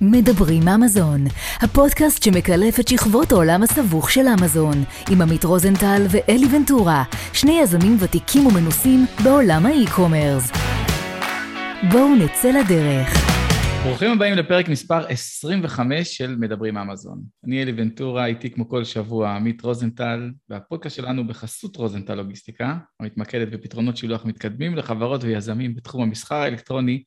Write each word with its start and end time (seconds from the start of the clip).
מדברים 0.00 0.68
אמזון, 0.68 1.24
הפודקאסט 1.60 2.22
שמקלף 2.22 2.80
את 2.80 2.88
שכבות 2.88 3.32
העולם 3.32 3.62
הסבוך 3.62 4.10
של 4.10 4.26
אמזון, 4.40 4.84
עם 5.10 5.22
עמית 5.22 5.44
רוזנטל 5.44 6.02
ואלי 6.10 6.46
ונטורה, 6.56 7.04
שני 7.32 7.60
יזמים 7.62 7.96
ותיקים 8.00 8.46
ומנוסים 8.46 9.06
בעולם 9.24 9.66
האי-קומרס. 9.66 10.50
בואו 11.92 12.14
נצא 12.14 12.50
לדרך. 12.50 13.08
ברוכים 13.84 14.10
הבאים 14.10 14.34
לפרק 14.34 14.68
מספר 14.68 15.06
25 15.08 16.16
של 16.16 16.36
מדברים 16.36 16.78
אמזון. 16.78 17.22
אני 17.46 17.62
אלי 17.62 17.72
ונטורה, 17.76 18.26
איתי 18.26 18.50
כמו 18.50 18.68
כל 18.68 18.84
שבוע 18.84 19.30
עמית 19.30 19.62
רוזנטל, 19.62 20.30
והפודקאסט 20.50 20.96
שלנו 20.96 21.26
בחסות 21.26 21.76
רוזנטל 21.76 22.14
לוגיסטיקה, 22.14 22.76
המתמקדת 23.00 23.48
בפתרונות 23.48 23.96
שילוח 23.96 24.24
מתקדמים 24.24 24.76
לחברות 24.76 25.24
ויזמים 25.24 25.74
בתחום 25.74 26.02
המסחר 26.02 26.34
האלקטרוני 26.34 27.02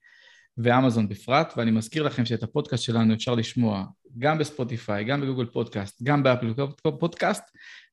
ואמזון 0.58 1.10
בפרט, 1.10 1.54
ואני 1.58 1.72
מזכיר 1.72 2.04
לכם 2.04 2.26
שאת 2.26 2.44
הפודקאסט 2.44 2.84
שלנו 2.84 3.14
אפשר 3.14 3.36
לשמוע 3.36 3.86
גם 4.18 4.38
בספוטיפיי, 4.38 5.04
גם 5.04 5.22
בגוגל 5.22 5.46
פודקאסט, 5.46 6.02
גם 6.04 6.24
באפל 6.24 6.54
פודקאסט, 7.00 7.44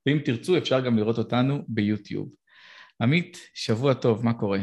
ואם 0.07 0.19
תרצו 0.25 0.59
אפשר 0.59 0.81
גם 0.81 0.97
לראות 0.97 1.19
אותנו 1.19 1.65
ביוטיוב. 1.69 2.29
עמית, 3.03 3.39
שבוע 3.55 3.95
טוב, 3.95 4.25
מה 4.25 4.35
קורה? 4.35 4.59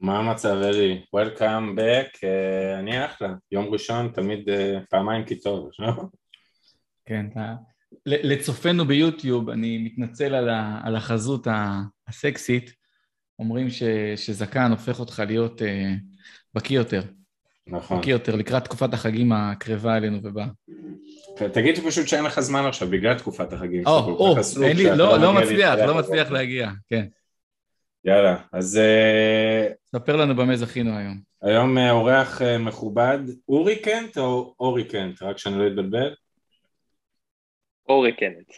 מה 0.00 0.18
המצב 0.18 0.56
אלי? 0.62 1.02
Welcome 1.16 1.78
back, 1.78 2.16
uh, 2.16 2.78
אני 2.78 3.04
אחלה, 3.04 3.34
יום 3.52 3.66
ראשון 3.66 4.08
תמיד 4.14 4.48
uh, 4.48 4.86
פעמיים 4.90 5.24
כי 5.24 5.40
טוב, 5.40 5.70
לא? 5.78 5.92
כן, 7.06 7.26
לצופינו 8.06 8.84
ביוטיוב, 8.84 9.50
אני 9.50 9.78
מתנצל 9.78 10.34
על, 10.34 10.48
ה, 10.48 10.80
על 10.84 10.96
החזות 10.96 11.46
הסקסית, 12.08 12.72
אומרים 13.38 13.70
ש, 13.70 13.82
שזקן 14.16 14.70
הופך 14.70 15.00
אותך 15.00 15.22
להיות 15.26 15.60
uh, 15.60 15.64
בקיא 16.56 16.76
יותר. 16.76 17.02
נכון. 17.66 17.98
בקיא 17.98 18.12
יותר, 18.12 18.36
לקראת 18.36 18.64
תקופת 18.64 18.94
החגים 18.94 19.32
הקרבה 19.32 19.96
אלינו 19.96 20.18
ובאה. 20.22 20.46
תגיד 21.52 21.78
פשוט 21.86 22.08
שאין 22.08 22.24
לך 22.24 22.40
זמן 22.40 22.64
עכשיו 22.64 22.88
בגלל 22.88 23.18
תקופת 23.18 23.52
החגים. 23.52 23.86
או, 23.86 23.98
או, 23.98 24.36
אין 24.62 24.76
לי, 24.76 24.84
לא, 24.84 25.18
לא 25.18 25.32
מצליח, 25.32 25.74
לא 25.78 25.94
מצליח 25.94 26.30
להגיע, 26.30 26.70
כן. 26.88 27.06
יאללה, 28.04 28.36
אז... 28.52 28.78
אה, 28.78 29.68
ספר 29.86 30.16
לנו 30.16 30.36
במה 30.36 30.56
זכינו 30.56 30.98
היום. 30.98 31.20
היום 31.42 31.78
אה, 31.78 31.90
אורח 31.90 32.42
אה, 32.42 32.58
מכובד, 32.58 33.18
אורי 33.48 33.76
קנט 33.76 34.18
או 34.18 34.54
אורי 34.60 34.84
קנט? 34.84 35.22
רק 35.22 35.38
שאני 35.38 35.58
לא 35.58 35.66
אתבלבל. 35.66 36.14
אורי 37.88 38.12
קנט. 38.12 38.52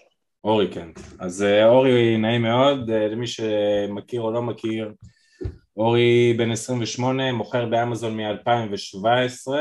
אורי 0.44 0.68
קנט. 0.68 1.00
אז 1.18 1.44
אורי 1.64 2.16
נעים 2.16 2.42
מאוד, 2.42 2.90
למי 2.90 3.26
שמכיר 3.26 4.20
או 4.20 4.30
לא 4.30 4.42
מכיר, 4.42 4.92
אורי 5.78 6.34
בן 6.38 6.50
28, 6.50 7.32
מוכר 7.32 7.66
באמזון 7.66 8.20
מ-2017, 8.20 9.52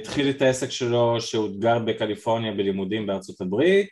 התחיל 0.00 0.30
את 0.30 0.42
העסק 0.42 0.70
שלו 0.70 1.20
שהוא 1.20 1.48
גר 1.58 1.78
בקליפורניה 1.78 2.52
בלימודים 2.52 3.06
בארצות 3.06 3.40
הברית 3.40 3.90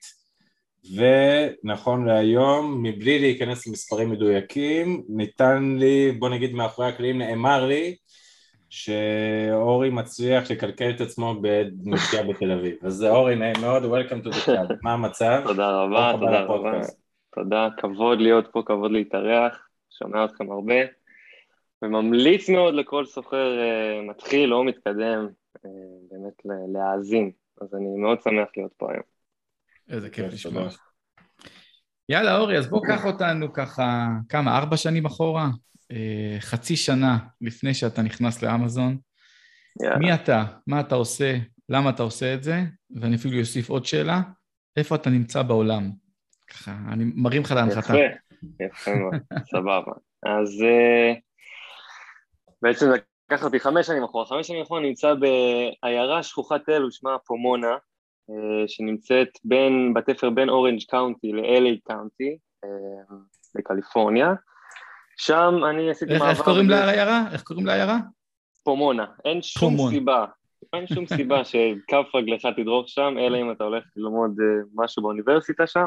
ונכון 0.94 2.06
להיום, 2.06 2.82
מבלי 2.82 3.18
להיכנס 3.18 3.66
למספרים 3.66 4.10
מדויקים, 4.10 5.02
ניתן 5.08 5.76
לי, 5.78 6.12
בוא 6.12 6.28
נגיד 6.28 6.54
מאחורי 6.54 6.88
הקלעים, 6.88 7.18
נאמר 7.18 7.66
לי 7.66 7.96
שאורי 8.70 9.90
מצליח 9.90 10.50
לקלקל 10.50 10.90
את 10.90 11.00
עצמו 11.00 11.34
בנסיעה 11.40 12.22
בתל 12.22 12.52
אביב. 12.52 12.74
אז 12.82 13.04
אורי, 13.04 13.36
נעים 13.36 13.56
מאוד, 13.60 13.82
Welcome 13.82 14.26
to 14.26 14.30
the 14.30 14.46
club. 14.46 14.74
מה 14.82 14.92
המצב? 14.92 15.42
תודה 15.46 15.70
רבה, 15.70 16.12
תודה 16.20 16.40
רבה. 16.40 16.80
תודה, 17.34 17.68
כבוד 17.78 18.20
להיות 18.20 18.48
פה, 18.52 18.62
כבוד 18.66 18.92
להתארח. 18.92 19.65
שומע 19.98 20.24
אתכם 20.24 20.50
הרבה, 20.50 20.74
וממליץ 21.82 22.48
מאוד 22.48 22.74
לכל 22.74 23.06
סוחר 23.06 23.58
uh, 23.58 24.10
מתחיל 24.10 24.54
או 24.54 24.64
מתקדם 24.64 25.28
uh, 25.56 25.60
באמת 26.10 26.32
להאזין, 26.74 27.30
אז 27.60 27.74
אני 27.74 27.96
מאוד 27.98 28.22
שמח 28.22 28.48
להיות 28.56 28.72
פה 28.76 28.92
היום. 28.92 29.02
איזה 29.88 30.10
כיף 30.10 30.32
לשמוע. 30.32 30.68
יאללה 32.08 32.38
אורי, 32.38 32.58
אז 32.58 32.68
בוא 32.68 32.80
קח 32.86 33.04
אותנו 33.04 33.52
ככה, 33.52 34.08
כמה, 34.28 34.58
ארבע 34.58 34.76
שנים 34.76 35.06
אחורה? 35.06 35.48
Uh, 35.92 36.40
חצי 36.40 36.76
שנה 36.76 37.18
לפני 37.40 37.74
שאתה 37.74 38.02
נכנס 38.02 38.42
לאמזון. 38.42 38.98
יאללה. 39.82 39.98
מי 39.98 40.14
אתה? 40.14 40.44
מה 40.66 40.80
אתה 40.80 40.94
עושה? 40.94 41.38
למה 41.68 41.90
אתה 41.90 42.02
עושה 42.02 42.34
את 42.34 42.42
זה? 42.42 42.60
ואני 43.00 43.16
אפילו 43.16 43.40
אוסיף 43.40 43.68
עוד 43.68 43.84
שאלה, 43.84 44.20
איפה 44.76 44.94
אתה 44.94 45.10
נמצא 45.10 45.42
בעולם? 45.42 45.90
ככה, 46.48 46.76
אני 46.88 47.04
מרים 47.14 47.42
לך 47.42 47.52
להנחתה. 47.52 47.92
יפה. 47.92 48.25
יפה 48.60 48.94
מאוד, 48.94 49.14
סבבה. 49.50 49.92
אז 50.22 50.62
אה, 50.62 51.14
בעצם 52.62 52.86
לקח 53.30 53.44
אותי 53.44 53.60
חמש 53.60 53.86
שנים 53.86 54.04
אחורה. 54.04 54.26
חמש 54.26 54.46
שנים 54.46 54.62
אחורה 54.62 54.80
נמצא 54.80 55.14
בעיירה 55.14 56.22
שכוחת 56.22 56.68
אלו, 56.68 56.90
שמה 56.90 57.18
פומונה, 57.18 57.76
אה, 58.30 58.68
שנמצאת 58.68 59.28
בין, 59.44 59.94
בתפר 59.94 60.30
בין 60.30 60.48
אורנג' 60.48 60.82
קאונטי 60.88 61.32
ל-LA 61.32 61.78
קאונטי, 61.84 62.38
אה, 62.64 63.16
בקליפורניה. 63.54 64.34
שם 65.16 65.54
אני 65.70 65.90
עשיתי 65.90 66.12
מעבר... 66.12 66.30
איך 66.30 66.40
קוראים 66.40 66.70
לעיירה? 66.70 67.24
איך 67.32 67.42
קוראים 67.42 67.66
לעיירה? 67.66 67.98
פומונה. 68.64 69.06
אין 69.24 69.42
שום. 69.42 69.76
סיבה, 69.90 70.24
אין 70.72 70.86
שום 70.86 71.06
סיבה 71.06 71.44
שכף 71.44 72.14
רגלך 72.14 72.46
תדרוך 72.56 72.88
שם, 72.88 73.14
אלא 73.18 73.40
אם 73.40 73.52
אתה 73.52 73.64
הולך 73.64 73.84
ללמוד 73.96 74.36
משהו 74.74 75.02
באוניברסיטה 75.02 75.66
שם. 75.66 75.86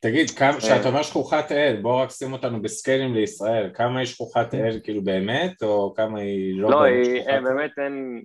תגיד, 0.00 0.30
כשאתה 0.30 0.88
אומר 0.88 1.02
שלוחת 1.02 1.52
אל, 1.52 1.78
בוא 1.82 2.02
רק 2.02 2.10
שים 2.10 2.32
אותנו 2.32 2.62
בסקיילים 2.62 3.14
לישראל, 3.14 3.70
כמה 3.74 4.02
יש 4.02 4.12
שלוחת 4.12 4.54
אל 4.54 4.80
כאילו 4.84 5.02
באמת, 5.02 5.62
או 5.62 5.94
כמה 5.96 6.20
היא 6.20 6.60
לא... 6.60 6.70
לא, 6.70 6.82
היא 6.82 7.22
באמת 7.44 7.70
אין... 7.78 8.22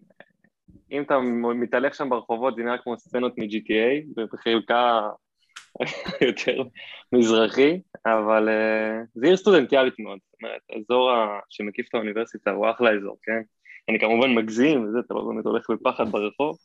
אם 0.92 1.02
אתה 1.02 1.20
מתהלך 1.56 1.96
שם 1.96 2.10
ברחובות, 2.10 2.56
זה 2.56 2.64
נראה 2.64 2.78
כמו 2.78 2.98
סצנות 2.98 3.38
מ-GTA, 3.38 4.06
ובחלקה 4.18 5.10
יותר 6.28 6.64
מזרחי, 7.14 7.82
אבל 8.06 8.50
uh, 8.50 9.06
זה 9.16 9.26
עיר 9.26 9.38
סטודנטיאלית 9.38 10.00
מאוד, 10.00 10.20
זאת 10.24 10.42
אומרת, 10.42 10.62
האזור 10.70 11.12
שמקיף 11.50 11.88
את 11.90 11.96
האוניברסיטה 11.96 12.52
הוא 12.52 12.70
אחלה 12.70 12.92
אזור, 12.92 13.18
כן? 13.24 13.42
אני 13.90 14.00
כמובן 14.00 14.36
מגזים 14.36 14.86
וזה, 14.86 15.00
אתה 15.06 15.14
לא 15.14 15.22
באמת 15.22 15.46
הולך 15.46 15.70
בפחד 15.70 16.12
ברחוב, 16.12 16.58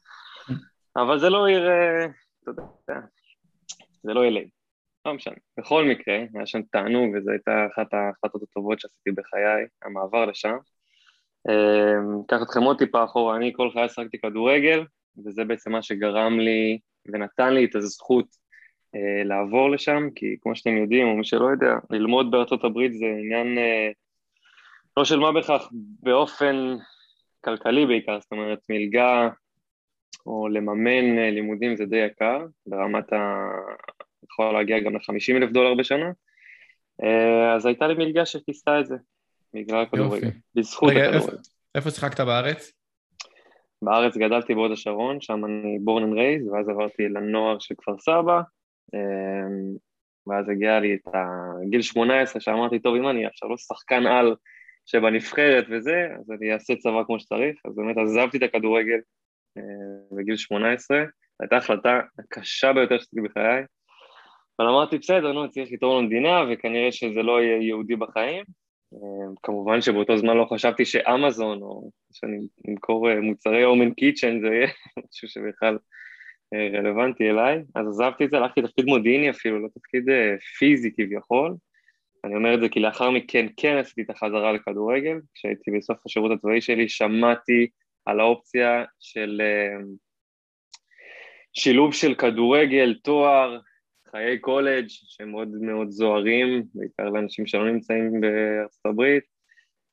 אבל 0.97 1.19
זה 1.19 1.29
לא 1.29 1.47
עיר, 1.47 1.69
uh, 1.69 2.11
אתה 2.43 2.51
יודע, 2.51 3.01
זה 4.03 4.15
לא 4.15 4.29
LA. 4.29 4.58
לא 5.07 5.15
משנה. 5.15 5.35
בכל 5.59 5.85
מקרה, 5.85 6.19
היה 6.35 6.47
שם 6.47 6.63
תענוג, 6.63 7.15
וזו 7.15 7.31
הייתה 7.31 7.67
אחת 7.73 7.95
ההחלטות 7.95 8.43
הטובות 8.43 8.81
שעשיתי 8.81 9.11
בחיי, 9.11 9.67
המעבר 9.83 10.27
לשם. 10.27 10.57
אקח 12.27 12.37
אמ, 12.37 12.43
אתכם 12.43 12.63
עוד 12.63 12.79
טיפה 12.79 13.05
אחורה, 13.05 13.37
אני 13.37 13.53
כל 13.57 13.71
חיי 13.71 13.89
שחקתי 13.89 14.19
כדורגל, 14.19 14.85
וזה 15.25 15.45
בעצם 15.45 15.73
מה 15.73 15.83
שגרם 15.83 16.41
לי 16.41 16.79
ונתן 17.07 17.55
לי 17.55 17.65
את 17.65 17.75
הזכות 17.75 18.27
אה, 18.95 19.25
לעבור 19.25 19.71
לשם, 19.71 20.09
כי 20.15 20.37
כמו 20.41 20.57
שאתם 20.57 20.77
יודעים, 20.77 21.09
או 21.09 21.17
מי 21.17 21.25
שלא 21.25 21.47
יודע, 21.51 21.75
ללמוד 21.91 22.31
בארצות 22.31 22.65
הברית 22.65 22.93
זה 22.93 23.07
עניין 23.07 23.59
אה, 23.59 23.91
לא 24.97 25.05
של 25.05 25.19
מה 25.19 25.33
בכך, 25.33 25.69
באופן 26.03 26.77
כלכלי 27.45 27.87
בעיקר, 27.87 28.21
זאת 28.21 28.33
אומרת 28.33 28.59
מלגה 28.69 29.29
או 30.27 30.49
לממן 30.49 31.19
אה, 31.19 31.31
לימודים 31.31 31.77
זה 31.77 31.85
די 31.87 31.97
יקר, 31.97 32.47
ברמת 32.67 33.13
ה... 33.13 33.49
יכול 34.25 34.53
להגיע 34.53 34.81
גם 34.81 34.95
ל-50 34.95 35.37
אלף 35.37 35.51
דולר 35.51 35.75
בשנה, 35.75 36.11
אה, 37.03 37.55
אז 37.55 37.67
הייתה 37.67 37.87
לי 37.87 37.95
מלגה 37.95 38.27
שכיסתה 38.27 38.81
את 38.81 38.87
זה, 38.87 38.97
בגלל 39.55 39.83
הכדורגל, 39.83 40.31
בזכות 40.55 40.91
רגע, 40.91 41.01
הכדורגל. 41.01 41.27
איפה, 41.27 41.37
איפה 41.75 41.91
שיחקת 41.91 42.21
בארץ? 42.21 42.73
בארץ 43.83 44.17
גדלתי 44.17 44.55
בהוד 44.55 44.73
השרון, 44.73 45.21
שם 45.21 45.45
אני 45.45 45.79
born 45.79 46.03
and 46.03 46.15
raised, 46.15 46.49
ואז 46.49 46.69
עברתי 46.69 47.09
לנוער 47.09 47.59
של 47.59 47.75
כפר 47.79 47.99
סבא, 47.99 48.41
אה, 48.95 49.01
ואז 50.27 50.49
הגיע 50.49 50.81
לי 50.81 50.95
את 50.95 51.15
הגיל 51.63 51.83
18, 51.83 52.41
שאמרתי, 52.41 52.79
טוב, 52.79 52.97
אם 52.97 53.09
אני 53.09 53.27
עכשיו 53.27 53.49
לא 53.49 53.57
שחקן 53.57 54.07
על 54.07 54.35
שבנבחרת 54.87 55.65
וזה, 55.71 56.09
אז 56.21 56.31
אני 56.31 56.53
אעשה 56.53 56.77
צבא 56.77 57.05
כמו 57.07 57.21
שצריך, 57.21 57.61
אז 57.65 57.77
באמת 57.77 57.97
עזבתי 57.97 58.39
את 58.39 58.43
הכדורגל 58.43 58.99
אה, 59.59 59.63
בגיל 60.17 60.37
18, 60.37 61.03
הייתה 61.41 61.57
החלטה 61.57 62.01
הקשה 62.19 62.73
ביותר 62.73 62.99
שעשיתי 62.99 63.21
בחיי, 63.21 63.65
אבל 64.59 64.69
אמרתי, 64.69 64.99
בסדר, 64.99 65.33
נו, 65.33 65.51
צריך 65.51 65.73
לתרום 65.73 66.05
למדינה, 66.05 66.45
וכנראה 66.51 66.93
שזה 66.93 67.23
לא 67.23 67.43
יהיה 67.43 67.63
ייעודי 67.63 67.97
בחיים. 67.97 68.45
אה, 68.95 69.35
כמובן 69.43 69.81
שבאותו 69.81 70.17
זמן 70.17 70.37
לא 70.37 70.47
חשבתי 70.53 70.85
שאמזון, 70.85 71.63
או 71.63 71.91
שאני 72.13 72.39
אמכור 72.69 73.11
אה, 73.11 73.21
מוצרי 73.21 73.65
אומן 73.65 73.95
קיצ'ן, 73.95 74.41
זה 74.41 74.47
יהיה 74.47 74.69
משהו 75.11 75.29
שבכלל 75.29 75.79
אה, 76.55 76.79
רלוונטי 76.79 77.31
אליי. 77.31 77.63
אז 77.75 77.87
עזבתי 77.87 78.25
את 78.25 78.31
זה, 78.31 78.37
הלכתי 78.37 78.61
לתפקיד 78.61 78.85
מודיעיני 78.85 79.31
אפילו, 79.31 79.59
לא 79.59 79.69
תפקיד 79.75 80.05
פיזי 80.59 80.91
כביכול. 80.97 81.55
אני 82.25 82.35
אומר 82.35 82.55
את 82.55 82.61
זה 82.61 82.69
כי 82.69 82.81
לאחר 82.81 83.11
מכן 83.11 83.47
כן 83.57 83.77
עשיתי 83.77 84.03
את 84.03 84.11
החזרה 84.11 84.53
לכדורגל. 84.53 85.19
כשהייתי 85.35 85.71
בסוף 85.71 85.99
השירות 86.07 86.33
הצבאי 86.33 86.61
שלי, 86.61 86.89
שמעתי 86.89 87.69
על 88.07 88.21
האופציה 88.21 88.85
של 89.01 89.41
שילוב 91.53 91.95
של 91.95 92.15
כדורגל, 92.15 92.95
תואר, 93.03 93.59
חיי 94.11 94.39
קולג' 94.39 94.85
שהם 94.89 95.31
מאוד 95.31 95.49
מאוד 95.49 95.91
זוהרים, 95.91 96.63
בעיקר 96.75 97.09
לאנשים 97.09 97.47
שלא 97.47 97.73
נמצאים 97.73 98.21
בארצות 98.21 98.87
הברית, 98.87 99.25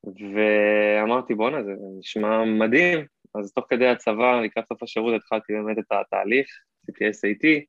ואמרתי 0.03 1.35
בואנה 1.35 1.63
זה 1.63 1.71
נשמע 2.00 2.44
מדהים, 2.45 3.06
אז 3.35 3.53
תוך 3.53 3.65
כדי 3.69 3.88
הצבא, 3.88 4.41
לקראת 4.41 4.67
סוף 4.67 4.83
השירות, 4.83 5.13
התחלתי 5.15 5.53
באמת 5.53 5.77
את 5.79 5.91
התהליך, 5.91 6.47
עשיתי 6.83 7.06
SAT, 7.09 7.65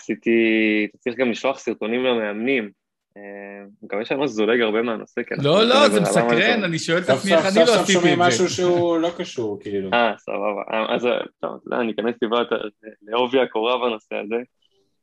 עשיתי, 0.00 0.86
אתה 0.90 0.98
צריך 0.98 1.16
גם 1.16 1.30
לשלוח 1.30 1.58
סרטונים 1.58 2.04
למאמנים. 2.04 2.70
אה, 3.16 3.22
אני 3.62 3.70
מקווה 3.82 4.04
שאני 4.04 4.20
לא 4.20 4.26
זולג 4.26 4.60
הרבה 4.60 4.82
מהנושא, 4.82 5.22
כי 5.22 5.34
אנחנו... 5.34 5.48
לא, 5.48 5.64
לא, 5.64 5.74
מדברים 5.74 5.90
זה 5.92 6.00
מסקרן. 6.00 6.64
אני 6.64 6.78
שואל 6.78 6.98
את 6.98 7.04
סוף 7.04 7.18
עצמי 7.18 7.32
איך 7.34 7.40
סוף 7.40 7.56
אני 7.56 7.66
סוף 7.66 7.68
לא 7.68 7.74
סוף 7.74 7.82
עשיתי 7.82 7.92
שומעים 7.92 8.22
את 8.22 8.26
משהו 8.26 8.44
זה. 8.44 8.54
שהוא 8.54 8.98
לא 8.98 9.10
קשור, 9.18 9.60
כאילו. 9.60 9.90
אה, 9.92 10.14
סבבה. 10.18 10.62
אז 10.88 11.06
אה, 11.06 11.18
טוב, 11.40 11.60
לא, 11.66 11.80
אני 11.80 11.92
אכנס 11.92 12.14
טיפה 12.20 12.38
יותר 12.38 12.68
לעובי 13.02 13.40
הקורה 13.40 13.78
בנושא 13.78 14.14
הזה, 14.14 14.36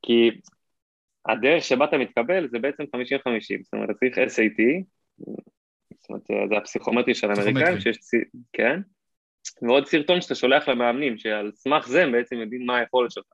כי 0.05 0.31
הדרך 1.29 1.63
שבה 1.63 1.85
אתה 1.85 1.97
מתקבל 1.97 2.47
זה 2.47 2.59
בעצם 2.59 2.83
50-50, 2.83 2.87
זאת 3.63 3.73
אומרת, 3.73 3.89
צריך 3.99 4.17
SAT, 4.17 4.83
זאת 5.99 6.09
אומרת, 6.09 6.49
זה 6.49 6.57
הפסיכומטרי 6.57 7.13
של 7.15 7.27
האמריקאים. 7.31 7.79
שיש, 7.79 7.97
צי- 7.97 8.17
כן, 8.53 8.79
ועוד 9.61 9.85
סרטון 9.87 10.21
שאתה 10.21 10.35
שולח 10.35 10.69
למאמנים, 10.69 11.17
שעל 11.17 11.51
סמך 11.55 11.87
זה 11.87 12.03
הם 12.03 12.11
בעצם 12.11 12.35
יודעים 12.35 12.65
מה 12.65 12.77
היכולת 12.77 13.11
שלך. 13.11 13.25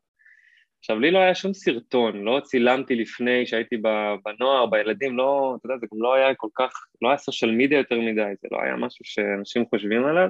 עכשיו, 0.79 0.99
לי 0.99 1.11
לא 1.11 1.19
היה 1.19 1.35
שום 1.35 1.53
סרטון, 1.53 2.23
לא 2.23 2.39
צילמתי 2.43 2.95
לפני 2.95 3.45
שהייתי 3.47 3.77
בנוער, 4.25 4.65
בילדים, 4.65 5.17
לא, 5.17 5.55
אתה 5.59 5.65
יודע, 5.65 5.77
זה 5.79 5.87
גם 5.93 6.01
לא 6.01 6.13
היה 6.15 6.35
כל 6.35 6.47
כך, 6.55 6.71
לא 7.01 7.09
היה 7.09 7.17
סושיאל 7.17 7.51
מדיה 7.51 7.77
יותר 7.77 7.99
מדי, 7.99 8.33
זה 8.41 8.47
לא 8.51 8.61
היה 8.61 8.75
משהו 8.75 9.05
שאנשים 9.05 9.65
חושבים 9.69 10.05
עליו. 10.05 10.29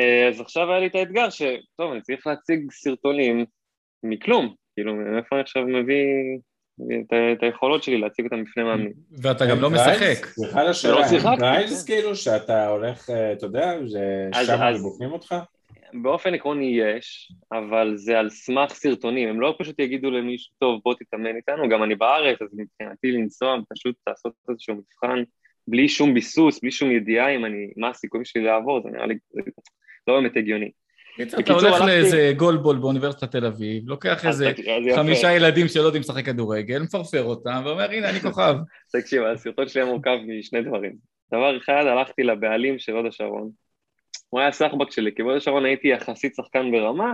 אה, 0.00 0.28
אז 0.28 0.40
עכשיו 0.40 0.70
היה 0.70 0.80
לי 0.80 0.86
את 0.86 0.94
האתגר 0.94 1.30
שטוב, 1.30 1.92
אני 1.92 2.00
צריך 2.02 2.26
להציג 2.26 2.70
סרטונים 2.72 3.44
מכלום, 4.02 4.54
כאילו, 4.74 4.94
מאיפה 4.94 5.36
אני 5.36 5.42
עכשיו 5.42 5.62
מביא 5.66 6.04
את, 7.32 7.42
היכולות 7.42 7.82
שלי 7.82 7.98
להציג 7.98 8.24
אותם 8.24 8.44
בפני 8.44 8.62
מאמנים. 8.62 8.92
ואתה 9.22 9.46
גם 9.46 9.60
לא? 9.60 9.70
משחק. 9.70 10.26
סליחה 10.26 10.60
על 10.60 10.66
השאלה, 10.68 10.94
לא 10.94 11.00
אין 11.00 11.08
שיחקתי, 11.08 11.38
פרייז 11.38 11.84
כן. 11.86 11.92
כאילו 11.92 12.16
שאתה 12.16 12.68
הולך, 12.68 13.10
אה, 13.10 13.32
אתה 13.32 13.46
יודע, 13.46 13.72
אז- 14.32 14.82
בוחנים 14.82 15.12
אותך? 15.12 15.34
באופן 16.02 16.34
עקרוני 16.34 16.80
יש, 16.80 17.32
אבל 17.52 17.92
זה 17.96 18.18
על 18.18 18.30
סמך 18.30 18.72
סרטונים, 18.72 19.28
הם 19.28 19.40
לא 19.40 19.56
פשוט 19.58 19.78
יגידו 19.78 20.10
למישהו, 20.10 20.52
טוב, 20.58 20.80
בוא 20.84 20.94
תתאמן 20.94 21.36
איתנו, 21.36 21.68
גם 21.68 21.82
אני 21.82 21.94
בארץ, 21.94 22.42
אז 22.42 22.48
מבחינתי 22.52 23.12
לנסוע, 23.12 23.56
פשוט 23.74 23.96
לעשות 24.06 24.32
איזשהו 24.50 24.74
מבחן 24.74 25.22
בלי 25.68 25.88
שום 25.88 26.14
ביסוס, 26.14 26.60
בלי 26.60 26.70
שום 26.70 26.90
ידיעה 26.90 27.34
אם 27.36 27.44
אני, 27.44 27.72
מה 27.76 27.88
הסיכויים 27.88 28.24
שלי 28.24 28.42
לעבור, 28.42 28.82
זה 28.82 28.88
נראה 28.90 29.06
לי 29.06 29.14
זה 29.34 29.40
לא 30.08 30.20
באמת 30.20 30.36
הגיוני. 30.36 30.70
קיצר, 31.16 31.38
אתה 31.38 31.52
בקיצור, 31.52 31.68
הולך 31.68 31.80
לאיזה 31.80 32.32
גולבול 32.36 32.76
באוניברסיטת 32.76 33.30
תל 33.30 33.46
אביב, 33.46 33.82
לוקח 33.88 34.26
איזה. 34.26 34.52
חמישה 34.96 35.32
ילדים 35.32 35.68
שלא 35.68 35.82
יודעים 35.82 36.00
לשחק 36.00 36.24
כדורגל, 36.24 36.82
מפרפר 36.82 37.22
אותם, 37.22 37.62
ואומר, 37.64 37.90
הנה, 37.90 38.10
אני 38.10 38.20
כוכב. 38.20 38.54
תקשיב, 38.92 39.22
הסרטון 39.22 39.68
שלי 39.68 39.82
היה 39.82 39.90
מורכב 39.90 40.16
משני 40.38 40.62
דברים. 40.62 40.92
דבר 41.32 41.56
אחד, 41.56 41.84
הלכתי 41.86 42.22
לבעלים 42.22 42.78
של 42.78 42.92
הוד 42.92 43.06
השרון. 43.06 43.50
הוא 44.28 44.40
היה 44.40 44.52
סחבק 44.52 44.90
שלי, 44.90 45.10
כי 45.16 45.22
בהוד 45.22 45.36
השרון 45.36 45.64
הייתי 45.64 45.88
יחסית 45.88 46.34
שחקן 46.34 46.70
ברמה, 46.72 47.12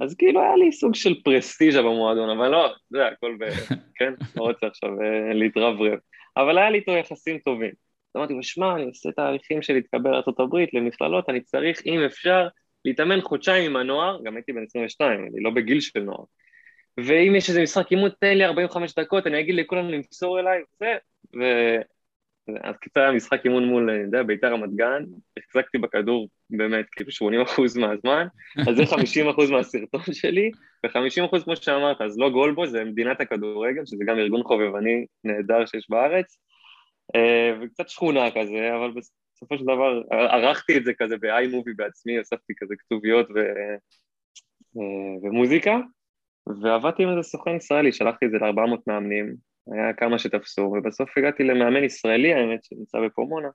אז 0.00 0.14
כאילו 0.14 0.40
היה 0.40 0.56
לי 0.56 0.72
סוג 0.72 0.94
של 0.94 1.14
פרסטיז'ה 1.24 1.82
במועדון, 1.82 2.38
אבל 2.38 2.48
לא, 2.48 2.68
זה 2.90 2.98
יודע, 2.98 3.08
הכל 3.08 3.36
ב... 3.40 3.44
כן? 3.98 4.12
לא 4.36 4.42
רוצה 4.42 4.66
עכשיו 4.66 4.90
אה, 4.90 5.34
להתרברב. 5.34 5.98
אבל 6.36 6.58
היה 6.58 6.70
לי 6.70 6.78
איתו 6.78 6.92
יחסים 6.92 7.38
טובים. 7.38 7.70
אמרתי 8.16 8.34
לו, 8.34 8.42
שמע, 8.42 8.74
אני 8.74 8.84
עושה 8.84 9.12
תהליכים 9.12 9.62
של 9.62 9.74
להתקבל 9.74 10.10
לארה"ב, 10.10 10.56
למכללות, 10.72 11.28
אני 11.28 11.40
צריך, 11.40 11.82
אם 11.86 12.00
אפשר, 12.06 12.48
להתאמן 12.86 13.20
חודשיים 13.20 13.70
עם 13.70 13.76
הנוער, 13.76 14.18
גם 14.24 14.36
הייתי 14.36 14.52
בן 14.52 14.62
22, 14.62 15.20
אני 15.20 15.42
לא 15.42 15.50
בגיל 15.50 15.80
של 15.80 16.00
נוער. 16.00 16.24
ואם 16.98 17.34
יש 17.36 17.48
איזה 17.48 17.62
משחק 17.62 17.90
אימון, 17.90 18.10
תן 18.20 18.38
לי 18.38 18.44
45 18.44 18.94
דקות, 18.94 19.26
אני 19.26 19.40
אגיד 19.40 19.54
לכולם 19.54 19.90
למסור 19.90 20.40
אליי, 20.40 20.62
וזה, 20.74 20.96
ו... 21.36 21.42
אז 22.62 22.76
קיצר 22.80 23.00
היה 23.00 23.12
משחק 23.12 23.44
אימון 23.44 23.64
מול, 23.64 23.90
אני 23.90 24.02
יודע, 24.02 24.22
ביתר 24.22 24.52
רמת 24.52 24.74
גן, 24.74 25.04
החזקתי 25.38 25.78
בכדור 25.78 26.28
באמת 26.50 26.86
כאילו 26.90 27.10
80 27.10 27.40
אחוז 27.40 27.76
מהזמן, 27.76 28.26
אז 28.68 28.76
זה 28.76 28.86
50 28.86 29.28
אחוז 29.28 29.50
מהסרטון 29.50 30.00
שלי, 30.22 30.50
ו-50 30.84 31.26
אחוז 31.26 31.44
כמו 31.44 31.56
שאמרת, 31.56 32.00
אז 32.00 32.18
לא 32.18 32.30
גולבו, 32.30 32.66
זה 32.66 32.84
מדינת 32.84 33.20
הכדורגל, 33.20 33.86
שזה 33.86 34.04
גם 34.06 34.18
ארגון 34.18 34.42
חובבני 34.42 35.06
נהדר 35.24 35.66
שיש 35.66 35.86
בארץ, 35.90 36.36
אה, 37.16 37.52
וקצת 37.60 37.88
שכונה 37.88 38.30
כזה, 38.30 38.74
אבל 38.76 38.90
בסופו 39.36 39.58
של 39.58 39.64
דבר 39.64 40.02
ערכתי 40.10 40.76
את 40.76 40.84
זה 40.84 40.92
כזה 40.98 41.16
ב-iMovie 41.16 41.74
בעצמי, 41.76 42.18
הוספתי 42.18 42.52
כזה 42.56 42.74
כתוביות 42.78 43.30
ו... 43.30 43.38
אה, 43.38 45.18
ומוזיקה, 45.22 45.76
ועבדתי 46.62 47.02
עם 47.02 47.10
איזה 47.10 47.22
סוכן 47.22 47.56
ישראלי, 47.56 47.92
שלחתי 47.92 48.26
את 48.26 48.30
זה 48.30 48.36
ל-400 48.36 48.76
מאמנים, 48.86 49.34
היה 49.72 49.92
כמה 49.92 50.18
שתפסו, 50.18 50.62
ובסוף 50.62 51.18
הגעתי 51.18 51.44
למאמן 51.44 51.84
ישראלי, 51.84 52.34
האמת, 52.34 52.64
שנמצא 52.64 52.98
בפומונה, 53.06 53.48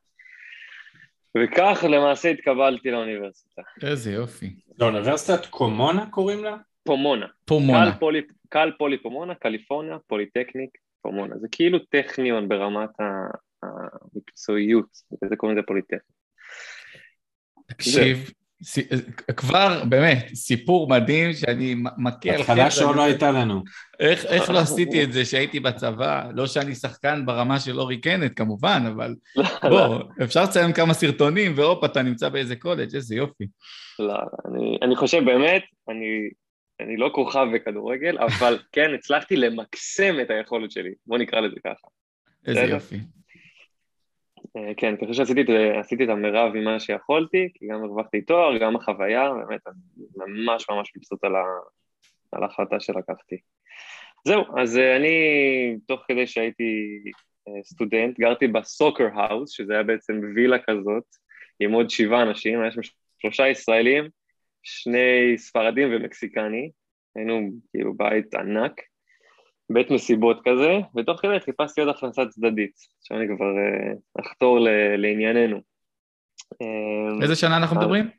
וכך 1.37 1.85
למעשה 1.89 2.29
התקבלתי 2.29 2.91
לאוניברסיטה. 2.91 3.61
איזה 3.83 4.11
יופי. 4.11 4.55
לאוניברסיטת 4.79 5.45
קומונה 5.45 6.05
קוראים 6.09 6.43
לה? 6.43 6.57
פומונה. 6.83 7.27
פומונה. 7.45 7.91
Cal 7.91 7.99
Poly, 7.99 8.21
Cal 8.49 8.71
Poly 8.77 8.97
פומונה, 8.97 9.35
קליפורניה, 9.35 9.97
Polytechnic, 10.07 10.69
פומונה. 11.01 11.37
זה 11.37 11.47
כאילו 11.51 11.79
טכניון 11.79 12.49
ברמת 12.49 12.99
ה- 12.99 13.50
המקצועיות, 13.63 14.85
וזה 15.23 15.35
קוראים 15.35 15.57
לזה 15.57 15.65
Polytechnic. 15.67 16.01
תקשיב, 17.67 18.31
ס- 18.63 18.77
כבר, 19.37 19.83
באמת, 19.89 20.27
סיפור 20.35 20.89
מדהים 20.89 21.33
שאני 21.33 21.75
מ- 21.75 21.83
מכה 22.07 22.29
על 22.29 22.41
התחלה. 22.41 22.71
שעוד 22.71 22.95
לא 22.95 23.01
הייתה 23.03 23.31
לנו. 23.31 23.63
איך, 23.99 24.25
איך 24.25 24.49
לא 24.49 24.57
עשיתי 24.65 25.03
את 25.03 25.13
זה 25.13 25.25
שהייתי 25.25 25.59
בצבא? 25.59 26.29
לא 26.35 26.47
שאני 26.47 26.75
שחקן 26.75 27.25
ברמה 27.25 27.59
של 27.59 27.79
אורי 27.79 28.01
קנת, 28.01 28.31
כמובן, 28.35 28.83
אבל 28.87 29.15
בוא, 29.69 29.99
אפשר 30.23 30.43
לצלם 30.43 30.73
כמה 30.73 30.93
סרטונים, 30.93 31.53
והופ, 31.55 31.83
אתה 31.83 32.01
נמצא 32.01 32.29
באיזה 32.29 32.55
קולג', 32.55 32.95
איזה 32.95 33.15
יופי. 33.15 33.45
לא, 33.99 34.13
אני, 34.47 34.77
אני 34.81 34.95
חושב 34.95 35.25
באמת, 35.25 35.63
אני, 35.89 36.29
אני 36.79 36.97
לא 36.97 37.09
כוכב 37.15 37.47
בכדורגל, 37.55 38.17
אבל 38.17 38.59
כן, 38.71 38.93
הצלחתי 38.95 39.35
למקסם 39.35 40.15
את 40.21 40.29
היכולת 40.29 40.71
שלי, 40.71 40.91
בוא 41.05 41.17
נקרא 41.17 41.39
לזה 41.39 41.55
ככה. 41.65 41.87
איזה. 42.47 42.61
יופי. 42.61 42.99
אה, 44.57 44.71
כן, 44.77 44.95
חושב 44.99 45.13
שעשיתי 45.13 46.03
את, 46.03 46.09
המרב 46.09 46.53
ממה 46.53 46.79
שיכולתי, 46.79 47.49
כי 47.53 47.67
גם 47.67 47.83
הרווחתי 47.83 48.21
תואר, 48.21 48.57
גם 48.57 48.75
החוויה, 48.75 49.29
באמת, 49.33 49.61
אני 49.67 50.05
ממש 50.15 50.69
ממש 50.69 50.91
מבסוט 50.95 51.23
על 52.31 52.43
ההחלטה 52.43 52.79
שלקחתי. 52.79 53.37
זהו, 54.27 54.43
אז 54.57 54.77
אה, 54.77 54.95
אני, 54.95 55.15
תוך 55.87 56.01
כדי 56.07 56.27
שהייתי 56.27 57.01
אה, 57.47 57.63
סטודנט, 57.63 58.19
גרתי 58.19 58.47
בסוקר 58.47 59.07
האוס, 59.13 59.51
שזה 59.51 59.73
היה 59.73 59.83
בעצם 59.83 60.21
וילה 60.35 60.57
כזאת, 60.67 61.03
עם 61.59 61.71
עוד 61.71 61.89
שבעה 61.89 62.21
אנשים, 62.21 62.61
היה 62.61 62.71
שם 62.71 62.81
שלושה 63.17 63.47
ישראלים, 63.47 64.09
שני 64.63 65.37
ספרדים 65.37 65.87
ומקסיקני, 65.91 66.71
היינו 67.15 67.49
כאילו 67.71 67.93
בית 67.93 68.35
ענק, 68.35 68.81
בית 69.73 69.91
מסיבות 69.91 70.37
כזה, 70.45 70.79
ותוך 70.95 71.21
כדי 71.21 71.39
חיפשתי 71.39 71.81
עוד 71.81 71.89
הכנסה 71.89 72.25
צדדית. 72.25 72.71
עכשיו 72.99 73.17
אני 73.17 73.27
כבר 73.35 73.45
uh, 73.45 74.21
אחתור 74.21 74.59
ל- 74.59 74.95
לענייננו. 74.97 75.61
אה, 76.61 77.23
איזה 77.23 77.35
שנה 77.35 77.57
אנחנו 77.57 77.75
מדברים? 77.75 78.09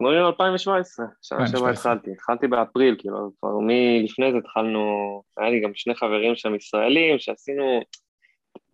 מדברים 0.00 0.18
על 0.18 0.26
2017, 0.26 1.06
שנה 1.22 1.38
2017. 1.38 1.58
שבה 1.58 1.70
התחלתי, 1.70 2.10
התחלתי 2.10 2.46
באפריל, 2.46 2.96
כאילו, 2.98 3.30
כבר 3.40 3.58
מלפני 3.60 4.32
זה 4.32 4.38
התחלנו, 4.38 4.82
היה 5.36 5.50
לי 5.50 5.60
גם 5.60 5.70
שני 5.74 5.94
חברים 5.94 6.36
שם 6.36 6.54
ישראלים, 6.54 7.18
שעשינו, 7.18 7.80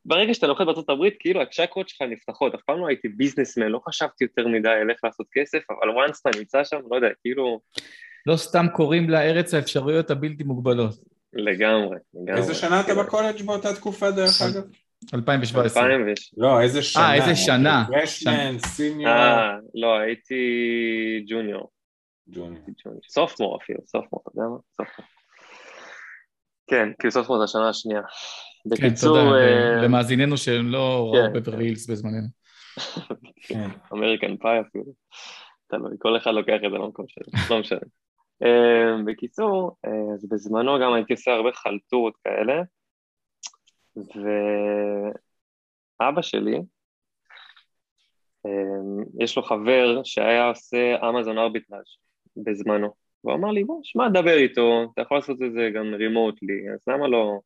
ברגע 0.05 0.35
שאתה 0.35 0.47
נוחת 0.47 0.67
בארצות 0.67 0.91
הברית, 0.91 1.15
כאילו 1.19 1.43
הצ'קרות 1.43 1.89
שלך 1.89 2.03
נפתחות, 2.03 2.55
אף 2.55 2.61
פעם 2.67 2.81
לא 2.81 2.87
הייתי 2.87 3.09
ביזנסמן, 3.09 3.67
לא 3.67 3.81
חשבתי 3.89 4.25
יותר 4.25 4.49
מדי 4.49 4.69
על 4.69 4.91
איך 4.91 4.99
לעשות 5.05 5.27
כסף, 5.33 5.63
אבל 5.71 5.91
once 5.91 6.19
אתה 6.21 6.39
נמצא 6.39 6.65
שם, 6.65 6.81
לא 6.91 6.97
יודע, 6.97 7.09
כאילו, 7.21 7.61
לא 8.27 8.37
סתם 8.37 8.67
קוראים 8.73 9.11
לה 9.11 9.23
ארץ 9.23 9.55
האפשרויות 9.55 10.11
הבלתי 10.11 10.45
מוגבלות. 10.45 11.12
לגמרי, 11.33 11.97
לגמרי. 12.15 12.41
איזה 12.41 12.55
שנה 12.55 12.81
אתה 12.81 12.95
בקולג' 12.95 13.43
באותה 13.43 13.75
תקופה 13.75 14.11
דרך 14.11 14.43
אגב? 14.43 14.63
2017. 15.15 15.83
2006. 15.83 16.35
לא, 16.37 16.61
איזה 16.61 16.83
שנה. 16.83 17.15
איזה 17.15 17.37
שנה. 17.37 17.85
פרשמן, 17.89 18.59
סיניור. 18.59 19.13
אה, 19.13 19.57
לא, 19.75 19.99
הייתי 19.99 20.35
ג'וניור. 21.29 21.71
ג'וניור. 22.29 22.63
סופמור 23.09 23.59
אפילו, 23.63 23.79
סופמור, 23.87 24.23
אתה 24.23 24.31
יודע 24.35 24.49
מה? 24.49 24.59
סופמור. 24.71 25.09
כן, 26.67 26.89
כאילו 26.99 27.13
סופמור 27.13 27.39
זה 27.39 27.45
השנה 27.45 27.69
השנייה. 27.69 28.03
כן, 28.03 28.71
בקיצור, 28.71 29.19
תודה. 29.19 29.37
אה, 29.37 29.83
למאזיננו 29.83 30.37
שהם 30.37 30.69
לא 30.69 31.13
כן. 31.15 31.19
ראו 31.19 31.33
בברלי 31.33 31.65
הילס 31.65 31.91
בזמננו. 31.91 32.29
כן. 33.49 33.69
אמריקן 33.93 34.37
פאי 34.37 34.61
אפילו. 34.61 34.93
תלוי, 35.67 35.97
כל 35.99 36.17
אחד 36.17 36.31
לוקח 36.31 36.53
את 36.67 36.71
זה 36.71 36.79
למקום 36.79 37.07
שלו, 37.09 37.25
לא 37.51 37.61
משנה. 37.61 37.79
אה, 38.43 39.03
בקיצור, 39.07 39.77
אה, 39.85 40.15
אז 40.15 40.29
בזמנו 40.29 40.79
גם 40.83 40.93
הייתי 40.93 41.13
עושה 41.13 41.33
הרבה 41.33 41.53
חלטורות 41.53 42.15
כאלה, 42.25 42.63
ואבא 46.01 46.23
שלי, 46.23 46.57
אה, 48.47 48.51
יש 49.21 49.37
לו 49.37 49.43
חבר 49.43 50.01
שהיה 50.05 50.49
עושה 50.49 50.97
אמזון 51.09 51.39
ארביטראז' 51.39 51.97
בזמנו, 52.37 52.95
והוא 53.25 53.35
אמר 53.35 53.51
לי, 53.51 53.65
בוא, 53.65 53.81
שמע, 53.83 54.09
דבר 54.09 54.37
איתו, 54.37 54.91
אתה 54.93 55.03
יכול 55.03 55.17
לעשות 55.17 55.43
את 55.43 55.53
זה 55.53 55.71
גם 55.75 55.95
רימוטלי, 55.95 56.71
אז 56.75 56.81
למה 56.89 57.09
לא 57.09 57.41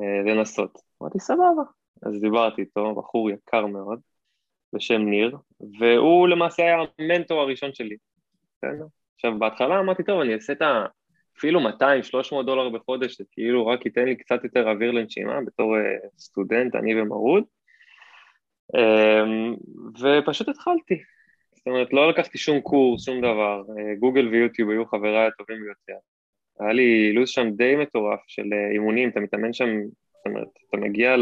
אה, 0.00 0.32
לנסות? 0.32 0.78
אמרתי, 1.02 1.20
סבבה. 1.20 1.62
אז 2.02 2.20
דיברתי 2.20 2.62
איתו, 2.62 2.94
בחור 2.94 3.30
יקר 3.30 3.66
מאוד, 3.66 4.00
בשם 4.72 5.00
ניר, 5.00 5.36
והוא 5.80 6.28
למעשה 6.28 6.62
היה 6.62 6.76
המנטור 6.98 7.40
הראשון 7.40 7.74
שלי. 7.74 7.96
עכשיו, 9.18 9.38
בהתחלה 9.38 9.78
אמרתי, 9.78 10.02
טוב, 10.02 10.20
אני 10.20 10.34
אעשה 10.34 10.52
את 10.52 10.62
ה... 10.62 10.84
אפילו 11.38 11.60
200-300 11.60 12.42
דולר 12.46 12.68
בחודש, 12.68 13.18
זה 13.18 13.24
כאילו 13.32 13.66
רק 13.66 13.86
ייתן 13.86 14.04
לי 14.04 14.16
קצת 14.16 14.44
יותר 14.44 14.70
אוויר 14.70 14.90
לנשימה 14.90 15.40
בתור 15.46 15.76
uh, 15.76 16.08
סטודנט, 16.18 16.74
אני 16.74 17.02
ומרוד. 17.02 17.44
Um, 18.76 19.58
ופשוט 20.00 20.48
התחלתי. 20.48 21.02
זאת 21.54 21.66
אומרת, 21.66 21.92
לא 21.92 22.10
לקחתי 22.10 22.38
שום 22.38 22.60
קורס, 22.60 23.04
שום 23.04 23.18
דבר. 23.18 23.62
Uh, 23.68 23.98
גוגל 23.98 24.28
ויוטיוב 24.28 24.70
היו 24.70 24.86
חבריי 24.86 25.26
הטובים 25.26 25.56
ביותר. 25.62 26.00
היה 26.60 26.72
לי 26.72 27.12
לו"ז 27.12 27.28
שם 27.28 27.50
די 27.50 27.76
מטורף 27.76 28.20
של 28.26 28.42
uh, 28.42 28.72
אימונים, 28.72 29.08
אתה 29.08 29.20
מתאמן 29.20 29.52
שם, 29.52 29.68
זאת 30.16 30.26
אומרת, 30.26 30.48
אתה 30.68 30.76
מגיע 30.76 31.16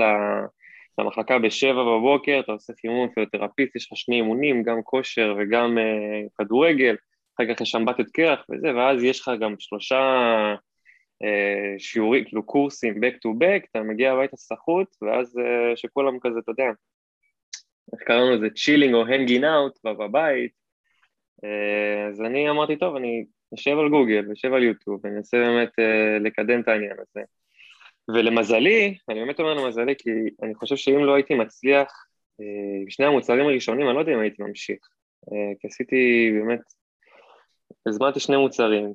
למחלקה 0.99 1.39
בשבע 1.39 1.83
בבוקר, 1.83 2.41
אתה 2.45 2.53
עושה 2.53 2.73
חימום 2.81 3.09
פיוטרפיסט, 3.09 3.77
יש 3.77 3.93
לך 3.93 3.99
שני 3.99 4.17
אימונים, 4.17 4.63
גם 4.63 4.83
כושר 4.83 5.35
וגם 5.39 5.79
uh, 5.79 6.29
כדורגל. 6.39 6.97
אחר 7.37 7.55
כך 7.55 7.61
יש 7.61 7.77
בתת 7.87 8.11
קרח 8.11 8.45
וזה, 8.51 8.75
ואז 8.75 9.03
יש 9.03 9.21
לך 9.21 9.31
גם 9.41 9.55
שלושה 9.59 10.01
אה, 11.23 11.75
שיעורים, 11.79 12.25
כאילו 12.25 12.43
קורסים 12.43 12.95
back 12.95 13.15
to 13.15 13.41
back, 13.41 13.67
אתה 13.71 13.81
מגיע 13.81 14.13
הביתה 14.13 14.37
סחוט, 14.37 14.97
ואז 15.03 15.39
אה, 15.39 15.77
שכולם 15.77 16.19
כזה, 16.21 16.39
אתה 16.39 16.51
יודע, 16.51 16.65
איך 17.93 18.03
קראנו 18.03 18.31
לזה, 18.31 18.47
chilling 18.51 18.95
או 18.95 19.07
hanging 19.07 19.45
out 19.45 19.79
בבית, 19.85 20.53
אה, 21.45 22.09
אז 22.09 22.21
אני 22.21 22.51
אמרתי, 22.51 22.77
טוב, 22.77 22.97
אני 22.97 23.25
אשב 23.55 23.79
על 23.79 23.89
גוגל, 23.89 24.33
אשב 24.33 24.53
על 24.53 24.63
יוטיוב, 24.63 25.01
ואני 25.05 25.17
אנסה 25.17 25.37
באמת 25.37 25.79
אה, 25.79 26.19
לקדם 26.19 26.61
את 26.61 26.69
העניין 26.69 26.97
הזה. 26.99 27.21
ולמזלי, 28.09 28.99
אני 29.09 29.21
באמת 29.21 29.41
אומר 29.41 29.55
למזלי, 29.55 29.95
כי 29.99 30.11
אני 30.43 30.55
חושב 30.55 30.77
שאם 30.77 31.05
לא 31.05 31.15
הייתי 31.15 31.35
מצליח 31.35 32.07
אה, 32.41 32.85
בשני 32.87 33.07
המוצרים 33.07 33.47
הראשונים, 33.47 33.87
אני 33.87 33.95
לא 33.95 34.01
יודע 34.01 34.13
אם 34.13 34.21
הייתי 34.21 34.43
ממשיך. 34.43 34.79
אה, 35.33 35.53
כי 35.61 35.67
עשיתי 35.67 36.31
באמת 36.39 36.61
הזמנתי 37.87 38.21
שני 38.21 38.37
מוצרים 38.37 38.93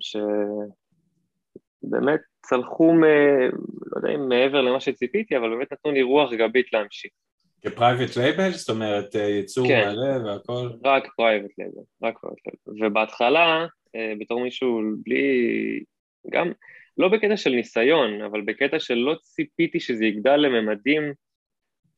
שבאמת 1.81 2.19
צלחו, 2.45 2.93
מ... 2.93 3.03
לא 3.03 3.97
יודע 3.97 4.09
אם 4.15 4.29
מעבר 4.29 4.61
למה 4.61 4.79
שציפיתי, 4.79 5.37
אבל 5.37 5.49
באמת 5.49 5.73
נתנו 5.73 5.91
לי 5.91 6.01
רוח 6.01 6.33
גבית 6.33 6.73
להמשיך. 6.73 7.11
כ 7.61 7.74
private 7.74 8.17
label? 8.17 8.51
זאת 8.51 8.69
אומרת 8.69 9.15
אה, 9.15 9.21
ייצור 9.21 9.67
כן. 9.67 9.89
מלא 9.89 10.29
והכל? 10.29 10.69
רק 10.85 11.07
private 11.15 11.51
label, 11.57 11.81
רק 12.03 12.19
private 12.19 12.39
label. 12.47 12.85
ובהתחלה, 12.85 13.65
אה, 13.95 14.13
בתור 14.19 14.43
מישהו 14.43 14.81
בלי, 15.03 15.83
גם, 16.31 16.51
לא 16.97 17.07
בקטע 17.07 17.37
של 17.37 17.49
ניסיון, 17.49 18.21
אבל 18.21 18.41
בקטע 18.41 18.79
של 18.79 18.93
לא 18.95 19.15
ציפיתי 19.21 19.79
שזה 19.79 20.05
יגדל 20.05 20.35
לממדים 20.35 21.13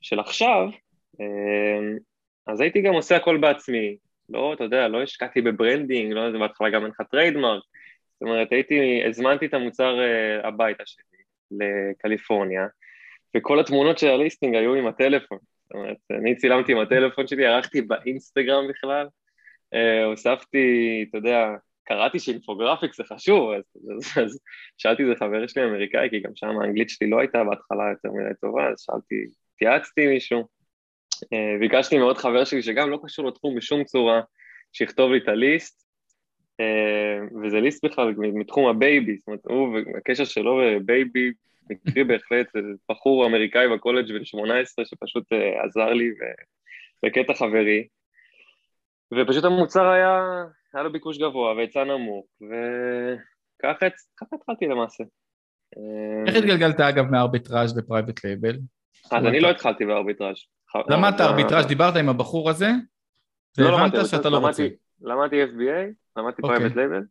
של 0.01 0.19
עכשיו, 0.19 0.69
אה, 1.21 1.97
אז 2.47 2.61
הייתי 2.61 2.81
גם 2.81 2.93
עושה 2.93 3.15
הכל 3.15 3.37
בעצמי, 3.37 3.97
לא, 4.29 4.53
אתה 4.53 4.63
יודע, 4.63 4.87
לא 4.87 5.01
השקעתי 5.01 5.41
ב 5.41 5.49
branding, 5.49 6.13
לא, 6.13 6.31
זה 6.31 6.37
בהתחלה 6.37 6.69
גם 6.69 6.81
אין 6.81 6.91
לך 6.91 7.01
trademark, 7.11 7.63
זאת 8.13 8.21
אומרת, 8.21 8.51
הייתי, 8.51 9.03
הזמנתי 9.09 9.45
את 9.45 9.53
המוצר 9.53 9.97
אה, 9.99 10.47
הביתה 10.47 10.83
שלי, 10.85 11.03
לקליפורניה, 11.51 12.67
וכל 13.37 13.59
התמונות 13.59 13.97
של 13.97 14.07
ה 14.07 14.13
listing 14.13 14.55
היו 14.55 14.75
עם 14.75 14.87
הטלפון, 14.87 15.37
זאת 15.63 15.71
אומרת, 15.73 15.97
אני 16.11 16.35
צילמתי 16.35 16.71
עם 16.71 16.79
הטלפון 16.79 17.27
שלי, 17.27 17.45
ערכתי 17.45 17.81
באינסטגרם 17.81 18.67
בכלל, 18.67 19.07
אה, 19.75 20.05
הוספתי, 20.05 21.05
אתה 21.09 21.17
יודע, 21.17 21.49
קראתי 21.83 22.19
ש 22.19 22.30
infographics 22.30 22.97
זה 22.97 23.03
חשוב, 23.03 23.51
אז, 23.51 23.63
אז, 23.97 24.23
אז 24.23 24.39
שאלתי 24.77 25.03
איזה 25.03 25.15
חבר 25.15 25.47
שלי 25.47 25.63
אמריקאי, 25.63 26.09
כי 26.09 26.19
גם 26.19 26.31
שם 26.35 26.59
האנגלית 26.61 26.89
שלי 26.89 27.09
לא 27.09 27.19
הייתה 27.19 27.43
בהתחלה 27.43 27.83
יותר 27.89 28.09
מדי 28.11 28.33
טובה, 28.41 28.69
אז 28.69 28.81
שאלתי, 28.81 29.15
התייעצתי 29.55 30.03
עם 30.03 30.09
מישהו, 30.09 30.39
אה, 30.39 30.45
ביקשתי 31.59 31.97
מעוד 31.97 32.17
חבר 32.17 32.45
שלי 32.45 32.63
שגם 32.63 32.89
לא 32.89 32.99
קשור 33.03 33.27
לתחום 33.27 33.55
בשום 33.55 33.83
צורה, 33.83 34.21
שיכתוב 34.73 35.11
לי 35.11 35.17
את 35.17 35.27
ה 35.27 35.37
list, 35.37 35.83
אה, 36.59 37.43
וזה 37.43 37.59
list 37.59 37.85
בכלל 37.85 38.13
מתחום 38.17 38.69
ה 38.69 38.77
baby, 38.77 39.17
זאת 39.17 39.27
אומרת, 39.27 39.45
הוא 39.45 39.79
והקשר 39.93 40.25
שלו 40.25 40.57
ב 40.57 40.70
baby, 40.70 41.31
מקרי 41.69 42.03
בהחלט, 42.03 42.47
בחור 42.91 43.25
אמריקאי 43.25 43.67
בקולג' 43.75 44.11
בן 44.13 44.25
18 44.25 44.85
שפשוט 44.85 45.33
אה, 45.33 45.63
עזר 45.63 45.93
לי 45.93 46.09
בקטע 47.05 47.33
חברי, 47.33 47.87
ופשוט 49.13 49.43
המוצר 49.43 49.87
היה, 49.89 50.43
היה 50.73 50.83
לו 50.83 50.91
ביקוש 50.91 51.17
גבוה 51.17 51.53
והיצע 51.53 51.83
נמוך, 51.83 52.25
וככה 52.41 53.85
התחלתי 54.33 54.65
למעשה. 54.65 55.03
איך 56.27 56.35
התגלגלת 56.35 56.79
אגב 56.79 57.05
מארביטראז' 57.11 57.77
ל 57.77 57.83
private 57.83 58.23
label? 58.23 58.57
אז 59.11 59.25
אני 59.25 59.39
לא 59.39 59.49
התחלתי 59.49 59.85
בארביטראז'. 59.85 60.37
למדת 60.89 61.21
ארביטראז', 61.21 61.65
דיברת 61.65 61.95
עם 61.95 62.09
הבחור 62.09 62.49
הזה, 62.49 62.69
לא 63.57 63.69
והבנת 63.69 64.07
שאתה 64.07 64.29
לא 64.29 64.37
רוצה. 64.37 64.67
למדתי 65.01 65.43
FBA, 65.43 65.93
למדתי 66.17 66.41
private 66.41 66.75
label, 66.75 67.03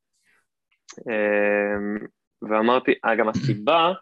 אמ, 1.09 2.07
ואמרתי, 2.42 2.92
אה, 3.04 3.16
גם 3.16 3.28
הסיבה 3.28 3.92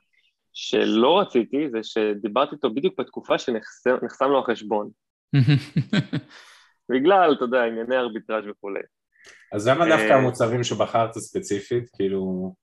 שלא 0.52 1.20
רציתי 1.20 1.70
זה 1.70 1.78
שדיברתי 1.82 2.54
איתו 2.54 2.74
בדיוק 2.74 3.00
בתקופה 3.00 3.38
שנחסם 3.38 4.28
לו 4.28 4.38
החשבון. 4.38 4.90
בגלל, 6.92 7.32
אתה 7.32 7.44
יודע, 7.44 7.64
ענייני 7.64 7.96
ארביטראז' 7.96 8.44
וכולי. 8.50 8.80
אז 9.52 9.68
למה 9.68 9.88
דווקא 9.88 10.12
אה, 10.12 10.18
המוצרים 10.18 10.64
שבחרת 10.64 11.12
ספציפית, 11.12 11.90
כאילו... 11.96 12.54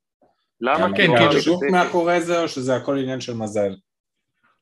למה? 0.62 0.98
כן, 0.98 1.08
כאילו... 1.18 1.42
שוק 1.42 1.64
מאחורי 1.72 2.22
זה, 2.22 2.44
או 2.44 2.48
שזה 2.48 2.76
הכל 2.76 2.98
עניין 2.98 3.22
של 3.22 3.34
מזל? 3.34 3.72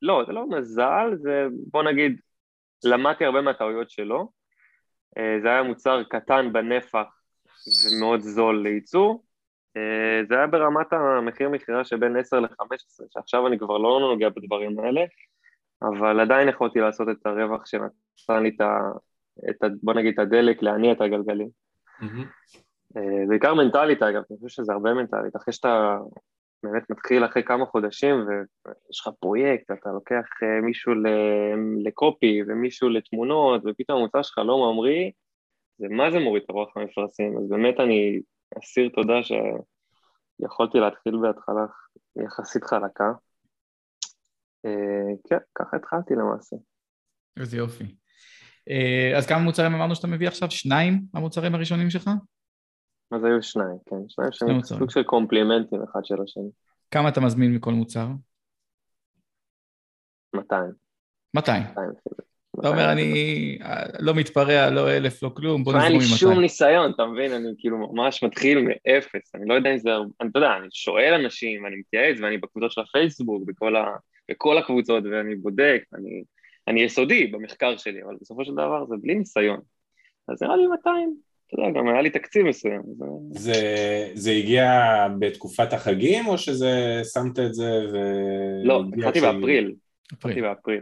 לא, 0.06 0.24
זה 0.28 0.34
לא 0.34 0.50
מזל, 0.50 1.16
זה 1.16 1.48
בוא 1.72 1.84
נגיד, 1.84 2.20
למדתי 2.84 3.26
הרבה 3.26 3.42
מהטעויות 3.42 3.90
שלו. 3.90 4.30
אה, 5.18 5.38
זה 5.42 5.48
היה 5.48 5.64
מוצר 5.64 6.04
קטן 6.04 6.54
בנפח 6.54 7.08
ומאוד 7.86 8.20
זול 8.20 8.64
לייצור. 8.64 9.24
אה, 9.78 10.22
זה 10.30 10.36
היה 10.36 10.48
ברמת 10.48 10.94
המחיר 10.94 11.50
מכירה 11.50 11.86
שבין 11.86 12.18
10 12.18 12.40
ל-15, 12.40 13.06
שעכשיו 13.14 13.48
אני 13.48 13.60
כבר 13.60 13.78
לא 13.78 14.00
נוגע 14.00 14.30
בדברים 14.30 14.80
האלה, 14.80 15.02
אבל 15.82 16.20
עדיין 16.20 16.50
יכולתי 16.50 16.80
לעשות 16.80 17.08
את 17.10 17.26
הרווח 17.26 17.66
שנתן 17.66 18.44
לי 18.44 18.50
את 18.56 18.62
ה... 18.62 18.80
את 19.50 19.64
ה 19.64 19.68
בוא 19.84 19.94
נגיד 19.94 20.14
את 20.14 20.20
הדלק 20.20 20.62
להניע 20.62 20.92
את 20.92 21.02
הגלגלים. 21.02 21.50
Mm-hmm. 22.02 22.60
בעיקר 23.30 23.54
מנטלית 23.54 24.04
אגב, 24.04 24.22
אני 24.32 24.38
חושב 24.38 24.64
שזה 24.64 24.74
הרבה 24.74 24.94
מנטלית, 24.94 25.36
אחרי 25.36 25.54
שאתה 25.54 25.98
באמת 26.66 26.90
מתחיל 26.90 27.26
אחרי 27.26 27.44
כמה 27.44 27.66
חודשים 27.66 28.16
ויש 28.16 29.00
לך 29.02 29.10
פרויקט, 29.20 29.72
אתה 29.72 29.90
לוקח 29.90 30.26
אה, 30.44 30.62
מישהו 30.62 30.94
לקופי 31.84 32.42
ומישהו 32.48 32.90
לתמונות 32.90 33.62
ופתאום 33.66 34.00
המוצר 34.00 34.22
שלך 34.22 34.38
לא 34.38 34.58
ממריא, 34.58 35.12
זה 35.78 35.88
מה 35.90 36.12
זה 36.12 36.20
מוריד 36.20 36.44
את 36.44 36.50
הרוח 36.50 36.78
המפרסים, 36.78 37.38
אז 37.38 37.50
באמת 37.50 37.80
אני 37.80 38.22
אסיר 38.60 38.90
תודה 38.90 39.14
שיכולתי 39.24 40.78
להתחיל 40.78 41.18
בהתחלה 41.22 41.66
יחסית 42.26 42.64
חלקה. 42.64 43.12
אה, 44.66 45.16
כן, 45.30 45.38
ככה 45.56 45.78
התחלתי 45.78 46.14
למעשה. 46.14 46.56
איזה 47.40 47.58
יופי. 47.58 47.96
אה, 48.70 49.18
אז 49.18 49.28
כמה 49.28 49.40
מוצרים 49.40 49.74
אמרנו 49.74 49.96
שאתה 49.96 50.08
מביא 50.08 50.28
עכשיו? 50.28 50.52
שניים 50.52 51.02
המוצרים 51.14 51.56
הראשונים 51.56 51.90
שלך? 51.90 52.10
אז 53.12 53.24
היו 53.24 53.44
שניים, 53.44 53.78
כן, 53.90 53.96
שניים 54.08 54.32
שהם 54.34 54.62
סוג 54.64 54.90
של 54.90 55.04
קומפלימנטים 55.04 55.80
אחד 55.92 56.06
של 56.06 56.22
השני. 56.24 56.50
כמה 56.92 57.10
אתה 57.10 57.22
מזמין 57.22 57.56
מכל 57.56 57.74
מוצר? 57.74 58.08
200. 60.36 60.72
200. 61.34 61.64
אתה 62.60 62.68
אומר, 62.68 62.92
אני 62.92 63.58
לא 64.00 64.14
מתפרע, 64.16 64.70
לא 64.70 64.92
אלף, 64.92 65.24
לא 65.24 65.30
כלום, 65.30 65.64
בוא 65.64 65.72
עם 65.74 65.78
200. 65.78 66.02
אין 66.02 66.10
לי 66.10 66.18
שום 66.18 66.40
ניסיון, 66.40 66.92
אתה 66.92 67.06
מבין? 67.06 67.32
אני 67.32 67.48
כאילו 67.58 67.78
ממש 67.78 68.24
מתחיל 68.24 68.60
מאפס, 68.62 69.36
אני 69.36 69.46
לא 69.48 69.54
יודע 69.54 69.72
אם 69.72 69.78
זה... 69.78 69.90
אני, 70.22 70.30
אתה 70.30 70.40
יודע, 70.40 70.58
אני 70.58 70.68
שואל 70.72 71.14
אנשים, 71.14 71.66
אני 71.66 71.76
מתייעץ, 71.76 72.18
ואני 72.22 72.38
בקבוצות 72.38 72.72
של 72.72 72.82
הפייסבוק, 72.82 73.44
בכל, 73.48 73.76
ה, 73.76 73.86
בכל 74.32 74.58
הקבוצות, 74.58 75.04
ואני 75.12 75.36
בודק, 75.36 75.84
אני, 75.94 76.24
אני 76.68 76.82
יסודי 76.82 77.28
במחקר 77.28 77.78
שלי, 77.78 78.04
אבל 78.04 78.16
בסופו 78.22 78.46
של 78.46 78.52
דבר 78.52 78.86
זה 78.86 78.96
בלי 79.02 79.16
ניסיון. 79.16 79.60
אז 80.28 80.44
נראה 80.44 80.56
לי 80.56 80.68
200, 80.68 81.18
אתה 81.48 81.62
יודע, 81.62 81.80
גם 81.80 81.88
היה 81.88 82.02
לי 82.02 82.10
תקציב 82.10 82.46
מסוים. 82.46 82.82
זה, 83.32 83.54
זה 84.14 84.32
הגיע 84.32 84.70
בתקופת 85.20 85.74
החגים, 85.74 86.28
או 86.28 86.38
שזה, 86.38 87.02
שמת 87.14 87.40
את 87.40 87.54
זה 87.54 87.72
ו... 87.94 87.98
לא, 88.64 88.84
התחלתי 88.98 89.22
באפריל. 89.22 89.76
התחלתי 90.12 90.42
באפריל, 90.42 90.82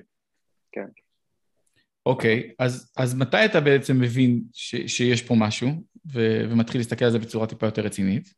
כן. 0.71 0.85
אוקיי, 2.05 2.51
אז, 2.59 2.91
אז 2.97 3.15
מתי 3.15 3.45
אתה 3.45 3.61
בעצם 3.61 3.99
מבין 3.99 4.41
ש, 4.53 4.75
שיש 4.87 5.21
פה 5.21 5.35
משהו, 5.37 5.69
ו, 6.13 6.41
ומתחיל 6.49 6.81
להסתכל 6.81 7.05
על 7.05 7.11
זה 7.11 7.19
בצורה 7.19 7.47
טיפה 7.47 7.67
יותר 7.67 7.81
רצינית? 7.81 8.33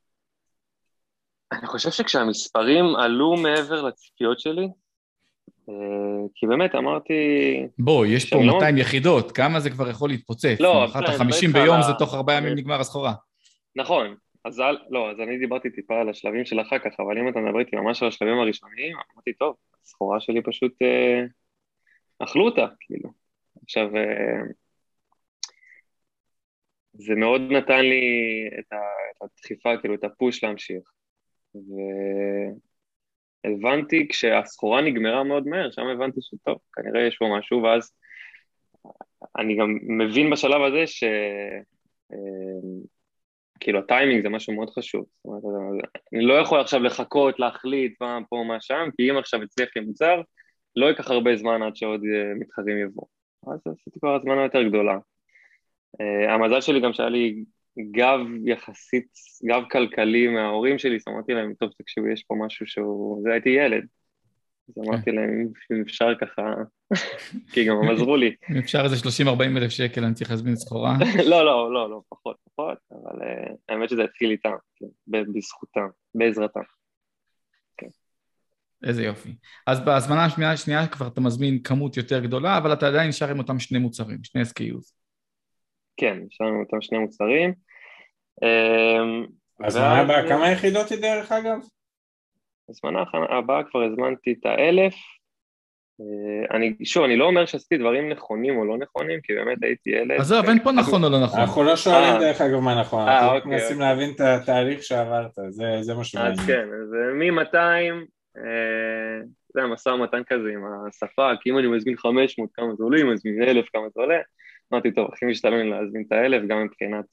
אני 1.52 1.68
חושב 1.68 1.92
שכשהמספרים 1.92 2.86
עלו 2.96 3.36
מעבר 3.38 3.82
לציפיות 3.82 4.40
שלי, 4.40 4.68
כי 6.36 6.48
באמת 6.48 6.76
אמרתי... 6.76 7.14
בוא, 7.80 8.06
יש 8.06 8.34
פה 8.34 8.40
200 8.40 8.76
לא... 8.76 8.82
יחידות, 8.82 9.32
כמה 9.32 9.60
זה 9.60 9.70
כבר 9.70 9.90
יכול 9.90 10.10
להתפוצץ? 10.10 10.60
לא, 10.60 10.86
אחת 10.86 11.04
ה-50 11.04 11.54
ביום 11.54 11.82
זה 11.82 11.94
תוך 12.00 12.14
ארבעה 12.14 12.38
ימים 12.38 12.54
נגמר 12.56 12.80
הסחורה. 12.80 13.14
נכון, 13.76 14.16
אז 14.46 14.62
לא, 14.90 15.12
אז 15.12 15.20
אני 15.20 15.38
דיברתי 15.38 15.70
טיפה 15.70 16.02
על 16.02 16.10
השלבים 16.10 16.46
של 16.46 16.62
אחר 16.62 16.80
כך, 16.80 17.00
אבל 17.00 17.18
אם 17.18 17.30
אתה 17.30 17.40
מדבר 17.40 17.60
איתי 17.60 17.76
ממש 17.76 18.02
על 18.02 18.08
השלבים 18.08 18.40
הראשוניים, 18.40 18.98
אמרתי, 19.14 19.34
טוב, 19.34 19.56
הסחורה 19.84 20.20
שלי 20.20 20.42
פשוט 20.44 20.82
אה, 20.82 21.24
אכלו 22.20 22.46
אותה, 22.46 22.66
כאילו. 22.80 23.10
עכשיו, 23.64 23.96
אה, 23.96 24.42
זה 26.94 27.16
מאוד 27.16 27.42
נתן 27.42 27.82
לי 27.82 28.04
את 28.60 28.74
הדחיפה, 29.22 29.78
כאילו 29.78 29.96
את 29.96 30.04
הפוש 30.04 30.44
להמשיך. 30.44 30.92
והבנתי, 33.46 34.08
כשהסחורה 34.08 34.82
נגמרה 34.82 35.24
מאוד 35.24 35.48
מהר, 35.48 35.72
שם 35.72 35.88
הבנתי 35.88 36.20
שטוב, 36.22 36.58
כנראה 36.74 37.08
יש 37.08 37.18
פה 37.18 37.26
משהו, 37.40 37.64
ואז 37.64 37.92
אני 39.38 39.58
גם 39.58 39.78
מבין 39.82 40.30
בשלב 40.30 40.62
הזה 40.62 40.88
ש... 40.88 41.04
אה, 42.14 42.18
כאילו 43.60 43.80
הטיימינג 43.80 44.24
זה 44.24 44.30
משהו 44.30 44.54
מאוד 44.54 44.70
חשוב. 44.70 45.06
זאת 45.24 45.26
אומרת, 45.26 45.86
אני 46.14 46.22
לא 46.22 46.34
יכול 46.34 46.60
עכשיו 46.60 46.84
לחכות, 46.84 47.40
להחליט 47.40 48.02
מה 48.02 48.20
פה, 48.30 48.44
מה 48.48 48.62
שם, 48.62 48.90
כי 48.98 49.12
אם 49.12 49.18
עכשיו 49.18 49.44
אצליח 49.44 49.70
כמוצר, 49.74 50.22
לא 50.76 50.86
ייקח 50.86 51.12
הרבה 51.12 51.36
זמן 51.36 51.62
עד 51.64 51.76
שעוד 51.76 52.02
אה, 52.04 52.34
מתחרים 52.40 52.78
יבואו. 52.78 53.08
אז 53.48 53.60
עשיתי 53.68 54.00
כבר 54.00 54.16
הזמנה 54.16 54.44
יותר 54.44 54.64
גדולה. 54.64 54.98
Uh, 56.02 56.32
המזל 56.32 56.62
שלי 56.62 56.82
גם 56.82 56.94
שהיה 56.94 57.10
לי 57.10 57.44
גב 57.92 58.20
יחסית, 58.46 59.08
גב 59.46 59.62
כלכלי 59.72 60.28
מההורים 60.28 60.78
שלי, 60.78 60.96
אז 60.96 61.04
אמרתי 61.10 61.34
להם, 61.34 61.54
טוב, 61.54 61.70
תקשיבו, 61.78 62.08
יש 62.08 62.24
פה 62.24 62.36
משהו 62.46 62.68
שהוא... 62.68 63.24
זה 63.24 63.32
הייתי 63.32 63.50
ילד. 63.50 63.86
אז 64.70 64.84
אמרתי 64.88 65.12
להם, 65.12 65.48
אם 65.72 65.82
אפשר 65.82 66.14
ככה, 66.22 66.42
כי 67.54 67.66
גם 67.66 67.76
הם 67.78 67.90
עזרו 67.90 68.16
לי. 68.16 68.36
אם 68.52 68.58
אפשר 68.58 68.84
איזה 68.84 68.96
30-40 69.24 69.58
אלף 69.58 69.72
שקל, 69.72 70.04
אני 70.04 70.14
צריך 70.14 70.32
להזמין 70.32 70.56
סחורה. 70.56 70.98
לא, 71.32 71.46
לא, 71.46 71.74
לא, 71.74 71.90
לא, 71.90 72.02
פחות, 72.10 72.38
פחות, 72.44 72.78
אבל 72.92 73.22
uh, 73.22 73.56
האמת 73.70 73.90
שזה 73.90 74.04
התחיל 74.04 74.32
איתם, 74.32 74.56
כן, 74.76 74.86
בזכותם, 75.34 75.88
בעזרתם. 76.16 76.60
כן. 77.78 77.88
איזה 78.84 79.04
יופי. 79.04 79.36
אז 79.68 79.86
בהזמנה 79.86 80.26
השנייה, 80.26 80.52
השנייה 80.52 80.88
כבר 80.88 81.08
אתה 81.08 81.22
מזמין 81.22 81.60
כמות 81.64 81.98
יותר 81.98 82.20
גדולה, 82.20 82.58
אבל 82.58 82.74
אתה 82.74 82.88
עדיין 82.88 83.10
נשאר 83.10 83.30
עם 83.30 83.40
אותם 83.40 83.60
שני 83.60 83.80
מוצרים, 83.80 84.24
שני 84.24 84.42
SKUs. 84.42 84.92
כן, 85.98 86.18
נשאר 86.28 86.48
עם 86.48 86.60
אותם 86.60 86.82
שני 86.82 86.98
מוצרים. 86.98 87.54
אמ, 88.44 89.26
אז 89.64 89.78
מה 89.78 90.00
הבא, 90.00 90.28
כמה 90.28 90.52
יחידות 90.52 90.90
היא 90.90 91.02
דרך 91.02 91.32
אגב? 91.32 91.58
הזמנה 92.70 93.04
הבאה 93.30 93.64
כבר 93.64 93.84
הזמנתי 93.84 94.36
את 94.40 94.46
האלף. 94.46 94.94
אה, 96.02 96.56
אני, 96.58 96.76
שוב, 96.84 97.04
אני 97.04 97.18
לא 97.18 97.26
אומר 97.26 97.46
שעשיתי 97.46 97.78
דברים 97.78 98.10
נכונים 98.10 98.58
או 98.58 98.66
לא 98.66 98.78
נכונים, 98.78 99.20
כי 99.24 99.34
באמת 99.34 99.58
הייתי 99.62 99.90
ילד. 99.90 100.20
עזוב, 100.20 100.46
אין 100.46 100.64
פה 100.64 100.72
נכון 100.72 101.04
או 101.04 101.10
לא 101.10 101.24
נכון. 101.24 101.40
אנחנו 101.40 101.64
לא 101.64 101.76
שואלים 101.76 102.14
אה. 102.14 102.20
דרך 102.20 102.42
אגב 102.42 102.60
מה 102.60 102.80
נכון, 102.80 103.08
אנחנו 103.08 103.36
אוקיי, 103.36 103.52
מנסים. 103.52 103.80
להבין 103.80 104.10
את 104.16 104.22
התהליך 104.22 104.84
שעברת, 104.84 105.32
זה 105.82 105.94
מה 105.98 106.04
שמעניין. 106.04 106.40
אז 106.40 106.46
כן, 106.48 106.68
אז 106.84 106.94
מ-200, 107.14 107.58
זה 109.54 109.60
היה 109.62 109.68
משא 109.68 109.90
ומתן 109.90 110.22
כזה 110.28 110.50
עם 110.54 110.64
הספק, 110.88 111.48
אם 111.48 111.58
אני 111.58 111.68
מזמין 111.68 111.98
500, 111.98 112.50
כמה 112.54 112.76
זה 112.76 112.84
עולה, 112.84 113.02
אם 113.02 113.06
אני 113.06 113.14
מזמין 113.14 113.44
1,000, 113.44 113.66
כמה 113.74 113.88
זה 113.96 114.02
עולה. 114.02 114.20
אמרתי, 114.74 114.92
טוב, 114.92 115.10
הכי 115.14 115.26
משתלם 115.26 115.70
להזמין 115.70 116.04
את 116.08 116.12
האלף, 116.12 116.42
גם 116.48 116.64
מבחינת 116.64 117.06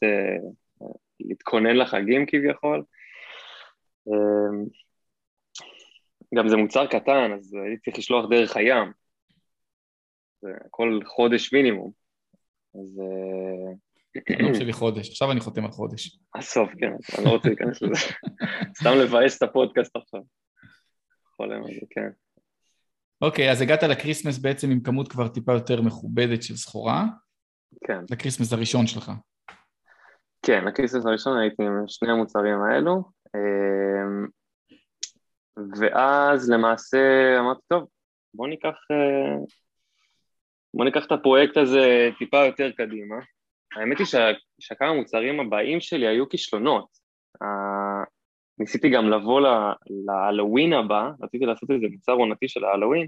להתכונן 1.28 1.76
לחגים 1.76 2.26
כביכול. 2.26 2.84
גם 6.34 6.48
זה 6.48 6.56
מוצר 6.56 6.86
קטן, 6.86 7.32
אז 7.38 7.54
הייתי 7.54 7.82
צריך 7.82 7.98
לשלוח 7.98 8.24
דרך 8.30 8.56
הים. 8.56 8.92
זה 10.42 10.48
כל 10.70 11.00
חודש 11.06 11.52
מינימום. 11.52 11.92
אז... 12.74 13.00
לא 14.40 14.52
חושב 14.52 14.64
לי 14.64 14.72
חודש, 14.72 15.08
עכשיו 15.08 15.32
אני 15.32 15.40
חותם 15.40 15.64
על 15.64 15.70
חודש. 15.70 16.18
הסוף, 16.34 16.70
כן, 16.78 16.92
אני 17.18 17.24
לא 17.24 17.30
רוצה 17.30 17.48
להיכנס 17.48 17.82
לזה. 17.82 17.94
סתם 18.80 18.90
לבאס 19.02 19.36
את 19.36 19.42
הפודקאסט 19.42 19.96
עכשיו. 19.96 20.20
חולם 21.36 21.62
על 21.64 21.74
זה, 21.74 21.86
כן. 21.90 22.08
אוקיי, 23.22 23.50
אז 23.50 23.60
הגעת 23.60 23.82
ל 23.82 23.88
Christmas 23.88 24.38
בעצם 24.38 24.70
עם 24.70 24.80
כמות 24.80 25.08
כבר 25.12 25.28
טיפה 25.28 25.52
יותר 25.52 25.82
מכובדת 25.82 26.42
של 26.42 26.56
סחורה. 26.56 27.04
כן. 27.86 28.04
ל 28.10 28.15
Christmas 28.15 28.52
הראשון 28.52 28.86
שלך. 28.86 29.12
כן, 30.42 30.64
ל 30.64 30.69
Christmas 30.69 31.06
הראשון 31.06 31.38
הייתי 31.38 31.62
עם 31.62 31.84
שני 31.86 32.10
המוצרים 32.10 32.60
האלו. 32.60 33.02
אמ, 33.34 34.26
ואז 35.80 36.50
למעשה 36.50 36.98
אמרתי, 37.40 37.60
טוב, 37.68 37.88
בוא 38.34 38.48
ניקח, 38.48 38.74
אה, 38.90 39.36
בוא 40.74 40.84
ניקח 40.84 41.06
את 41.06 41.12
הפרויקט 41.12 41.56
הזה 41.56 42.10
טיפה 42.18 42.44
יותר 42.44 42.70
קדימה. 42.76 43.16
האמת 43.76 43.98
היא 43.98 44.06
שכמה 44.60 44.88
המוצרים 44.88 45.40
הבאים 45.40 45.80
שלי 45.80 46.06
היו 46.06 46.28
כישלונות. 46.28 46.86
ניסיתי 48.58 48.90
גם 48.90 49.10
לבוא 49.10 49.40
להלווין 50.06 50.72
הבא, 50.72 51.10
רציתי 51.22 51.46
לעשות 51.46 51.70
איזה 51.70 51.86
מוצר 51.90 52.12
עונתי 52.12 52.48
של 52.48 52.64
ההלווין, 52.64 53.06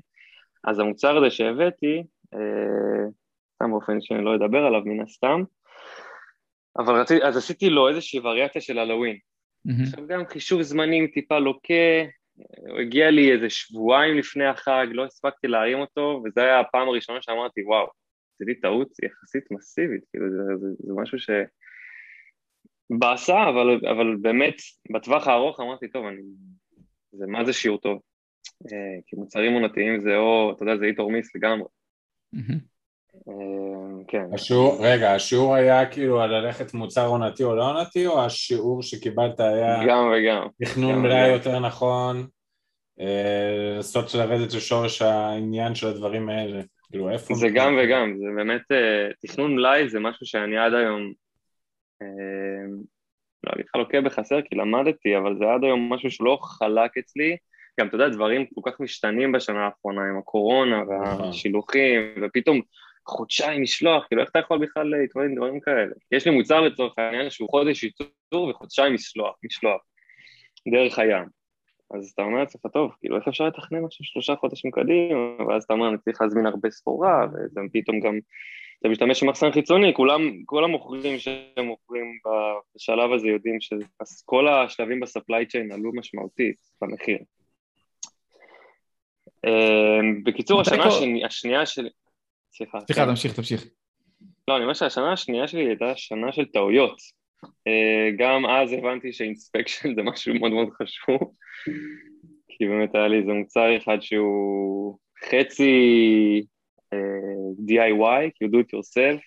אז 0.64 0.79
המוצר 0.79 1.16
הזה 1.16 1.31
שהבאתי, 1.31 2.03
אה, 2.35 3.09
סתם 3.55 3.70
באופן 3.70 4.01
שאני 4.01 4.25
לא 4.25 4.35
אדבר 4.35 4.64
עליו 4.64 4.81
מן 4.85 5.03
הסתם, 5.03 5.42
אבל 6.79 7.01
רציתי, 7.01 7.25
אז 7.25 7.37
עשיתי 7.37 7.71
לו 7.71 7.89
איזושהי 7.89 8.21
וריאציה 8.21 8.61
של 8.61 8.79
הלווין. 8.79 9.17
Mm-hmm. 9.17 9.83
עכשיו 9.83 10.07
גם 10.07 10.27
חישוב 10.27 10.63
זמנים 10.63 11.07
טיפה 11.07 11.39
לוקה, 11.39 12.05
הוא 12.69 12.79
הגיע 12.81 13.11
לי 13.11 13.33
איזה 13.33 13.51
שבועיים 13.51 14.19
לפני 14.19 14.47
החג, 14.47 14.87
לא 14.91 15.05
הספקתי 15.05 15.49
להרים 15.49 15.79
אותו, 15.79 16.23
וזו 16.25 16.41
הייתה 16.41 16.61
הפעם 16.61 16.89
הראשונה 16.89 17.23
שאמרתי, 17.23 17.63
וואו, 17.65 17.87
עשיתי 18.35 18.61
טעות 18.61 18.89
יחסית 19.03 19.51
מסיבית, 19.51 20.05
כאילו 20.11 20.31
זה, 20.31 20.57
זה, 20.61 20.67
זה 20.79 20.93
משהו 21.03 21.19
ש... 21.19 21.31
באסה, 22.91 23.49
אבל, 23.49 23.81
אבל 23.91 24.17
באמת, 24.23 24.55
בטווח 24.95 25.27
הארוך 25.29 25.61
אמרתי, 25.61 25.89
טוב, 25.89 26.07
אני... 26.07 26.23
זה 27.13 27.27
מה 27.27 27.45
זה 27.45 27.53
שיעור 27.53 27.79
טוב. 27.79 28.01
אה, 28.73 29.01
כי 29.07 29.17
מוצרים 29.17 29.53
עונתיים 29.53 30.01
זה 30.01 30.17
או, 30.17 30.53
אתה 30.57 30.63
יודע, 30.63 30.77
זה 30.77 30.85
איתור 30.85 31.11
מיס 31.11 31.35
לגמרי. 31.35 31.69
אה, 32.35 32.41
כן. 34.09 34.24
השיעור, 34.35 34.77
רגע, 34.81 35.14
השיעור 35.14 35.55
היה 35.55 35.87
כאילו 35.87 36.20
על 36.20 36.31
ללכת 36.31 36.74
מוצר 36.74 37.07
עונתי 37.07 37.44
או 37.44 37.57
לא 37.57 37.70
עונתי, 37.70 38.07
או 38.07 38.24
השיעור 38.24 38.83
שקיבלת 38.83 39.40
היה... 39.40 39.87
גם 39.87 40.12
וגם. 40.14 40.46
תכנון 40.62 41.03
מלאי 41.03 41.29
יותר 41.29 41.59
נכון, 41.59 42.27
אה, 43.00 43.74
לעשות 43.77 44.14
לרדת 44.14 44.55
לשורש 44.55 45.03
העניין 45.03 45.74
של 45.74 45.87
הדברים 45.87 46.29
האלה. 46.29 46.61
כאילו, 46.90 47.11
איפה... 47.11 47.35
זה 47.35 47.48
גם 47.55 47.79
וגם, 47.83 48.14
זה 48.18 48.27
באמת, 48.37 48.62
תכנון 49.22 49.55
מלאי 49.55 49.88
זה 49.88 50.00
משהו 50.00 50.27
שאני 50.27 50.59
עד 50.59 50.74
היום 50.74 51.12
לא 53.46 53.53
אגיד 53.55 53.64
לך 53.68 53.77
לוקה 53.77 54.00
בחסר 54.00 54.42
כי 54.42 54.55
למדתי, 54.55 55.16
אבל 55.16 55.38
זה 55.38 55.44
עד 55.44 55.64
היום 55.64 55.92
משהו 55.92 56.11
שלא 56.11 56.38
חלק 56.42 56.98
אצלי. 56.98 57.37
גם, 57.81 57.87
אתה 57.87 57.94
יודע, 57.94 58.09
דברים 58.09 58.46
כל 58.55 58.70
כך 58.70 58.81
משתנים 58.81 59.33
בשנה 59.33 59.64
האחרונה 59.64 60.03
עם 60.03 60.18
הקורונה 60.18 60.83
והשילוחים, 60.88 62.00
ופתאום 62.22 62.61
חודשיים 63.07 63.62
משלוח, 63.62 64.07
כאילו 64.07 64.23
איך 64.23 64.31
אתה 64.31 64.38
יכול 64.38 64.59
בכלל 64.59 64.87
להתמודד 64.87 65.29
עם 65.29 65.35
דברים 65.35 65.61
כאלה? 65.61 65.93
יש 66.12 66.27
לי 66.27 66.35
מוצר 66.37 66.61
לצורך 66.61 66.99
העניין 66.99 67.31
שהוא 67.31 67.49
חודש 67.51 67.83
ייצור 67.83 68.49
וחודשיים 68.49 68.95
משלוח, 68.95 69.37
משלוח, 69.45 69.81
דרך 70.73 70.99
הים. 70.99 71.25
אז 71.95 72.11
אתה 72.14 72.23
אומר 72.23 72.38
לעצמך, 72.38 72.67
טוב, 72.73 72.93
כאילו 73.01 73.17
איך 73.17 73.29
אפשר 73.29 73.45
לתכנן 73.45 73.85
עכשיו 73.85 74.07
שלושה 74.07 74.37
חודשים 74.37 74.71
קדימה, 74.71 75.45
ואז 75.49 75.64
אתה 75.64 75.75
אומר, 75.75 75.88
אני 75.88 75.99
צריך 75.99 76.23
להזמין 76.23 76.47
הרבה 76.47 76.71
סחורה, 76.71 77.27
ופתאום 77.57 78.01
גם 78.01 78.19
אתה 78.81 78.88
משתמש 78.88 79.23
במחסן 79.23 79.53
חיצוני, 79.53 79.95
כולם, 79.95 80.21
כל 80.45 80.64
המוכרים 80.64 81.19
שהם 81.19 81.64
מוכרים 81.64 82.19
בשלב 82.77 83.12
הזה 83.12 83.29
יודעים 83.29 83.59
שכל 83.61 84.49
השלבים 84.49 85.01
בספליי 85.01 85.47
צ'יין 85.47 85.73
עלו 85.73 85.90
משמעותית 85.95 86.57
במחיר. 86.83 87.19
אמ, 89.47 90.25
בקיצור, 90.25 90.61
השנה 90.61 90.85
השני, 90.85 91.25
השנייה 91.25 91.67
שלי... 91.67 91.88
סליחה. 92.57 92.81
סליחה, 92.81 93.05
כן. 93.05 93.11
תמשיך, 93.11 93.37
תמשיך. 93.37 93.64
לא, 94.49 94.57
אני 94.57 94.62
אומר 94.62 94.75
שהשנה 94.75 95.12
השנייה 95.12 95.49
שלי 95.49 95.67
הייתה 95.67 95.97
שנה 95.97 96.33
של 96.33 96.45
טעויות. 96.45 96.97
אה, 97.45 98.11
גם 98.19 98.47
אז 98.47 98.73
הבנתי 98.73 99.12
שאינספקשן 99.12 99.95
זה 99.95 100.03
משהו 100.03 100.35
מאוד 100.35 100.53
מאוד 100.53 100.69
חשוב, 100.83 101.21
כי 102.49 102.67
באמת 102.67 102.95
היה 102.95 103.09
לי 103.09 103.19
איזה 103.19 103.33
מוצר 103.33 103.77
אחד 103.77 103.97
שהוא 104.01 104.99
חצי 105.25 106.47
DIY, 107.69 108.31
כאילו 108.35 108.61
do 108.61 108.64
it 108.64 108.69
yourself, 108.77 109.21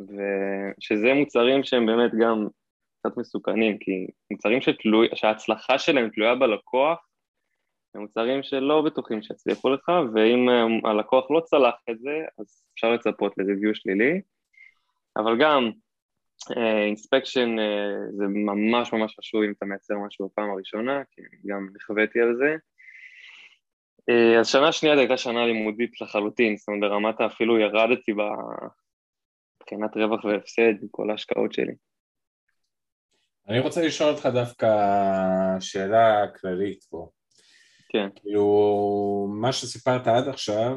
ושזה 0.00 1.14
מוצרים 1.14 1.64
שהם 1.64 1.86
באמת 1.86 2.10
גם 2.20 2.46
קצת 2.98 3.16
מסוכנים, 3.16 3.78
כי 3.78 4.06
מוצרים 4.30 4.60
שתלוי, 4.60 5.08
שההצלחה 5.14 5.78
שלהם 5.78 6.10
תלויה 6.10 6.34
בלקוח, 6.34 6.98
הם 7.94 8.00
מוצרים 8.00 8.42
שלא 8.42 8.82
בטוחים 8.82 9.22
שיצליחו 9.22 9.70
לך, 9.70 9.88
ואם 10.14 10.48
אה, 10.48 10.90
הלקוח 10.90 11.30
לא 11.30 11.40
צלח 11.40 11.74
את 11.90 11.98
זה, 11.98 12.24
אז 12.38 12.64
אפשר 12.74 12.92
לצפות 12.92 13.32
לריוויו 13.38 13.74
שלילי, 13.74 14.20
אבל 15.16 15.38
גם 15.40 15.70
אינספקשן 16.56 17.58
uh, 17.58 17.62
uh, 17.62 18.16
זה 18.16 18.24
ממש 18.28 18.92
ממש 18.92 19.14
חשוב 19.20 19.42
אם 19.42 19.52
אתה 19.58 19.66
מייצר 19.66 19.94
משהו 20.06 20.28
בפעם 20.28 20.50
הראשונה, 20.50 21.02
כי 21.10 21.22
גם 21.46 21.68
נכוויתי 21.74 22.20
על 22.20 22.36
זה. 22.36 22.56
אה, 24.08 24.40
אז 24.40 24.48
שנה 24.48 24.72
שנייה 24.72 24.98
הייתה 24.98 25.16
שנה 25.16 25.46
לימודית 25.46 26.00
לחלוטין, 26.00 26.56
זאת 26.56 26.68
אומרת 26.68 26.90
ברמת 26.90 27.20
אפילו 27.20 27.58
ירדתי 27.58 28.12
מבחינת 29.60 29.96
רווח 29.96 30.24
והפסד 30.24 30.72
כל 30.90 31.10
ההשקעות 31.10 31.52
שלי. 31.52 31.72
אני 33.48 33.60
רוצה 33.60 33.86
לשאול 33.86 34.10
אותך 34.10 34.26
דווקא 34.26 34.68
שאלה 35.60 36.26
כללית 36.40 36.84
פה. 36.90 37.10
כן. 37.92 38.08
כאילו, 38.16 39.26
מה 39.30 39.52
שסיפרת 39.52 40.06
עד 40.06 40.28
עכשיו, 40.28 40.76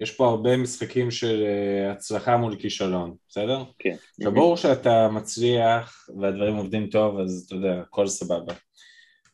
יש 0.00 0.10
פה 0.10 0.28
הרבה 0.28 0.56
משחקים 0.56 1.10
של 1.10 1.44
אה, 1.44 1.92
הצלחה 1.92 2.36
מול 2.36 2.56
כישלון, 2.56 3.14
בסדר? 3.28 3.62
כן. 3.78 3.96
עכשיו 4.18 4.32
ברור 4.32 4.56
שאתה 4.56 5.08
מצליח 5.08 6.08
והדברים 6.20 6.56
עובדים 6.56 6.86
טוב, 6.86 7.18
אז 7.18 7.44
אתה 7.46 7.54
יודע, 7.54 7.80
הכל 7.80 8.06
סבבה. 8.06 8.54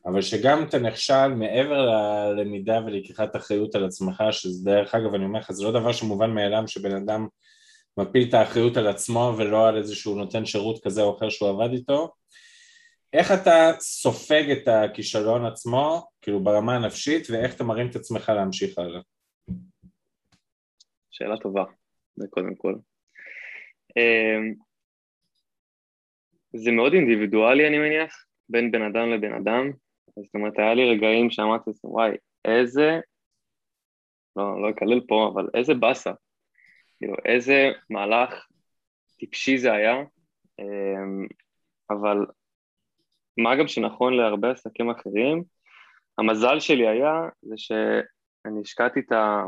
אבל 0.05 0.21
שגם 0.21 0.63
אתה 0.63 0.79
נכשל 0.79 1.27
מעבר 1.27 1.89
ללמידה 2.35 2.79
ולקיחת 2.85 3.35
אחריות 3.35 3.75
על 3.75 3.85
עצמך, 3.85 4.23
שזה 4.31 4.71
דרך 4.71 4.95
אגב, 4.95 5.13
אני 5.13 5.25
אומר 5.25 5.39
לך, 5.39 5.51
זה 5.51 5.63
לא 5.63 5.71
דבר 5.71 5.91
שמובן 5.91 6.31
מאליו 6.31 6.63
שבן 6.67 6.95
אדם 6.95 7.27
מפיל 7.97 8.29
את 8.29 8.33
האחריות 8.33 8.77
על 8.77 8.87
עצמו 8.87 9.33
ולא 9.37 9.67
על 9.67 9.77
איזשהו 9.77 10.15
נותן 10.15 10.45
שירות 10.45 10.83
כזה 10.83 11.01
או 11.01 11.17
אחר 11.17 11.29
שהוא 11.29 11.49
עבד 11.49 11.73
איתו. 11.73 12.11
איך 13.17 13.31
אתה 13.31 13.79
סופג 13.79 14.51
את 14.51 14.67
הכישלון 14.67 15.45
עצמו, 15.45 16.07
כאילו 16.21 16.43
ברמה 16.43 16.75
הנפשית, 16.75 17.27
ואיך 17.29 17.55
אתה 17.55 17.63
מרים 17.63 17.87
את 17.89 17.95
עצמך 17.95 18.29
להמשיך 18.35 18.79
הלאה? 18.79 19.01
שאלה 21.11 21.37
טובה, 21.37 21.63
זה 22.15 22.27
קודם 22.29 22.55
כל. 22.55 22.75
אמ, 23.97 24.53
זה 26.53 26.71
מאוד 26.71 26.93
אינדיבידואלי, 26.93 27.67
אני 27.67 27.77
מניח, 27.77 28.25
בין 28.49 28.71
בן 28.71 28.81
אדם 28.81 29.09
לבן 29.09 29.33
אדם. 29.33 29.71
זאת 30.07 30.35
אומרת, 30.35 30.59
היה 30.59 30.73
לי 30.73 30.89
רגעים 30.89 31.31
שאמרתי, 31.31 31.69
וואי, 31.83 32.11
איזה, 32.45 32.99
לא, 34.35 34.61
לא 34.61 34.69
אקלל 34.69 35.01
פה, 35.07 35.31
אבל 35.33 35.47
איזה 35.53 35.73
באסה. 35.73 36.11
כאילו, 36.97 37.15
איזה 37.25 37.71
מהלך 37.89 38.47
טיפשי 39.17 39.57
זה 39.57 39.73
היה, 39.73 39.95
אמ, 40.59 41.27
אבל 41.89 42.17
מה 43.37 43.55
גם 43.55 43.67
שנכון 43.67 44.13
להרבה 44.13 44.51
עסקים 44.51 44.89
אחרים, 44.89 45.43
המזל 46.17 46.59
שלי 46.59 46.87
היה 46.87 47.21
זה 47.41 47.55
שאני 47.57 48.61
השקעתי 48.61 48.99
את 48.99 49.11
ה... 49.11 49.43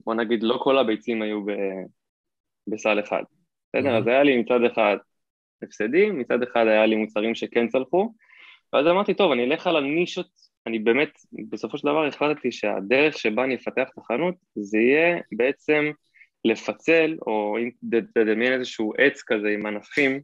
בוא 0.00 0.14
נגיד, 0.14 0.42
לא 0.42 0.58
כל 0.62 0.78
הביצים 0.78 1.22
היו 1.22 1.44
ב... 1.44 1.50
בסל 2.66 3.00
אחד. 3.00 3.22
בסדר? 3.68 3.94
Mm-hmm. 3.94 3.98
אז 3.98 4.06
היה 4.06 4.22
לי 4.22 4.36
מצד 4.36 4.64
אחד 4.72 4.96
הפסדים, 5.62 6.18
מצד 6.18 6.42
אחד 6.42 6.66
היה 6.66 6.86
לי 6.86 6.96
מוצרים 6.96 7.34
שכן 7.34 7.68
צלחו, 7.68 8.14
ואז 8.72 8.86
אמרתי, 8.86 9.14
טוב, 9.14 9.32
אני 9.32 9.44
אלך 9.44 9.66
על 9.66 9.76
הנישות, 9.76 10.28
אני 10.66 10.78
באמת, 10.78 11.10
בסופו 11.50 11.78
של 11.78 11.88
דבר 11.88 12.06
החלטתי 12.06 12.52
שהדרך 12.52 13.18
שבה 13.18 13.44
אני 13.44 13.54
אפתח 13.54 13.88
את 13.92 13.98
החנות, 13.98 14.34
זה 14.54 14.78
יהיה 14.78 15.20
בעצם 15.32 15.90
לפצל, 16.44 17.16
או 17.26 17.58
אם 17.58 17.70
תדמיין 18.14 18.52
איזשהו 18.52 18.92
עץ 18.98 19.22
כזה 19.26 19.48
עם 19.48 19.66
ענפים, 19.66 20.20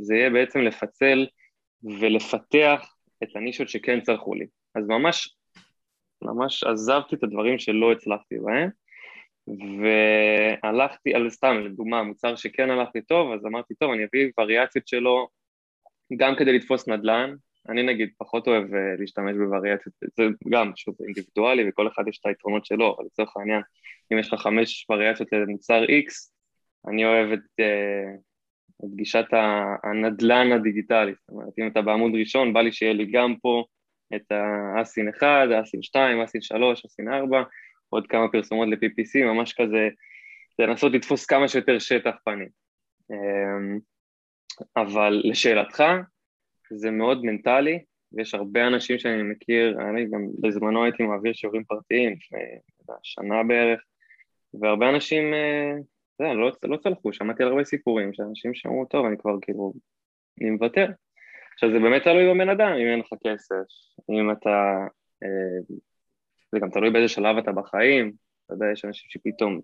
זה 0.00 0.14
יהיה 0.14 0.30
בעצם 0.30 0.60
לפצל 0.60 1.26
ולפתח 2.00 2.94
את 3.22 3.28
הנישות 3.36 3.68
שכן 3.68 4.00
צלחו 4.00 4.34
לי. 4.34 4.46
אז 4.74 4.86
ממש, 4.86 5.36
ממש 6.22 6.64
עזבתי 6.64 7.16
את 7.16 7.22
הדברים 7.22 7.58
שלא 7.58 7.92
הצלחתי 7.92 8.34
בהם, 8.38 8.70
והלכתי, 10.62 11.14
על 11.14 11.30
סתם, 11.30 11.60
לדוגמה, 11.64 12.02
מוצר 12.02 12.36
שכן 12.36 12.70
הלכתי 12.70 13.02
טוב, 13.02 13.32
אז 13.32 13.46
אמרתי, 13.46 13.74
טוב, 13.74 13.92
אני 13.92 14.04
אביא 14.04 14.30
וריאציות 14.38 14.88
שלו 14.88 15.28
גם 16.16 16.36
כדי 16.36 16.52
לתפוס 16.52 16.88
נדל"ן, 16.88 17.34
אני 17.68 17.82
נגיד 17.82 18.10
פחות 18.18 18.48
אוהב 18.48 18.74
אה, 18.74 18.96
להשתמש 18.98 19.36
בווריאציות, 19.36 19.94
זה 20.16 20.22
גם, 20.48 20.72
שוב, 20.76 20.94
אינדיבידואלי 21.04 21.68
וכל 21.68 21.88
אחד 21.88 22.08
יש 22.08 22.18
את 22.18 22.26
היתרונות 22.26 22.64
שלו, 22.64 22.96
אבל 22.96 23.04
לצורך 23.04 23.36
העניין, 23.36 23.62
אם 24.12 24.18
יש 24.18 24.32
לך 24.32 24.40
חמש 24.40 24.86
וריאציות 24.90 25.32
למוצר 25.32 25.84
X, 25.84 26.30
אני 26.88 27.04
אוהב 27.04 27.32
את, 27.32 27.64
אה, 28.82 28.88
את 28.88 28.94
גישת 28.94 29.24
הנדל"ן 29.84 30.52
הדיגיטלי, 30.52 31.12
זאת 31.12 31.28
אומרת, 31.28 31.58
אם 31.58 31.66
אתה 31.66 31.82
בעמוד 31.82 32.12
ראשון, 32.14 32.52
בא 32.52 32.60
לי 32.60 32.72
שיהיה 32.72 32.92
לי 32.92 33.06
גם 33.12 33.34
פה 33.42 33.64
את 34.16 34.32
האסין 34.76 35.08
1, 35.08 35.26
האסין 35.54 35.82
2, 35.82 36.20
האסין 36.20 36.40
3, 36.40 36.84
האסין 36.84 37.12
4, 37.12 37.42
עוד 37.88 38.06
כמה 38.06 38.28
פרסומות 38.28 38.68
ל-PPC, 38.68 39.24
ממש 39.24 39.52
כזה, 39.52 39.88
לנסות 40.58 40.92
לתפוס 40.92 41.26
כמה 41.26 41.48
שיותר 41.48 41.78
שטח 41.78 42.14
פנים. 42.24 42.48
אמ, 43.10 43.78
אבל 44.76 45.20
לשאלתך, 45.24 45.84
זה 46.70 46.90
מאוד 46.90 47.24
מנטלי, 47.24 47.78
ויש 48.12 48.34
הרבה 48.34 48.66
אנשים 48.66 48.98
שאני 48.98 49.22
מכיר, 49.22 49.78
אני 49.90 50.04
גם 50.10 50.26
בזמנו 50.40 50.84
הייתי 50.84 51.02
מעביר 51.02 51.32
שיעורים 51.32 51.64
פרטיים, 51.64 52.12
לפני 52.12 52.96
שנה 53.02 53.42
בערך, 53.42 53.80
והרבה 54.60 54.90
אנשים, 54.90 55.24
אתה 56.18 56.26
יודע, 56.26 56.34
לא, 56.34 56.50
לא 56.64 56.76
צלחו, 56.76 57.12
שמעתי 57.12 57.42
על 57.42 57.48
הרבה 57.48 57.64
סיפורים 57.64 58.12
שאנשים 58.14 58.54
שאמרו, 58.54 58.84
טוב, 58.84 59.06
אני 59.06 59.16
כבר 59.18 59.34
כאילו, 59.42 59.72
אני 60.40 60.50
מוותר. 60.50 60.86
עכשיו 61.54 61.70
זה 61.72 61.78
באמת 61.78 62.02
תלוי 62.02 62.34
בבן 62.34 62.48
אדם, 62.48 62.72
אם 62.72 62.86
אין 62.86 62.98
לך 62.98 63.08
כסף, 63.26 63.64
אם 64.10 64.30
אתה, 64.30 64.76
אה, 65.22 65.76
זה 66.52 66.58
גם 66.60 66.70
תלוי 66.70 66.90
באיזה 66.90 67.08
שלב 67.08 67.36
אתה 67.36 67.52
בחיים, 67.52 68.12
אתה 68.46 68.54
יודע, 68.54 68.66
יש 68.72 68.84
אנשים 68.84 69.06
שפתאום 69.10 69.60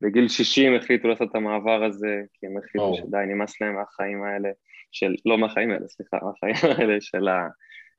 בגיל 0.00 0.28
60 0.28 0.74
החליטו 0.74 1.08
לעשות 1.08 1.30
את 1.30 1.34
המעבר 1.34 1.84
הזה, 1.84 2.22
כי 2.32 2.46
הם 2.46 2.56
החליטו 2.56 2.92
oh. 2.92 2.96
שדי, 2.96 3.24
נמאס 3.26 3.60
להם 3.60 3.74
מהחיים 3.74 4.24
האלה, 4.24 4.48
של, 4.92 5.14
לא 5.26 5.38
מהחיים 5.38 5.70
האלה, 5.70 5.88
סליחה, 5.88 6.16
מהחיים 6.22 6.54
האלה 6.78 7.00
של 7.00 7.28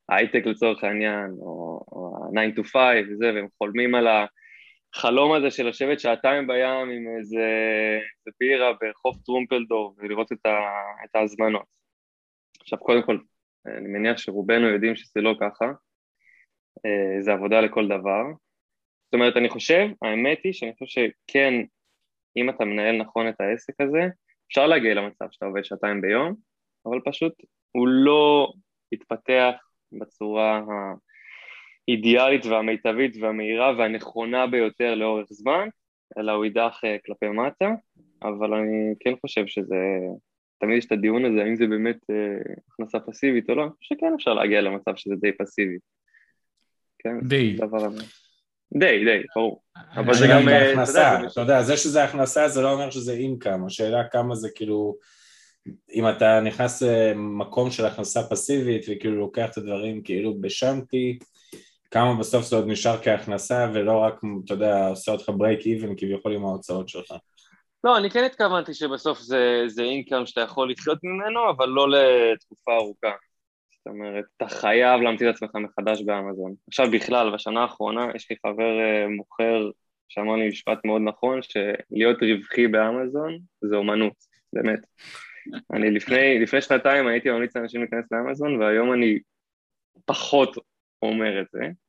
ההייטק 0.09 0.45
לצורך 0.45 0.83
העניין, 0.83 1.31
או, 1.39 1.83
או 1.91 2.31
ה-9 2.37 2.59
to 2.59 2.63
5 2.63 2.73
וזה, 3.11 3.31
והם 3.35 3.47
חולמים 3.57 3.95
על 3.95 4.07
החלום 4.95 5.34
הזה 5.34 5.51
של 5.51 5.67
לשבת 5.67 5.99
שעתיים 5.99 6.47
בים 6.47 6.89
עם 6.89 7.17
איזה, 7.17 7.47
בירה 8.39 8.71
בחוף 8.82 9.17
טרומפלדור 9.25 9.95
ולראות 9.97 10.32
את, 10.32 10.45
ה, 10.45 10.60
את 11.06 11.15
ההזמנות. 11.15 11.65
עכשיו, 12.60 12.79
קודם 12.79 13.03
כל, 13.03 13.17
אני 13.65 13.88
מניח 13.88 14.17
שרובנו 14.17 14.67
יודעים 14.67 14.95
שזה 14.95 15.21
לא 15.21 15.36
ככה, 15.39 15.65
אה, 16.86 17.21
זה 17.21 17.34
עבודה 17.34 17.62
לכל 17.62 17.88
דבר. 17.88 18.23
זאת 19.06 19.13
אומרת, 19.13 19.38
אני 19.38 19.49
חושב, 19.49 19.88
האמת 20.01 20.39
היא 20.43 20.53
שאני 20.53 20.73
חושב 20.79 21.10
שכן 21.29 21.53
אם 22.38 22.49
אתה 22.49 22.65
מנהל 22.65 22.97
נכון 22.97 23.29
את 23.29 23.41
העסק 23.41 23.82
הזה, 23.82 24.08
אפשר 24.47 24.67
להגיע 24.67 24.93
למצב 24.93 25.25
שאתה 25.32 25.45
עובד 25.45 25.63
שעתיים 25.63 26.01
ביום, 26.01 26.36
אבל 26.86 26.99
פשוט 27.06 27.34
הוא 27.71 27.88
לא 27.88 28.53
יתפתח 28.91 29.53
בצורה 29.91 30.62
האידיאלית 31.87 32.45
והמיטבית 32.45 33.17
והמהירה 33.21 33.73
והנכונה 33.77 34.47
ביותר 34.47 34.95
לאורך 34.95 35.27
זמן, 35.29 35.67
אלא 36.17 36.31
הוא 36.31 36.45
יידח 36.45 36.79
אה, 36.85 36.97
כלפי 37.05 37.27
מטה, 37.27 37.69
אבל 38.23 38.53
אני 38.53 38.93
כן 38.99 39.13
חושב 39.21 39.47
שזה, 39.47 39.75
תמיד 40.59 40.77
יש 40.77 40.85
את 40.85 40.91
הדיון 40.91 41.25
הזה, 41.25 41.43
האם 41.43 41.55
זה 41.55 41.67
באמת 41.67 41.97
אה, 42.09 42.53
הכנסה 42.67 42.99
פסיבית 42.99 43.49
או 43.49 43.55
לא, 43.55 43.65
שכן 43.81 44.13
אפשר 44.15 44.33
להגיע 44.33 44.61
למצב 44.61 44.91
שזה 44.95 45.15
די 45.15 45.31
פסיבי. 45.31 45.77
כן, 46.99 47.27
די. 47.27 47.55
דבר 47.57 47.87
די, 48.73 49.05
די, 49.05 49.23
ברור. 49.35 49.61
אבל 49.95 50.13
זה 50.13 50.27
גם... 50.29 50.49
אה, 50.49 50.71
הכנסה, 50.71 51.27
אתה 51.31 51.41
יודע, 51.41 51.61
זה 51.61 51.77
שזה 51.77 52.03
הכנסה 52.03 52.47
זה 52.47 52.61
לא 52.61 52.73
אומר 52.73 52.89
שזה 52.89 53.13
אינקאם, 53.13 53.65
השאלה 53.65 54.03
כמה 54.11 54.35
זה 54.35 54.49
כאילו... 54.55 54.95
אם 55.93 56.09
אתה 56.09 56.39
נכנס 56.41 56.81
למקום 56.81 57.71
של 57.71 57.85
הכנסה 57.85 58.23
פסיבית 58.29 58.85
וכאילו 58.89 59.15
לוקח 59.15 59.49
את 59.51 59.57
הדברים 59.57 60.03
כאילו 60.03 60.41
בשנטי, 60.41 61.19
כמה 61.93 62.15
בסוף 62.19 62.45
זה 62.45 62.56
עוד 62.56 62.67
נשאר 62.67 63.03
כהכנסה 63.03 63.67
ולא 63.73 63.97
רק, 63.97 64.21
אתה 64.45 64.53
יודע, 64.53 64.88
עושה 64.88 65.12
אותך 65.12 65.29
ברייק 65.38 65.60
איבן 65.65 65.95
כביכול 65.97 66.34
עם 66.34 66.45
ההוצאות 66.45 66.89
שלך. 66.89 67.13
לא, 67.84 67.97
אני 67.97 68.10
כן 68.10 68.23
התכוונתי 68.23 68.73
שבסוף 68.73 69.19
זה 69.67 69.82
אינקאם 69.84 70.25
שאתה 70.25 70.41
יכול 70.41 70.71
לחיות 70.71 70.99
ממנו, 71.03 71.49
אבל 71.49 71.69
לא 71.69 71.88
לתקופה 71.89 72.75
ארוכה. 72.75 73.12
זאת 73.71 73.88
אומרת, 73.88 74.25
אתה 74.38 74.47
חייב 74.47 75.01
להמציא 75.01 75.29
את 75.29 75.36
עצמך 75.36 75.49
מחדש 75.56 76.01
באמזון. 76.01 76.53
עכשיו 76.67 76.91
בכלל, 76.91 77.34
בשנה 77.34 77.62
האחרונה 77.62 78.08
יש 78.15 78.29
לי 78.29 78.36
חבר 78.45 78.77
uh, 78.79 79.10
מוכר 79.10 79.69
שאמר 80.10 80.36
לי 80.36 80.47
משפט 80.47 80.86
מאוד 80.86 81.01
נכון, 81.06 81.39
שלהיות 81.41 82.17
רווחי 82.21 82.67
באמזון 82.67 83.39
זה 83.62 83.75
אומנות, 83.75 84.13
באמת. 84.53 84.79
אני 85.73 85.91
לפני, 85.91 86.39
לפני 86.39 86.62
שנתיים 86.62 87.08
הייתי 87.08 87.29
ממליץ 87.29 87.56
לאנשים 87.56 87.82
להיכנס 87.82 88.06
לאמזון, 88.12 88.62
והיום 88.62 88.93
אני 88.93 89.19
פחות 90.06 90.58
אומר 91.01 91.41
את 91.41 91.47
זה. 91.51 91.82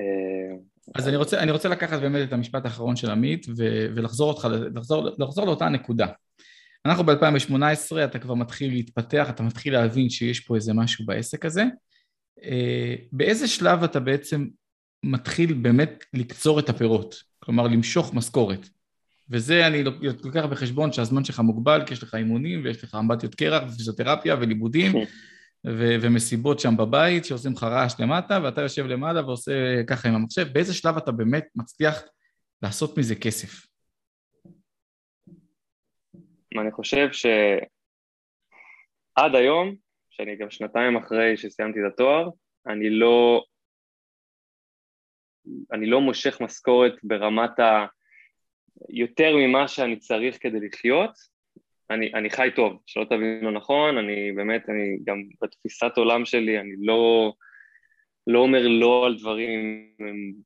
אה, 0.00 0.56
אז 0.94 1.08
אני 1.08 1.16
רוצה, 1.16 1.40
אני 1.40 1.50
רוצה 1.50 1.68
לקחת 1.68 2.00
באמת 2.00 2.28
את 2.28 2.32
המשפט 2.32 2.64
האחרון 2.64 2.96
של 2.96 3.10
עמית 3.10 3.46
ולחזור 3.94 4.28
אותך, 4.32 4.48
לחזור, 4.74 5.08
לחזור 5.18 5.46
לאותה 5.46 5.68
נקודה. 5.68 6.06
אנחנו 6.86 7.04
ב-2018, 7.04 8.04
אתה 8.04 8.18
כבר 8.18 8.34
מתחיל 8.34 8.70
להתפתח, 8.70 9.30
אתה 9.30 9.42
מתחיל 9.42 9.72
להבין 9.72 10.10
שיש 10.10 10.40
פה 10.40 10.56
איזה 10.56 10.74
משהו 10.74 11.06
בעסק 11.06 11.44
הזה. 11.44 11.64
אה, 12.44 12.94
באיזה 13.12 13.48
שלב 13.48 13.82
אתה 13.82 14.00
בעצם 14.00 14.46
מתחיל 15.04 15.52
באמת 15.52 16.04
לקצור 16.14 16.58
את 16.58 16.68
הפירות? 16.68 17.22
כלומר, 17.38 17.66
למשוך 17.66 18.14
משכורת. 18.14 18.68
וזה 19.30 19.66
אני 19.66 19.84
לוקח 20.24 20.44
בחשבון 20.50 20.92
שהזמן 20.92 21.24
שלך 21.24 21.40
מוגבל, 21.40 21.82
כי 21.86 21.92
יש 21.94 22.02
לך 22.02 22.14
אימונים 22.14 22.64
ויש 22.64 22.84
לך 22.84 22.94
אמבטיות 22.94 23.34
קרח 23.34 23.62
ופיזיותרפיה 23.68 24.36
ולימודים 24.40 24.92
ו- 25.66 25.96
ומסיבות 26.02 26.60
שם 26.60 26.76
בבית 26.76 27.24
שעושים 27.24 27.52
לך 27.52 27.62
רעש 27.62 28.00
למטה, 28.00 28.38
ואתה 28.44 28.60
יושב 28.60 28.86
למעלה 28.86 29.26
ועושה 29.26 29.52
ככה 29.86 30.08
עם 30.08 30.14
המחשב. 30.14 30.46
באיזה 30.52 30.74
שלב 30.74 30.96
אתה 30.96 31.12
באמת 31.12 31.48
מצליח 31.54 32.02
לעשות 32.62 32.98
מזה 32.98 33.14
כסף? 33.14 33.66
אני 36.60 36.72
חושב 36.72 37.08
שעד 37.12 37.34
היום, 39.34 39.74
שאני 40.10 40.36
גם 40.36 40.50
שנתיים 40.50 40.96
אחרי 40.96 41.36
שסיימתי 41.36 41.78
את 41.78 41.92
התואר, 41.92 42.28
אני 42.66 42.90
לא 42.90 43.44
אני 45.72 45.86
לא 45.86 46.00
מושך 46.00 46.40
משכורת 46.40 46.92
ברמת 47.02 47.58
ה... 47.58 47.86
יותר 48.88 49.36
ממה 49.36 49.68
שאני 49.68 49.98
צריך 49.98 50.38
כדי 50.40 50.58
לחיות, 50.66 51.10
אני, 51.90 52.12
אני 52.14 52.30
חי 52.30 52.48
טוב, 52.56 52.82
שלא 52.86 53.04
תבינו 53.04 53.50
נכון, 53.50 53.98
אני 53.98 54.32
באמת, 54.32 54.68
אני 54.68 54.98
גם 55.04 55.22
בתפיסת 55.42 55.92
עולם 55.96 56.24
שלי, 56.24 56.60
אני 56.60 56.72
לא, 56.80 57.32
לא 58.26 58.38
אומר 58.38 58.68
לא 58.68 59.06
על 59.06 59.18
דברים, 59.18 59.60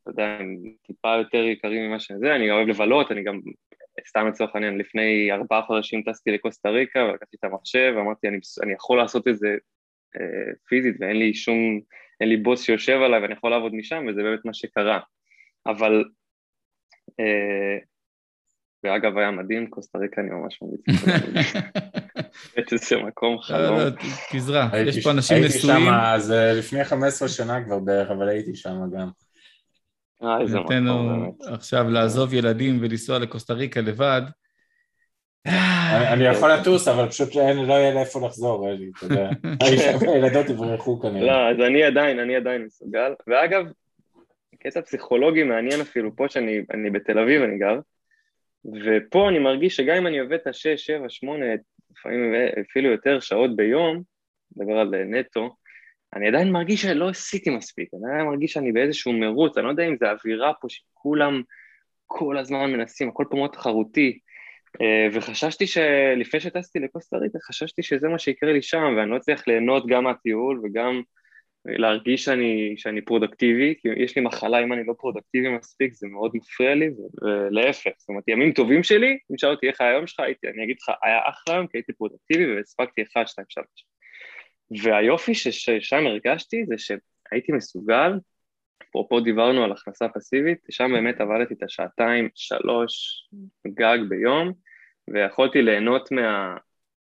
אתה 0.02 0.10
יודע, 0.10 0.36
הם 0.40 0.56
טיפה 0.86 1.16
יותר 1.18 1.44
יקרים 1.44 1.88
ממה 1.88 2.00
שזה, 2.00 2.34
אני 2.34 2.50
אוהב 2.50 2.68
לבלות, 2.68 3.12
אני 3.12 3.22
גם, 3.22 3.40
סתם 4.08 4.26
לצורך 4.26 4.54
העניין, 4.54 4.78
לפני 4.78 5.32
ארבעה 5.32 5.62
חודשים 5.62 6.02
טסתי 6.02 6.30
לקוסטה 6.30 6.68
ריקה 6.68 7.04
ולקחתי 7.04 7.36
את 7.36 7.44
המחשב 7.44 7.92
ואמרתי, 7.96 8.28
אני, 8.28 8.38
אני 8.62 8.72
יכול 8.72 8.98
לעשות 8.98 9.28
את 9.28 9.38
זה 9.38 9.56
אה, 10.16 10.52
פיזית 10.68 10.96
ואין 11.00 11.16
לי 11.16 11.34
שום, 11.34 11.80
אין 12.20 12.28
לי 12.28 12.36
בוס 12.36 12.62
שיושב 12.62 13.00
עליי 13.02 13.20
ואני 13.20 13.32
יכול 13.32 13.50
לעבוד 13.50 13.74
משם 13.74 14.06
וזה 14.08 14.22
באמת 14.22 14.44
מה 14.44 14.54
שקרה. 14.54 15.00
אבל 15.66 16.04
אה, 17.20 17.78
ואגב, 18.84 19.18
היה 19.18 19.30
מדהים, 19.30 19.66
קוסטה 19.66 19.98
ריקה 19.98 20.20
אני 20.20 20.30
ממש 20.30 20.58
ממליץ. 20.62 20.80
באמת 22.56 22.72
איזה 22.72 22.96
מקום 22.96 23.38
חלום. 23.38 23.78
תזרע, 24.32 24.68
יש 24.86 25.04
פה 25.04 25.10
אנשים 25.10 25.44
נשואים. 25.44 25.76
הייתי 25.76 26.18
שם, 26.18 26.18
זה 26.18 26.52
לפני 26.58 26.84
15 26.84 27.28
שנה 27.28 27.64
כבר 27.64 27.78
בערך, 27.78 28.10
אבל 28.10 28.28
הייתי 28.28 28.54
שם 28.54 28.76
גם. 28.98 29.08
אה, 30.22 30.40
איזה 30.40 30.60
מקום 30.60 30.86
באמת. 30.86 31.54
עכשיו 31.54 31.90
לעזוב 31.90 32.34
ילדים 32.34 32.78
ולנסוע 32.80 33.18
לקוסטה 33.18 33.54
ריקה 33.54 33.80
לבד. 33.80 34.22
אני 36.12 36.24
יכול 36.24 36.52
לטוס, 36.52 36.88
אבל 36.88 37.08
פשוט 37.08 37.34
לא 37.34 37.72
יהיה 37.72 37.94
לאיפה 37.94 38.26
לחזור, 38.26 38.70
אלי, 38.70 38.90
אתה 38.98 39.06
יודע. 39.06 39.30
הילדות 40.12 40.48
יברחו 40.48 41.00
כנראה. 41.00 41.26
לא, 41.26 41.50
אז 41.50 41.56
אני 41.66 41.84
עדיין, 41.84 42.18
אני 42.18 42.36
עדיין 42.36 42.62
מסוגל. 42.64 43.12
ואגב, 43.26 43.64
קטע 44.60 44.82
פסיכולוגי 44.82 45.42
מעניין 45.42 45.80
אפילו, 45.80 46.16
פה 46.16 46.28
שאני 46.28 46.90
בתל 46.92 47.18
אביב 47.18 47.42
אני 47.42 47.58
גר, 47.58 47.78
ופה 48.64 49.28
אני 49.28 49.38
מרגיש 49.38 49.76
שגם 49.76 49.96
אם 49.96 50.06
אני 50.06 50.18
עובד 50.18 50.32
את 50.32 50.46
השש, 50.46 50.86
שבע, 50.86 51.08
שמונה, 51.08 51.46
לפעמים 51.90 52.34
אפילו 52.70 52.90
יותר 52.90 53.20
שעות 53.20 53.56
ביום, 53.56 54.02
מדבר 54.56 54.78
על 54.78 54.94
נטו, 55.04 55.56
אני 56.16 56.28
עדיין 56.28 56.52
מרגיש 56.52 56.82
שלא 56.82 57.08
עשיתי 57.08 57.50
מספיק, 57.50 57.88
אני 57.94 58.12
עדיין 58.12 58.26
מרגיש 58.26 58.52
שאני 58.52 58.72
באיזשהו 58.72 59.12
מרוץ, 59.12 59.56
אני 59.56 59.66
לא 59.66 59.70
יודע 59.70 59.84
אם 59.84 59.96
זה 59.96 60.10
אווירה 60.10 60.52
פה 60.60 60.68
שכולם 60.70 61.42
כל 62.06 62.38
הזמן 62.38 62.72
מנסים, 62.72 63.08
הכל 63.08 63.24
פה 63.30 63.36
מאוד 63.36 63.50
תחרותי, 63.50 64.18
אה, 64.80 65.08
וחששתי 65.12 65.66
שלפני 65.66 66.40
שטסתי 66.40 66.78
לקוסטה 66.78 67.16
ריקה, 67.16 67.38
חששתי 67.42 67.82
שזה 67.82 68.08
מה 68.08 68.18
שיקרה 68.18 68.52
לי 68.52 68.62
שם, 68.62 68.94
ואני 68.96 69.10
לא 69.10 69.16
אצליח 69.16 69.48
ליהנות 69.48 69.86
גם 69.86 70.04
מהטיול 70.04 70.60
וגם 70.64 71.02
להרגיש 71.66 72.24
שאני, 72.24 72.74
שאני 72.76 73.00
פרודקטיבי, 73.00 73.74
כי 73.78 73.88
יש 73.96 74.16
לי 74.16 74.22
מחלה 74.22 74.62
אם 74.62 74.72
אני 74.72 74.84
לא 74.86 74.94
פרודקטיבי 74.98 75.48
מספיק, 75.48 75.94
זה 75.94 76.06
מאוד 76.06 76.30
מפריע 76.34 76.74
לי, 76.74 76.90
ולהפך, 77.22 77.90
זאת 77.98 78.08
אומרת, 78.08 78.24
ימים 78.28 78.52
טובים 78.52 78.82
שלי, 78.82 79.18
אם 79.32 79.38
שאל 79.38 79.50
אותי 79.50 79.68
איך 79.68 79.80
היום 79.80 80.06
שלך, 80.06 80.20
הייתי, 80.20 80.48
אני 80.48 80.64
אגיד 80.64 80.76
לך, 80.80 80.94
היה 81.02 81.20
אחלה 81.24 81.54
יום, 81.54 81.66
כי 81.66 81.76
הייתי 81.78 81.92
פרודקטיבי 81.92 82.56
והספקתי 82.56 83.02
1, 83.02 83.28
2, 83.28 83.46
3. 83.48 83.66
והיופי 84.82 85.34
ששם 85.34 86.06
הרגשתי 86.06 86.64
זה 86.66 86.74
שהייתי 86.78 87.52
מסוגל, 87.52 88.12
אפרופו 88.82 89.20
דיברנו 89.20 89.64
על 89.64 89.72
הכנסה 89.72 90.08
פסיבית, 90.08 90.58
שם 90.70 90.90
באמת 90.92 91.20
עבדתי 91.20 91.54
את 91.54 91.62
השעתיים, 91.62 92.28
שלוש, 92.34 93.24
גג, 93.66 93.98
ביום, 94.08 94.52
ויכולתי 95.08 95.62
ליהנות 95.62 96.12
מה... 96.12 96.56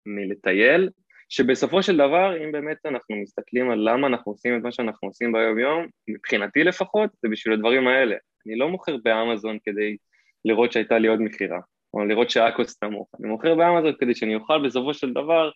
מלטייל, 0.07 0.89
שבסופו 1.29 1.83
של 1.83 1.97
דבר, 1.97 2.43
אם 2.43 2.51
באמת 2.51 2.77
אנחנו 2.85 3.15
מסתכלים 3.15 3.69
על 3.69 3.89
למה 3.89 4.07
אנחנו 4.07 4.31
עושים 4.31 4.57
את 4.57 4.63
מה 4.63 4.71
שאנחנו 4.71 5.07
עושים 5.07 5.31
ביום-יום, 5.31 5.87
מבחינתי 6.07 6.63
לפחות, 6.63 7.09
זה 7.21 7.29
בשביל 7.29 7.53
הדברים 7.53 7.87
האלה. 7.87 8.15
אני 8.47 8.55
לא 8.55 8.69
מוכר 8.69 8.97
באמזון 9.03 9.57
כדי 9.63 9.97
לראות 10.45 10.71
שהייתה 10.71 10.97
לי 10.97 11.07
עוד 11.07 11.21
מכירה, 11.21 11.59
או 11.93 12.05
לראות 12.05 12.29
שהאקוס 12.29 12.83
נמוך. 12.83 13.09
אני 13.19 13.27
מוכר 13.27 13.55
באמזון 13.55 13.93
כדי 13.99 14.15
שאני 14.15 14.35
אוכל 14.35 14.67
בסופו 14.67 14.93
של 14.93 15.13
דבר 15.13 15.51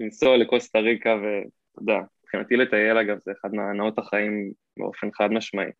לנסוע 0.00 0.36
לקוסטה 0.36 0.78
ריקה, 0.78 1.16
ואתה 1.16 1.82
יודע, 1.82 1.98
מבחינתי 2.24 2.56
לטייל 2.56 2.98
אגב 2.98 3.18
זה 3.18 3.32
אחד 3.40 3.54
מהנאות 3.54 3.98
החיים 3.98 4.52
באופן 4.76 5.08
חד 5.12 5.32
משמעי. 5.32 5.70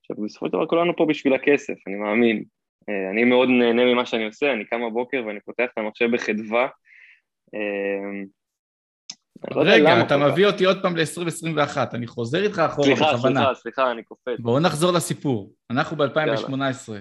עכשיו 0.00 0.24
בסופו 0.24 0.46
של 0.46 0.52
דבר 0.52 0.66
כולנו 0.66 0.96
פה 0.96 1.06
בשביל 1.06 1.34
הכסף, 1.34 1.74
אני 1.86 1.96
מאמין. 1.96 2.44
אה, 2.88 3.10
אני 3.10 3.24
מאוד 3.24 3.48
נהנה 3.48 3.84
ממה 3.84 4.06
שאני 4.06 4.24
עושה, 4.24 4.52
אני 4.52 4.64
קם 4.64 4.80
בבוקר 4.90 5.22
ואני 5.26 5.40
פותח 5.40 5.68
את 5.72 5.78
המחשב 5.78 6.10
בחדווה, 6.12 6.68
רגע, 9.56 10.00
אתה 10.00 10.16
מביא 10.16 10.46
אותי 10.46 10.64
עוד 10.64 10.82
פעם 10.82 10.96
ל-2021, 10.96 11.76
אני 11.94 12.06
חוזר 12.06 12.42
איתך 12.42 12.58
אחורה 12.58 12.94
בכוונה. 12.94 13.18
סליחה, 13.18 13.30
סליחה, 13.30 13.54
סליחה, 13.54 13.90
אני 13.90 14.02
קופץ. 14.02 14.38
בואו 14.38 14.60
נחזור 14.60 14.92
לסיפור. 14.92 15.52
אנחנו 15.70 15.96
ב-2018, 15.96 16.52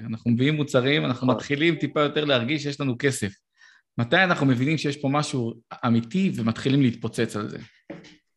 אנחנו 0.10 0.32
מביאים 0.32 0.56
מוצרים, 0.56 1.06
אנחנו 1.06 1.28
נכון. 1.28 1.36
מתחילים 1.36 1.76
טיפה 1.76 2.02
יותר 2.02 2.26
להרגיש 2.26 2.64
שיש 2.64 2.82
לנו 2.82 2.96
כסף. 3.00 3.32
מתי 3.98 4.18
אנחנו 4.24 4.46
מבינים 4.46 4.78
שיש 4.78 4.98
פה 4.98 5.08
משהו 5.12 5.54
אמיתי 5.86 6.32
ומתחילים 6.36 6.82
להתפוצץ 6.82 7.36
על 7.36 7.50
זה? 7.50 7.58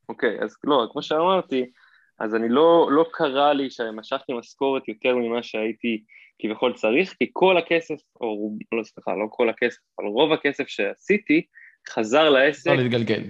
אוקיי, 0.09 0.39
אז 0.43 0.57
לא, 0.65 0.89
כמו 0.93 1.03
שאמרתי, 1.03 1.71
אז 2.19 2.35
אני 2.35 2.49
לא, 2.49 2.89
לא 2.91 3.07
קרה 3.13 3.53
לי 3.53 3.71
שמשכתי 3.71 4.33
משכורת 4.33 4.89
יותר 4.89 5.17
ממה 5.17 5.43
שהייתי 5.43 6.05
כביכול 6.43 6.73
צריך, 6.73 7.15
כי 7.19 7.31
כל 7.33 7.57
הכסף, 7.59 7.95
או 8.21 8.51
לא 8.73 8.83
סליחה, 8.83 9.11
לא 9.11 9.27
כל 9.31 9.49
הכסף, 9.49 9.79
אבל 9.99 10.09
רוב 10.09 10.33
הכסף 10.33 10.65
שעשיתי, 10.69 11.43
חזר 11.89 12.31
לעסק. 12.31 12.71
חזר 12.71 12.83
להתגלגל. 12.83 13.23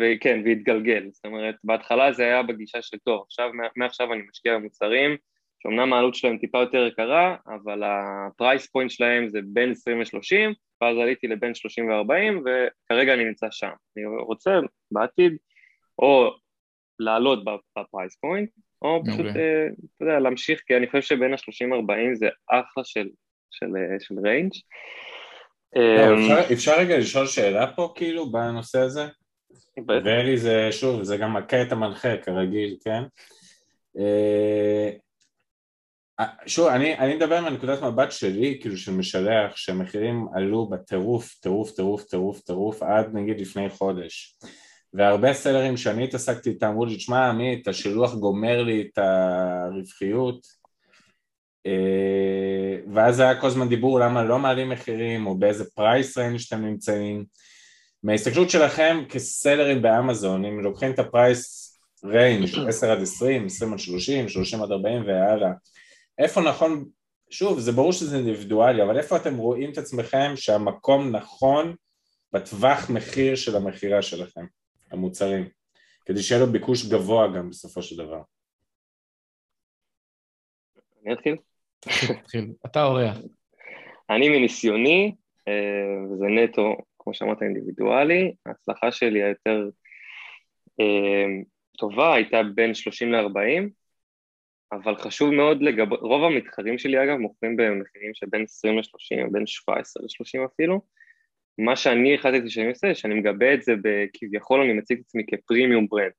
וכן, 0.00 0.42
והתגלגל. 0.44 1.08
זאת 1.12 1.24
אומרת, 1.26 1.54
בהתחלה 1.64 2.12
זה 2.12 2.22
היה 2.22 2.42
בגישה 2.42 2.82
של 2.82 2.96
טוב, 3.04 3.22
עכשיו, 3.26 3.50
מעכשיו 3.76 4.12
אני 4.12 4.22
משקיע 4.30 4.58
במוצרים, 4.58 5.16
שאומנם 5.62 5.92
העלות 5.92 6.14
שלהם 6.14 6.38
טיפה 6.38 6.58
יותר 6.58 6.86
יקרה, 6.86 7.36
אבל 7.46 7.82
ה 7.84 7.98
price 7.98 8.66
point 8.66 8.90
שלהם 8.90 9.28
זה 9.28 9.38
בין 9.44 9.70
20 9.70 10.00
ל-30, 10.00 10.54
ואז 10.80 10.96
עליתי 10.98 11.26
לבין 11.26 11.54
30 11.54 11.90
ו-40, 11.90 12.40
וכרגע 12.40 13.14
אני 13.14 13.24
נמצא 13.24 13.46
שם. 13.50 13.70
אני 13.96 14.06
רוצה 14.06 14.50
בעתיד 14.90 15.36
או 15.98 16.30
לעלות 16.98 17.44
ב 17.78 17.84
price 17.84 18.16
point, 18.16 18.50
או 18.82 19.02
פשוט, 19.06 19.26
okay. 19.26 19.38
אה, 19.38 19.66
אתה 19.96 20.04
יודע, 20.04 20.18
להמשיך, 20.18 20.62
כי 20.66 20.76
אני 20.76 20.86
חושב 20.86 21.02
שבין 21.02 21.34
ה-30-40 21.34 22.14
זה 22.14 22.28
אחלה 22.50 22.84
של, 22.84 23.08
של, 23.50 23.66
של, 23.66 23.74
של 23.98 24.14
range. 24.24 24.52
לא, 25.76 26.14
אפשר, 26.14 26.52
אפשר 26.52 26.78
רגע 26.78 26.98
לשאול 26.98 27.26
שאלה 27.26 27.66
פה 27.66 27.92
כאילו 27.94 28.32
בנושא 28.32 28.78
הזה? 28.78 29.06
ואלי 29.88 30.38
זה 30.38 30.68
שוב, 30.72 31.02
זה 31.02 31.16
גם 31.16 31.34
מכה 31.36 31.62
את 31.62 31.72
המנחה 31.72 32.16
כרגיל, 32.16 32.76
כן? 32.84 33.02
אה, 33.98 34.90
שוב, 36.46 36.68
אני, 36.68 36.98
אני 36.98 37.16
מדבר 37.16 37.40
מנקודת 37.40 37.82
מבט 37.82 38.12
שלי, 38.12 38.58
כאילו 38.60 38.76
של 38.76 38.92
משלח, 38.92 39.56
שהמחירים 39.56 40.26
עלו 40.34 40.68
בטירוף, 40.68 41.34
טירוף, 41.40 41.70
טירוף, 41.70 42.04
טירוף, 42.04 42.40
טירוף, 42.40 42.82
עד 42.82 43.14
נגיד 43.14 43.40
לפני 43.40 43.70
חודש. 43.70 44.36
והרבה 44.92 45.32
sellerים 45.32 45.76
שאני 45.76 46.04
התעסקתי 46.04 46.50
איתם 46.50 46.66
אמרו 46.66 46.84
לי, 46.84 46.96
תשמע 46.96 47.28
עמית, 47.28 47.68
השילוח 47.68 48.14
גומר 48.14 48.62
לי 48.62 48.88
את 48.92 48.98
הרווחיות, 48.98 50.46
אה, 50.46 50.63
ואז 52.94 53.20
היה 53.20 53.40
כל 53.40 53.46
הזמן 53.46 53.68
דיבור 53.68 54.00
למה 54.00 54.24
לא 54.24 54.38
מעלים 54.38 54.68
מחירים 54.68 55.26
או 55.26 55.38
באיזה 55.38 55.64
price 55.70 56.18
range 56.18 56.36
שאתם 56.36 56.64
נמצאים. 56.64 57.24
מההסתכלות 58.02 58.50
שלכם 58.50 59.04
כ 59.08 59.23
sellerים 59.23 59.82
באמזון, 59.82 60.44
אם 60.44 60.60
לוקחים 60.60 60.90
את 60.90 60.98
ה 60.98 61.09
price 61.09 61.64
range 62.04 62.48
10 62.68 62.92
עד 62.92 63.02
20, 63.02 63.46
20 63.46 63.72
עד 63.72 63.78
30, 63.78 64.28
30 64.28 64.62
עד 64.62 64.72
40 64.72 65.06
והלאה, 65.06 65.50
איפה 66.18 66.40
נכון, 66.40 66.84
שוב 67.30 67.60
זה 67.60 67.72
ברור 67.72 67.92
שזה 67.92 68.16
אינדיבידואלי, 68.16 68.82
אבל 68.82 68.98
איפה 68.98 69.16
אתם 69.16 69.36
רואים 69.36 69.72
את 69.72 69.78
עצמכם 69.78 70.32
שהמקום 70.36 71.16
נכון 71.16 71.74
בטווח 72.32 72.90
מחיר 72.90 73.36
של 73.36 73.56
המכירה 73.56 74.02
שלכם, 74.02 74.46
המוצרים, 74.90 75.48
כדי 76.06 76.22
שיהיה 76.22 76.40
לו 76.40 76.52
ביקוש 76.52 76.86
גבוה 76.86 77.26
גם 77.36 77.50
בסופו 77.50 77.82
של 77.82 77.96
דבר. 77.96 78.22
אני 81.04 81.14
אתחיל? 81.14 81.36
תתחיל, 82.20 82.52
אתה 82.66 82.84
אורח. 82.84 83.16
אני 84.10 84.28
מניסיוני, 84.28 85.14
אה, 85.48 86.04
וזה 86.12 86.26
נטו, 86.26 86.76
כמו 86.98 87.14
שאמרת, 87.14 87.42
אינדיבידואלי, 87.42 88.34
ההצלחה 88.46 88.92
שלי 88.92 89.22
היותר 89.22 89.68
אה, 90.80 91.26
טובה 91.78 92.14
הייתה 92.14 92.40
בין 92.54 92.74
30 92.74 93.12
ל-40, 93.12 93.68
אבל 94.72 94.96
חשוב 94.96 95.30
מאוד 95.30 95.62
לגבי, 95.62 95.96
רוב 95.96 96.24
המתחרים 96.24 96.78
שלי 96.78 97.04
אגב 97.04 97.16
מוכרים 97.16 97.56
במחירים 97.56 98.14
של 98.14 98.26
בין 98.30 98.42
20 98.42 98.78
ל-30, 98.78 99.30
בין 99.32 99.46
17 99.46 100.02
ל-30 100.02 100.46
אפילו. 100.54 100.80
מה 101.58 101.76
שאני 101.76 102.14
החלטתי 102.14 102.50
שאני 102.50 102.68
עושה, 102.68 102.94
שאני 102.94 103.14
מגבה 103.14 103.54
את 103.54 103.62
זה 103.62 103.72
בכביכול 103.82 104.60
אני 104.60 104.72
מציג 104.72 104.98
את 104.98 105.04
עצמי 105.04 105.22
כפרימיום 105.26 105.86
ברנד. 105.86 106.12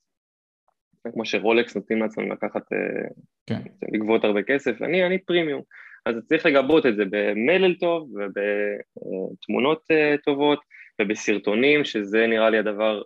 כמו 1.14 1.26
שרולקס 1.26 1.76
נותנים 1.76 2.00
לעצמם 2.00 2.32
לקחת, 2.32 2.74
אה, 2.74 3.08
כן. 3.46 3.62
לגבות 3.94 4.24
הרבה 4.24 4.44
כסף, 4.44 4.82
אני, 4.82 5.06
אני 5.06 5.18
פרימיום. 5.18 5.62
אז 6.06 6.16
צריך 6.26 6.46
לגבות 6.46 6.86
את 6.86 6.96
זה 6.96 7.04
במלל 7.10 7.74
טוב 7.74 8.10
ובתמונות 8.14 9.84
אה, 9.92 10.16
טובות 10.24 10.60
ובסרטונים, 11.02 11.86
שזה 11.86 12.28
נראה 12.28 12.50
לי 12.50 12.58
הדבר, 12.58 13.02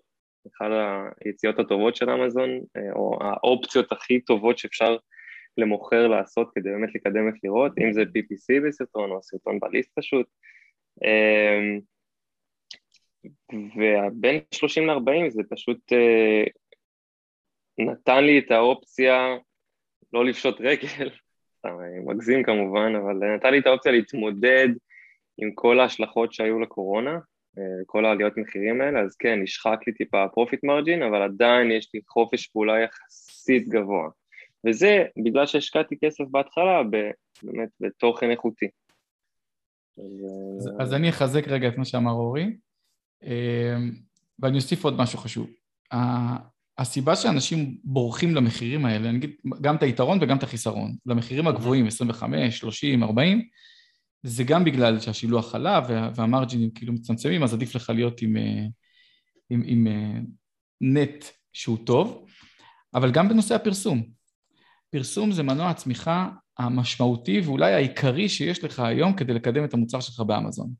אחד 0.48 0.70
היציאות 1.26 1.60
הטובות 1.60 1.96
של 1.96 2.10
אמזון, 2.10 2.50
אה, 2.50 2.92
או 2.96 3.18
האופציות 3.22 3.92
הכי 3.92 4.20
טובות 4.22 4.58
שאפשר 4.58 4.98
למוכר 5.58 6.08
לעשות 6.08 6.50
כדי 6.56 6.70
באמת 6.70 6.90
לקדם 6.96 7.28
מכירות, 7.28 7.72
אם 7.80 7.94
זה 7.94 8.02
PPC 8.02 8.68
בסרטון 8.68 9.12
או 9.12 9.22
סרטון 9.22 9.60
בליסט 9.60 9.92
פשוט. 10.00 10.26
ובין 13.54 14.40
30 14.52 14.88
ל-40 14.88 15.30
זה 15.30 15.42
פשוט 15.50 15.94
אה, 15.94 16.44
נתן 17.80 18.24
לי 18.24 18.39
את 18.39 18.52
האופציה 18.52 19.38
לא 20.13 20.26
לפשוט 20.26 20.56
רגל, 20.60 21.10
מגזים 22.08 22.44
כמובן, 22.44 22.94
אבל 22.96 23.36
נתן 23.36 23.52
לי 23.52 23.60
את 23.60 23.68
האופציה 23.68 23.92
להתמודד 23.92 24.68
עם 25.38 25.52
כל 25.56 25.80
ההשלכות 25.80 26.34
שהיו 26.34 26.60
לקורונה, 26.60 27.20
אה, 27.58 27.63
כל 27.86 28.06
העליות 28.06 28.38
מחירים 28.38 28.82
האלה, 28.82 29.00
אז 29.00 29.15
כן, 29.15 29.39
נשחק 29.42 29.80
לי 29.88 29.94
טיפה 29.94 30.24
ה 30.24 30.29
profit 30.29 30.63
margin, 30.63 31.04
אבל 31.04 31.22
עדיין 31.22 31.72
יש 31.72 31.89
לי 31.94 32.02
חופש 32.08 32.48
פעולה 32.48 32.80
יחסית 32.80 33.68
גבוה. 33.68 34.10
וזה 34.68 35.06
בגלל 35.24 35.46
שהשקעתי 35.46 35.96
כסף 36.04 36.24
בהתחלה 36.32 36.82
באמת 37.44 37.70
בתוכן 37.80 38.32
איכותי. 38.32 38.68
אז, 39.98 40.70
אז, 40.80 40.94
אני 40.94 41.10
אחזק 41.10 41.48
רגע 41.48 41.68
את 41.68 41.78
מה 41.78 41.86
שאמר 41.86 42.12
אורי, 42.12 42.58
אה, 43.24 43.76
ואני 44.39 44.56
אוסיף 44.56 44.84
עוד 44.84 44.98
משהו 44.98 45.20
חשוב. 45.20 45.50
הסיבה 46.80 47.15
שאנשים 47.15 47.78
בורחים 47.84 48.36
למחירים 48.36 48.86
האלה, 48.86 49.10
אני 49.10 49.18
אגיד 49.18 49.32
גם 49.62 49.76
את 49.76 49.84
היתרון 49.84 50.18
וגם 50.22 50.38
את 50.38 50.44
החיסרון, 50.44 50.96
למחירים 51.06 51.48
הגבוהים, 51.48 51.88
25, 51.88 52.60
30, 52.60 53.04
40, 53.04 53.42
זה 54.24 54.44
גם 54.44 54.63
בגלל 54.63 55.00
שהשילוח 55.00 55.56
עלה 55.56 55.82
והמרג'ינים 56.15 56.72
כאילו 56.72 56.94
מצמצמים, 56.94 57.44
אז 57.44 57.54
עדיף 57.54 57.76
לך 57.76 57.89
להיות 57.96 58.22
עם, 58.22 58.38
אה, 58.38 58.65
עם, 59.50 59.63
עם 59.65 59.88
אה, 59.88 60.20
נט 60.82 61.26
שהוא 61.54 61.78
טוב, 61.86 62.26
אבל 62.94 63.12
גם 63.12 63.30
בנושא 63.30 63.56
הפרסום. 63.56 64.04
פרסום 64.89 65.32
זה 65.32 65.44
מנוע 65.44 65.70
הצמיחה 65.70 66.30
המשמעותי 66.58 67.39
ואולי 67.39 67.74
העיקרי 67.74 68.30
שיש 68.30 68.63
לך 68.63 68.80
היום 68.80 69.13
כדי 69.13 69.34
לקדם 69.34 69.63
את 69.63 69.74
המוצר 69.74 70.00
שלך 70.00 70.20
באמזון. 70.20 70.74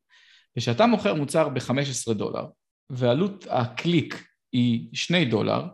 כשאתה 0.58 0.86
מוכר 0.86 1.14
מוצר 1.14 1.50
ב-15 1.50 2.14
דולר 2.14 2.46
ועלות 2.90 3.46
הקליק 3.50 4.24
היא 4.52 4.90
2 4.94 5.30
דולר, 5.30 5.68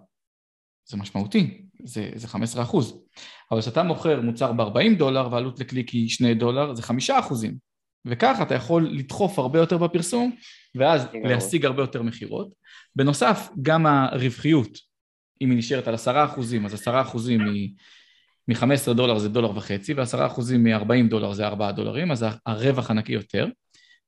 זה 0.85 0.97
משמעותי, 0.97 1.61
זה, 1.83 2.09
זה 2.15 2.27
15 2.27 2.63
אחוז. 2.63 3.03
אבל 3.51 3.61
כשאתה 3.61 3.83
מוכר 3.83 4.21
מוצר 4.21 4.51
ב-40 4.51 4.97
דולר 4.97 5.27
ועלות 5.31 5.59
לקליק 5.59 5.89
היא 5.89 6.09
2 6.09 6.37
דולר, 6.37 6.73
זה 6.73 6.81
5 6.81 7.09
אחוזים. 7.09 7.57
וככה 8.05 8.43
אתה 8.43 8.55
יכול 8.55 8.89
לדחוף 8.91 9.39
הרבה 9.39 9.59
יותר 9.59 9.77
בפרסום, 9.77 10.35
ואז 10.75 11.07
להשיג 11.23 11.65
הרבה 11.65 11.83
יותר 11.83 12.01
מכירות. 12.01 12.53
בנוסף, 12.95 13.49
גם 13.61 13.85
הרווחיות, 13.85 14.77
אם 15.41 15.49
היא 15.49 15.57
נשארת 15.57 15.87
על 15.87 15.93
10 15.93 16.25
אחוזים, 16.25 16.65
אז 16.65 16.73
10 16.73 17.01
אחוזים 17.01 17.41
מ-15 18.47 18.93
דולר 18.93 19.17
זה 19.17 19.29
דולר 19.29 19.57
וחצי, 19.57 19.93
ו-10 19.93 20.25
אחוזים 20.25 20.63
מ-40 20.63 21.09
דולר 21.09 21.33
זה 21.33 21.47
4 21.47 21.71
דולרים, 21.71 22.11
אז 22.11 22.25
הרווח 22.45 22.91
הנקי 22.91 23.13
יותר. 23.13 23.47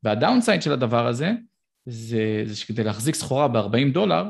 והדאונסייד 0.03 0.61
של 0.61 0.71
הדבר 0.71 1.07
הזה, 1.07 1.31
זה, 1.85 2.43
זה 2.45 2.55
שכדי 2.55 2.83
להחזיק 2.83 3.15
סחורה 3.15 3.47
ב-40 3.47 3.93
דולר, 3.93 4.23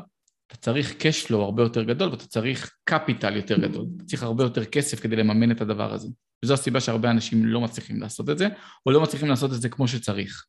אתה 0.48 0.56
צריך 0.56 0.92
cash 0.92 1.28
flow 1.28 1.36
הרבה 1.36 1.64
יותר 1.64 1.84
גדול 1.84 2.10
ואתה 2.10 2.28
צריך 2.28 2.72
capital 2.90 3.32
יותר 3.32 3.58
גדול, 3.58 3.86
אתה 3.96 4.06
צריך 4.06 4.24
הרבה 4.24 4.44
יותר 4.44 4.66
כסף 4.66 5.00
כדי 5.00 5.16
לממן 5.16 5.52
את 5.52 5.62
הדבר 5.62 5.94
הזה. 5.94 6.08
וזו 6.46 6.54
הסיבה 6.54 6.80
שהרבה 6.80 7.12
אנשים 7.12 7.46
לא 7.46 7.62
מצליחים 7.62 8.02
לעשות 8.02 8.30
את 8.30 8.38
זה, 8.38 8.48
או 8.86 8.92
לא 8.92 9.02
מצליחים 9.02 9.30
לעשות 9.30 9.54
את 9.54 9.62
זה 9.62 9.70
כמו 9.70 9.88
שצריך. 9.88 10.46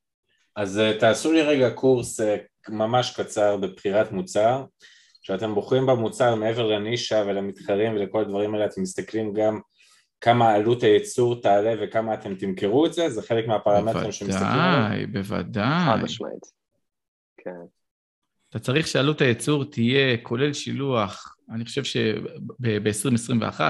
אז 0.56 0.80
uh, 0.80 1.00
תעשו 1.00 1.32
לי 1.32 1.42
רגע 1.42 1.70
קורס 1.70 2.20
uh, 2.20 2.24
ממש 2.68 3.16
קצר 3.16 3.56
בבחירת 3.56 4.12
מוצר. 4.12 4.64
כשאתם 5.22 5.54
בוחרים 5.54 5.86
במוצר 5.86 6.34
מעבר 6.34 6.66
לנישה 6.66 7.24
ולמתחרים 7.26 7.92
ולכל 7.92 8.20
הדברים 8.20 8.54
האלה, 8.54 8.66
אתם 8.66 8.82
מסתכלים 8.82 9.32
גם 9.32 9.60
כמה 10.20 10.52
עלות 10.52 10.82
הייצור 10.82 11.40
תעלה 11.40 11.74
וכמה 11.80 12.14
אתם 12.14 12.34
תמכרו 12.34 12.86
את 12.86 12.92
זה, 12.92 13.10
זה 13.10 13.22
חלק 13.22 13.46
מהפרמטרים 13.46 14.12
שמסתכלים 14.12 14.48
עליהם. 14.50 15.12
בוודאי, 15.12 15.22
בוודאי. 15.22 15.86
חד 15.86 16.02
משמעית. 16.02 16.46
כן. 17.36 17.77
אתה 18.50 18.58
צריך 18.58 18.86
שעלות 18.86 19.20
הייצור 19.20 19.64
תהיה 19.64 20.16
כולל 20.22 20.52
שילוח, 20.52 21.36
אני 21.54 21.64
חושב 21.64 21.84
שב-2021, 21.84 23.60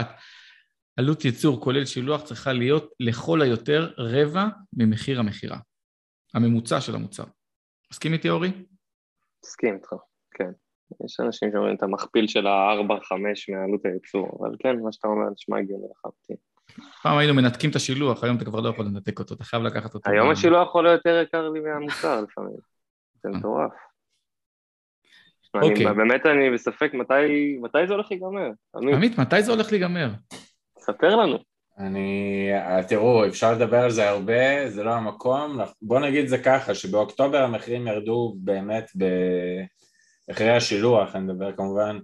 עלות 0.97 1.25
ייצור 1.25 1.61
כולל 1.61 1.85
שילוח 1.85 2.23
צריכה 2.23 2.53
להיות 2.53 2.93
לכל 3.01 3.43
היותר 3.43 3.91
רבע 3.99 4.47
ממחיר 4.73 5.21
המכירה, 5.21 5.59
הממוצע 6.35 6.81
של 6.81 6.95
המוצר. 6.95 7.25
מסכים 7.93 8.13
איתי 8.13 8.29
אורי? 8.29 8.53
מסכים 9.45 9.75
איתך, 9.75 9.89
כן. 10.31 10.51
יש 11.05 11.21
אנשים 11.21 11.51
שאומרים 11.53 11.77
את 11.77 11.83
המכפיל 11.83 12.27
של 12.27 12.47
ה-4-5 12.47 13.13
מעלות 13.49 13.85
הייצור, 13.85 14.39
אבל 14.41 14.57
כן, 14.59 14.77
מה 14.83 14.93
שאתה 14.93 15.09
אומר 15.09 15.31
נשמע 15.33 15.59
הגיוני 15.59 15.87
לחלוטין. 15.91 16.37
פעם 17.03 17.19
היינו 17.19 17.35
מנתקים 17.35 17.71
את 17.71 17.77
השילוח, 17.77 18.25
היום 18.25 18.37
אתה 18.37 18.45
כבר 18.45 18.61
לא 18.61 18.69
יכול 18.69 18.85
לנתק 18.85 19.19
אותו, 19.19 19.35
אתה 19.35 19.45
חייב 19.45 19.63
לקחת 19.63 19.95
אותו. 19.95 20.11
היום 20.11 20.31
השילוח 20.31 20.75
עולה 20.75 20.91
יותר 20.91 21.23
יקר 21.23 21.49
לי 21.49 21.61
מהמוצר 21.61 22.21
לפעמים, 22.21 22.57
זה. 23.23 23.29
מטורף. 23.29 23.73
אוקיי. 25.55 25.87
באמת 25.95 26.27
אני 26.27 26.51
בספק 26.51 26.95
מתי, 26.95 27.59
מתי 27.63 27.87
זה 27.87 27.93
הולך 27.93 28.07
להיגמר. 28.11 28.51
עמית. 28.77 28.95
עמית, 28.95 29.19
מתי 29.19 29.43
זה 29.43 29.53
הולך 29.53 29.73
להיגמר? 29.73 30.11
ספר 30.79 31.17
לנו. 31.17 31.39
אני, 31.79 32.51
תראו, 32.89 33.27
אפשר 33.27 33.53
לדבר 33.53 33.85
על 33.85 33.91
זה 33.91 34.09
הרבה, 34.09 34.71
זה 34.71 34.85
לא 34.85 34.95
המקום, 34.95 35.59
בוא 35.83 36.01
נגיד 36.01 36.27
זה 36.27 36.39
ככה, 36.39 36.75
שבאוקטובר 36.75 37.43
המחירים 37.43 37.87
ירדו 37.87 38.35
באמת 38.39 38.91
במחירי 40.29 40.57
השילוח, 40.57 41.17
אני 41.17 41.25
מדבר 41.25 41.53
כמובן, 41.57 41.99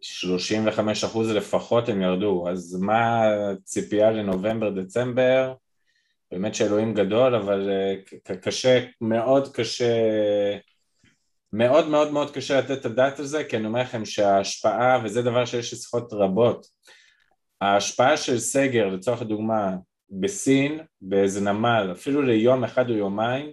35 0.00 1.04
אחוז 1.04 1.30
לפחות 1.30 1.88
הם 1.88 2.02
ירדו, 2.02 2.48
אז 2.48 2.78
מה 2.80 3.22
הציפייה 3.50 4.10
לנובמבר, 4.10 4.70
דצמבר? 4.70 5.54
באמת 6.32 6.54
שאלוהים 6.54 6.94
גדול, 6.94 7.34
אבל 7.34 7.70
אה, 7.70 8.36
קשה, 8.36 8.84
מאוד 9.00 9.54
קשה 9.54 9.94
מאוד 11.56 11.88
מאוד 11.88 12.12
מאוד 12.12 12.30
קשה 12.30 12.58
לתת 12.58 12.80
את 12.80 12.84
הדעת 12.84 13.18
על 13.18 13.24
זה, 13.24 13.44
כי 13.44 13.56
אני 13.56 13.66
אומר 13.66 13.80
לכם 13.80 14.04
שההשפעה, 14.04 15.00
וזה 15.04 15.22
דבר 15.22 15.44
שיש 15.44 15.72
לשיחות 15.72 16.12
רבות, 16.12 16.66
ההשפעה 17.60 18.16
של 18.16 18.38
סגר, 18.38 18.86
לצורך 18.86 19.22
הדוגמה, 19.22 19.76
בסין, 20.10 20.80
באיזה 21.00 21.40
נמל, 21.40 21.88
אפילו 21.92 22.22
ליום 22.22 22.64
אחד 22.64 22.90
או 22.90 22.94
יומיים, 22.94 23.50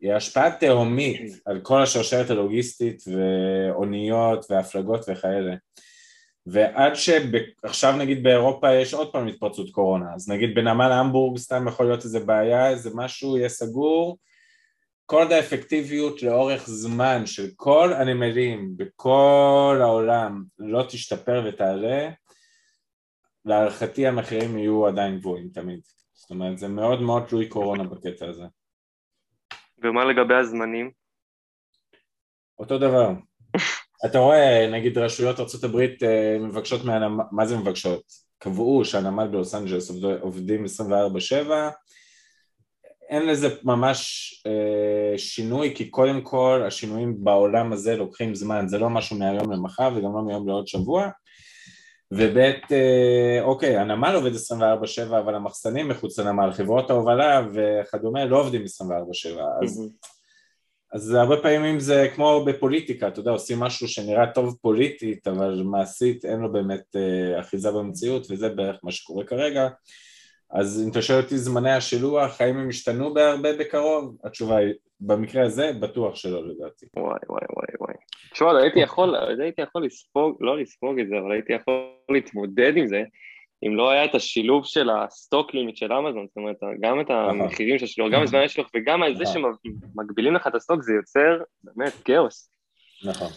היא 0.00 0.12
השפעה 0.12 0.50
תהומית 0.50 1.32
על 1.44 1.60
כל 1.60 1.82
השרשרת 1.82 2.30
הלוגיסטית 2.30 3.02
ואוניות 3.06 4.46
והפלגות 4.50 5.04
וכאלה. 5.08 5.54
ועד 6.46 6.92
שעכשיו 6.94 7.96
נגיד 7.96 8.22
באירופה 8.22 8.74
יש 8.74 8.94
עוד 8.94 9.12
פעם 9.12 9.26
התפרצות 9.26 9.70
קורונה, 9.70 10.14
אז 10.14 10.28
נגיד 10.28 10.54
בנמל 10.54 10.92
המבורג 10.92 11.38
סתם 11.38 11.68
יכול 11.68 11.86
להיות 11.86 12.04
איזה 12.04 12.20
בעיה, 12.20 12.68
איזה 12.68 12.90
משהו 12.94 13.36
יהיה 13.36 13.48
סגור, 13.48 14.18
כל 15.12 15.18
עוד 15.18 15.32
האפקטיביות 15.32 16.22
לאורך 16.22 16.66
זמן 16.66 17.26
של 17.26 17.46
כל 17.56 17.92
הנמלים 17.92 18.76
בכל 18.76 19.78
העולם 19.80 20.44
לא 20.58 20.82
תשתפר 20.88 21.44
ותעלה, 21.46 22.10
להערכתי 23.44 24.06
המחירים 24.06 24.58
יהיו 24.58 24.86
עדיין 24.86 25.18
גבוהים 25.18 25.48
תמיד. 25.48 25.80
זאת 26.12 26.30
אומרת, 26.30 26.58
זה 26.58 26.68
מאוד 26.68 27.02
מאוד 27.02 27.22
תלוי 27.28 27.48
קורונה 27.48 27.84
בקטע 27.84 28.28
הזה. 28.28 28.44
ומה 29.82 30.04
לגבי 30.04 30.34
הזמנים? 30.34 30.90
אותו 32.58 32.78
דבר. 32.78 33.10
אתה 34.06 34.18
רואה, 34.18 34.70
נגיד 34.72 34.98
רשויות 34.98 35.40
ארה"ב 35.40 35.76
אה, 36.02 36.38
מבקשות 36.40 36.84
מהנמל, 36.84 37.24
מה 37.32 37.46
זה 37.46 37.56
מבקשות? 37.56 38.02
קבעו 38.38 38.84
שהנמל 38.84 39.28
בלוס 39.28 39.54
אנג'לס 39.54 39.90
עובדים 40.20 40.64
24-7 40.64 40.68
אין 43.12 43.26
לזה 43.26 43.48
ממש 43.64 44.32
אה, 44.46 45.18
שינוי, 45.18 45.72
כי 45.74 45.90
קודם 45.90 46.20
כל 46.20 46.62
השינויים 46.66 47.24
בעולם 47.24 47.72
הזה 47.72 47.96
לוקחים 47.96 48.34
זמן, 48.34 48.68
זה 48.68 48.78
לא 48.78 48.90
משהו 48.90 49.18
מהיום 49.18 49.52
למחר 49.52 49.90
וגם 49.94 50.14
לא 50.14 50.22
מהיום 50.22 50.48
לעוד 50.48 50.68
שבוע. 50.68 51.08
וב' 52.12 52.38
אה, 52.72 53.38
אוקיי, 53.40 53.76
הנמל 53.76 54.14
עובד 54.14 54.30
24/7, 54.34 55.18
אבל 55.18 55.34
המחסנים 55.34 55.88
מחוץ 55.88 56.18
לנמל, 56.18 56.52
חברות 56.52 56.90
ההובלה 56.90 57.46
וכדומה 57.54 58.24
לא 58.24 58.40
עובדים 58.40 58.62
24/7, 58.62 59.40
אז, 59.62 59.90
אז 60.92 61.14
הרבה 61.14 61.36
פעמים 61.36 61.80
זה 61.80 62.08
כמו 62.14 62.44
בפוליטיקה, 62.46 63.08
אתה 63.08 63.20
יודע, 63.20 63.30
עושים 63.30 63.60
משהו 63.60 63.88
שנראה 63.88 64.32
טוב 64.34 64.56
פוליטית, 64.60 65.28
אבל 65.28 65.62
מעשית 65.64 66.24
אין 66.24 66.40
לו 66.40 66.52
באמת 66.52 66.96
אה, 66.96 67.40
אחיזה 67.40 67.70
במציאות, 67.70 68.26
וזה 68.30 68.48
בערך 68.48 68.76
מה 68.82 68.92
שקורה 68.92 69.24
כרגע. 69.24 69.68
אז 70.52 70.82
אם 70.84 70.90
אתה 70.90 71.02
שואל 71.02 71.20
אותי 71.20 71.38
זמני 71.38 71.72
השילוח, 71.72 72.40
האם 72.40 72.56
הם 72.56 72.68
השתנו 72.68 73.14
בהרבה 73.14 73.56
בקרוב? 73.56 74.16
התשובה 74.24 74.56
היא, 74.56 74.74
במקרה 75.00 75.44
הזה, 75.44 75.72
בטוח 75.80 76.16
שלא 76.16 76.48
לדעתי. 76.48 76.86
וואי 76.96 77.18
וואי 77.28 77.44
וואי 77.56 77.66
וואי. 77.80 77.94
תשמע, 78.32 78.58
הייתי 78.58 78.80
יכול, 78.80 79.16
הייתי 79.40 79.62
יכול 79.62 79.84
לספוג, 79.84 80.36
לא 80.40 80.58
לספוג 80.58 80.98
את 81.00 81.08
זה, 81.08 81.18
אבל 81.18 81.32
הייתי 81.32 81.52
יכול 81.52 81.74
להתמודד 82.08 82.76
עם 82.76 82.86
זה, 82.86 83.02
אם 83.66 83.76
לא 83.76 83.90
היה 83.90 84.04
את 84.04 84.14
השילוב 84.14 84.64
של 84.66 84.90
ה 84.90 85.01
stock 85.01 85.54
limit 85.54 85.76
של 85.76 85.92
אמזון, 85.92 86.26
זאת 86.28 86.36
אומרת, 86.36 86.56
גם 86.80 87.00
את 87.00 87.10
המחירים 87.10 87.78
של 87.78 87.84
השילוח, 87.84 88.12
גם 88.12 88.22
את 88.22 88.28
זמני 88.28 88.44
השילוח, 88.44 88.70
וגם 88.76 89.04
את 89.04 89.16
זה 89.16 89.24
שמגבילים 89.26 90.34
לך 90.34 90.46
את 90.46 90.54
ה 90.54 90.58
stock, 90.58 90.82
זה 90.82 90.92
יוצר 90.92 91.42
באמת 91.64 91.92
כאוס. 92.04 92.50
נכון. 93.04 93.28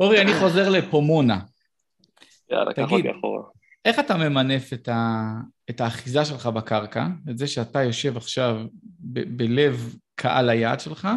אורי, 0.00 0.20
אני 0.20 0.32
חוזר 0.32 0.70
לפומונה. 0.70 1.38
יאללה, 2.50 2.72
קח 2.72 2.92
אותי 2.92 3.10
אחורה. 3.10 3.42
איך 3.86 3.98
אתה 3.98 4.16
ממנף 4.16 4.72
את, 4.72 4.88
ה, 4.88 5.32
את 5.70 5.80
האחיזה 5.80 6.24
שלך 6.24 6.46
בקרקע, 6.46 7.06
את 7.30 7.38
זה 7.38 7.46
שאתה 7.46 7.82
יושב 7.82 8.16
עכשיו 8.16 8.66
ב, 9.00 9.36
בלב 9.36 9.94
קהל 10.14 10.48
היעד 10.48 10.80
שלך, 10.80 11.08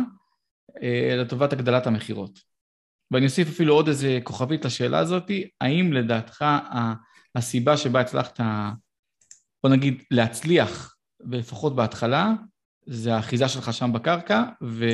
אה, 0.81 1.15
לטובת 1.17 1.53
הגדלת 1.53 1.87
המכירות? 1.87 2.39
ואני 3.11 3.25
אוסיף 3.25 3.47
אפילו 3.47 3.73
עוד 3.73 3.87
איזה 3.87 4.19
כוכבית 4.23 4.65
לשאלה 4.65 4.99
הזאת, 4.99 5.31
האם 5.61 5.93
לדעתך 5.93 6.45
הסיבה 7.35 7.77
שבה 7.77 8.01
הצלחת, 8.01 8.39
בוא 9.63 9.71
נגיד, 9.71 10.03
להצליח, 10.11 10.95
ולפחות 11.19 11.75
בהתחלה, 11.75 12.33
זה 12.85 13.15
האחיזה 13.15 13.47
שלך 13.47 13.73
שם 13.73 13.93
בקרקע, 13.93 14.43
ו... 14.63 14.85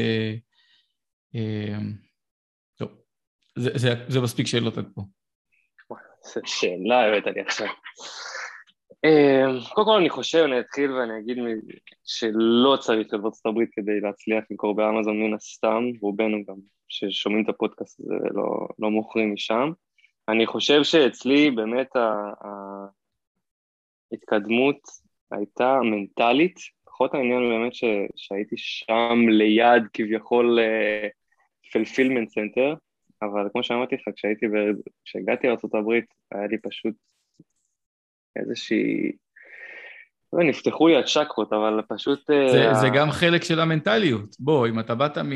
טוב, 2.75 2.89
זה, 3.55 3.69
זה, 3.75 4.05
זה 4.07 4.21
מספיק 4.21 4.47
שאלות 4.47 4.77
עד 4.77 4.85
פה. 4.95 5.01
זו 6.25 6.41
שאלה 6.45 7.05
הבאת 7.05 7.35
לי 7.35 7.41
עכשיו. 7.41 7.67
אה, 9.05 9.45
קודם 9.73 9.87
כל 9.87 9.97
אני 9.97 10.09
חושב, 10.09 10.37
אני 10.37 10.59
אתחיל 10.59 10.91
ואני 10.91 11.19
אגיד 11.19 11.37
שלא 12.05 12.77
צריך 12.79 12.97
להיות 12.97 13.23
בארצות 13.23 13.45
הברית 13.45 13.69
כדי 13.73 13.99
להצליח 13.99 14.43
למכור 14.51 14.75
באמזון 14.75 15.19
מן 15.21 15.33
הסתם, 15.33 15.83
רובנו 16.01 16.37
גם 16.47 16.55
ששומעים 16.87 17.43
את 17.43 17.49
הפודקאסט 17.49 17.99
הזה 17.99 18.15
ולא 18.15 18.67
לא 18.79 18.91
מוכרים 18.91 19.33
משם. 19.33 19.71
אני 20.29 20.45
חושב 20.45 20.83
שאצלי 20.83 21.51
באמת 21.51 21.89
ההתקדמות 24.11 24.79
הייתה 25.31 25.79
מנטלית, 25.83 26.59
פחות 26.85 27.13
העניין 27.13 27.49
באמת 27.49 27.73
שהייתי 28.15 28.55
שם 28.57 29.19
ליד 29.29 29.83
כביכול 29.93 30.59
fulfillment 31.71 32.29
uh, 32.29 32.31
center, 32.31 32.73
אבל 33.25 33.47
כמו 33.51 33.63
שאמרתי 33.63 33.95
לך, 33.95 34.15
כשהייתי, 34.15 34.45
כשהגעתי 35.05 35.47
לארה"ב 35.47 35.89
היה 36.31 36.47
לי 36.47 36.57
פשוט 36.57 36.93
איזושהי... 38.35 39.11
לא, 40.33 40.43
נפתחו 40.43 40.87
לי 40.87 40.97
הצ'קרות, 40.97 41.53
אבל 41.53 41.81
פשוט... 41.87 42.29
אה, 42.29 42.51
זה, 42.51 42.71
uh, 42.71 42.73
זה 42.73 42.87
גם 42.93 43.11
חלק 43.11 43.43
של 43.43 43.59
המנטליות. 43.59 44.35
בוא, 44.39 44.67
אם 44.67 44.79
אתה 44.79 44.95
באת 44.95 45.17
מ... 45.17 45.29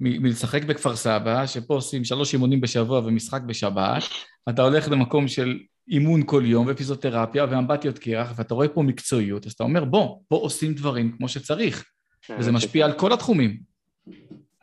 מלשחק 0.00 0.64
בכפר 0.64 0.96
סבא, 0.96 1.46
שפה 1.46 1.74
עושים 1.74 2.04
שלוש 2.04 2.34
אימונים 2.34 2.60
בשבוע 2.60 2.98
ומשחק 2.98 3.42
בשבת, 3.42 4.02
אתה 4.48 4.62
הולך 4.62 4.88
למקום 4.90 5.28
של 5.28 5.58
אימון 5.88 6.22
כל 6.26 6.42
יום 6.46 6.66
ופיזיותרפיה 6.68 7.46
ואמבטיות 7.50 7.98
קרח, 7.98 8.32
ואתה 8.36 8.54
רואה 8.54 8.68
פה 8.68 8.82
מקצועיות, 8.82 9.46
אז 9.46 9.52
אתה 9.52 9.64
אומר, 9.64 9.84
בוא, 9.84 10.18
פה 10.28 10.36
עושים 10.36 10.74
דברים 10.74 11.12
כמו 11.16 11.28
שצריך, 11.28 11.84
כן, 12.22 12.36
וזה 12.38 12.52
משפיע 12.52 12.84
על 12.84 12.92
כל 12.92 13.12
התחומים. 13.12 13.58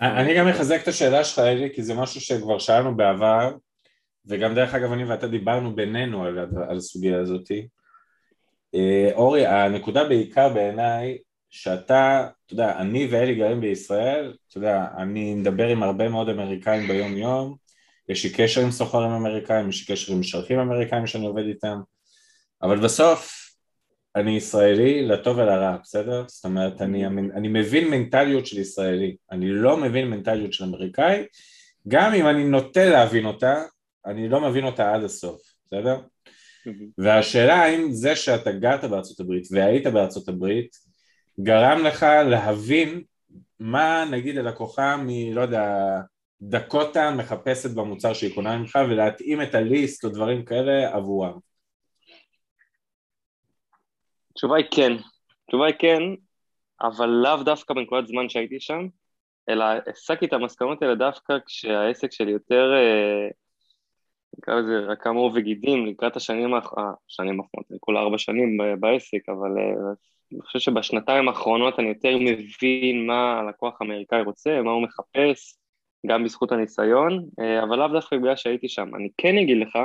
אני 0.02 0.36
גם 0.36 0.48
מחזק 0.48 0.84
את 0.84 0.88
השאלה 0.88 1.24
שלך, 1.24 1.40
אלי, 1.40 1.70
כי 1.76 1.84
זה 1.84 1.94
משהו 1.94 2.22
שכבר 2.22 2.60
שאלנו 2.60 2.98
בעבר, 2.98 3.56
וגם 4.26 4.56
דרך 4.56 4.74
אגב 4.74 4.92
אני 4.92 5.06
ואתה 5.06 5.28
דיברנו 5.28 5.76
בינינו 5.76 6.26
על, 6.26 6.40
על 6.70 6.78
הסוגיה 6.78 7.20
הזאתי. 7.20 7.68
אה, 8.76 9.10
אורי, 9.14 9.46
הנקודה 9.46 10.04
בעיקר 10.04 10.50
בעיניי 10.50 11.18
שאתה, 11.50 12.28
אתה 12.46 12.54
יודע, 12.54 12.80
אני 12.80 13.08
ואלי 13.12 13.36
גרים 13.36 13.62
בישראל, 13.62 14.34
אתה 14.50 14.58
יודע, 14.58 14.86
אני 14.98 15.36
מדבר 15.36 15.68
עם 15.68 15.84
הרבה 15.84 16.10
מאוד 16.10 16.30
אמריקאים 16.30 16.88
ביום 16.88 17.18
יום, 17.18 17.56
יש 18.10 18.24
לי 18.24 18.30
קשר 18.30 18.62
עם 18.62 18.72
סוחרים 18.72 19.12
אמריקאים, 19.12 19.70
יש 19.70 19.90
לי 19.90 19.96
קשר 19.96 20.14
עם 20.14 20.20
משרתים 20.20 20.60
אמריקאים 20.60 21.08
שאני 21.08 21.28
עובד 21.28 21.44
איתם, 21.44 21.80
אבל 22.62 22.80
בסוף 22.80 23.49
אני 24.16 24.32
ישראלי 24.32 25.08
לטוב 25.08 25.38
ולרע, 25.38 25.78
בסדר? 25.84 26.24
זאת 26.28 26.46
אומרת, 26.46 26.82
אני, 26.82 27.06
אני 27.08 27.48
מבין 27.48 27.90
מנטליות 27.90 28.46
של 28.46 28.60
ישראלי, 28.60 29.16
אני 29.32 29.50
לא 29.50 29.78
מבין 29.78 30.10
מנטליות 30.10 30.54
של 30.54 30.64
אמריקאי, 30.64 31.24
גם 31.88 32.14
אם 32.14 32.28
אני 32.28 32.44
נוטה 32.44 32.86
להבין 32.86 33.26
אותה, 33.26 33.64
אני 34.06 34.30
לא 34.30 34.42
מבין 34.42 34.66
אותה 34.66 34.94
עד 34.94 35.04
הסוף, 35.04 35.42
בסדר? 35.66 36.00
והשאלה 36.98 37.56
האם 37.56 37.92
זה 37.92 38.16
שאתה 38.16 38.52
גרת 38.52 38.84
בארצות 38.84 39.20
הברית 39.20 39.48
והיית 39.52 39.88
בארצות 39.88 40.28
הברית 40.28 40.76
גרם 41.40 41.84
לך 41.84 42.06
להבין 42.30 43.02
מה 43.60 44.06
נגיד 44.12 44.38
הלקוחה 44.38 44.98
מ... 44.98 45.34
לא 45.34 45.42
יודע, 45.42 45.76
דקוטה 46.42 47.12
מחפשת 47.12 47.72
במוצר 47.72 48.14
שהיא 48.14 48.36
קונה 48.36 48.58
ממך 48.58 48.80
ולהתאים 48.90 49.42
את 49.42 49.56
הליסט 49.56 50.06
או 50.06 50.10
דברים 50.10 50.46
כאלה 50.46 50.96
עבורם? 50.96 51.49
התשובה 54.40 54.58
היא 54.58 54.66
כן. 54.72 54.92
התשובה 55.46 55.66
היא 55.66 55.76
כן, 55.80 56.02
אבל 56.82 57.10
לאו 57.10 57.44
דווקא 57.44 57.74
בנקודת 57.74 58.08
זמן 58.08 58.30
שהייתי 58.30 58.60
שם, 58.60 58.88
אלא 59.50 59.66
הסקתי 59.88 60.26
את 60.26 60.34
המסקנות 60.34 60.82
האלה 60.82 60.96
דווקא 60.96 61.34
כשהעסק 61.46 62.12
שלי 62.12 62.32
יותר, 62.32 62.74
אה, 62.76 63.28
נקרא 64.38 64.56
לזה 64.56 64.80
רקם 64.80 65.16
עור 65.16 65.32
וגידים 65.36 65.86
לקראת 65.86 66.16
השנים, 66.16 66.54
השנים 66.54 67.40
האחרונות, 67.40 67.68
כל 67.80 67.98
ארבע 67.98 68.18
שנים 68.18 68.58
בעסק, 68.80 69.30
אבל 69.30 69.58
אה, 69.58 69.94
אני 70.34 70.42
חושב 70.42 70.60
שבשנתיים 70.60 71.28
האחרונות 71.28 71.80
אני 71.80 71.88
יותר 71.88 72.18
מבין 72.20 73.08
מה 73.08 73.40
הלקוח 73.40 73.82
האמריקאי 73.82 74.22
רוצה, 74.22 74.62
מה 74.62 74.72
הוא 74.72 74.84
מחפש, 74.84 75.56
גם 76.08 76.24
בזכות 76.24 76.52
הניסיון, 76.52 77.26
אה, 77.40 77.64
אבל 77.64 77.80
לאו 77.80 77.88
דווקא 77.88 78.18
בגלל 78.18 78.36
שהייתי 78.36 78.70
שם. 78.70 78.96
אני 78.96 79.10
כן 79.18 79.38
אגיד 79.38 79.58
לך 79.58 79.78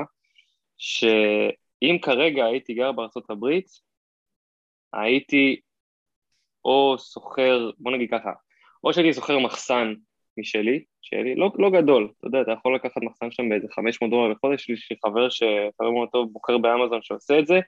שאם 0.78 1.98
כרגע 2.02 2.44
הייתי 2.44 2.74
גר 2.74 2.92
בארצות 2.92 3.30
הברית, 3.30 3.83
הייתי 5.02 5.60
או 6.64 6.96
סוחר, 6.98 7.70
בוא 7.78 7.92
נגיד 7.92 8.10
ככה, 8.10 8.32
או 8.84 8.92
שהייתי 8.92 9.12
סוחר 9.12 9.38
מחסן 9.38 9.94
משלי, 10.38 10.84
שלי, 11.02 11.34
לא, 11.34 11.52
לא 11.58 11.70
גדול, 11.70 12.12
אתה 12.18 12.26
יודע, 12.26 12.40
אתה 12.40 12.52
יכול 12.52 12.74
לקחת 12.74 13.02
מחסן 13.02 13.30
שם 13.30 13.48
באיזה 13.48 13.66
500 13.70 14.10
דולר 14.10 14.32
לחודש, 14.32 14.68
יש 14.68 14.88
לי 14.90 14.96
חבר 15.04 15.28
שחבר 15.28 15.90
מאוד 15.90 16.08
טוב 16.12 16.32
בוחר 16.32 16.58
באמזון 16.58 17.02
שעושה 17.02 17.38
את 17.38 17.46
זה, 17.46 17.60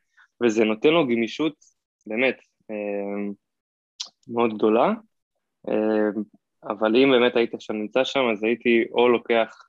וזה 0.42 0.64
נותן 0.64 0.88
לו 0.88 1.06
גמישות, 1.06 1.54
באמת, 2.06 2.40
אה, 2.70 3.32
מאוד 4.28 4.54
גדולה, 4.54 4.92
אה, 5.68 6.08
אבל 6.64 6.96
אם 6.96 7.10
באמת 7.10 7.36
היית 7.36 7.54
עכשיו 7.54 7.76
נמצא 7.76 8.04
שם, 8.04 8.20
אז 8.32 8.44
הייתי 8.44 8.84
או 8.92 9.08
לוקח 9.08 9.62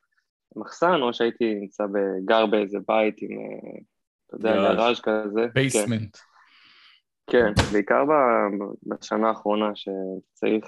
מחסן, 0.55 1.01
או 1.01 1.13
שהייתי 1.13 1.53
נמצא 1.53 1.83
בגר 1.85 2.45
באיזה 2.45 2.77
בית 2.87 3.21
עם, 3.21 3.31
אה, 3.31 3.79
אתה 4.27 4.35
יודע, 4.35 4.73
garage 4.73 4.99
כזה. 4.99 5.47
basement. 5.53 6.15
כן, 6.15 6.36
כן 7.29 7.53
בעיקר 7.73 8.03
בשנה 8.83 9.27
האחרונה 9.27 9.71
שצריך 9.75 10.65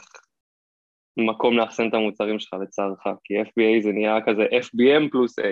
מקום 1.17 1.57
לאחסן 1.57 1.87
את 1.89 1.93
המוצרים 1.93 2.39
שלך 2.39 2.53
לצערך, 2.53 3.03
כי 3.23 3.41
FBA 3.41 3.83
זה 3.83 3.91
נהיה 3.91 4.17
כזה 4.25 4.43
FBM 4.43 5.11
פלוס 5.11 5.39
A. 5.39 5.43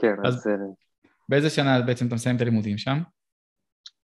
כן, 0.00 0.14
אז... 0.24 0.46
באיזה 1.28 1.50
שנה 1.50 1.80
בעצם 1.86 2.06
אתה 2.06 2.14
מסיים 2.14 2.36
את 2.36 2.40
הלימודים 2.40 2.78
שם? 2.78 2.98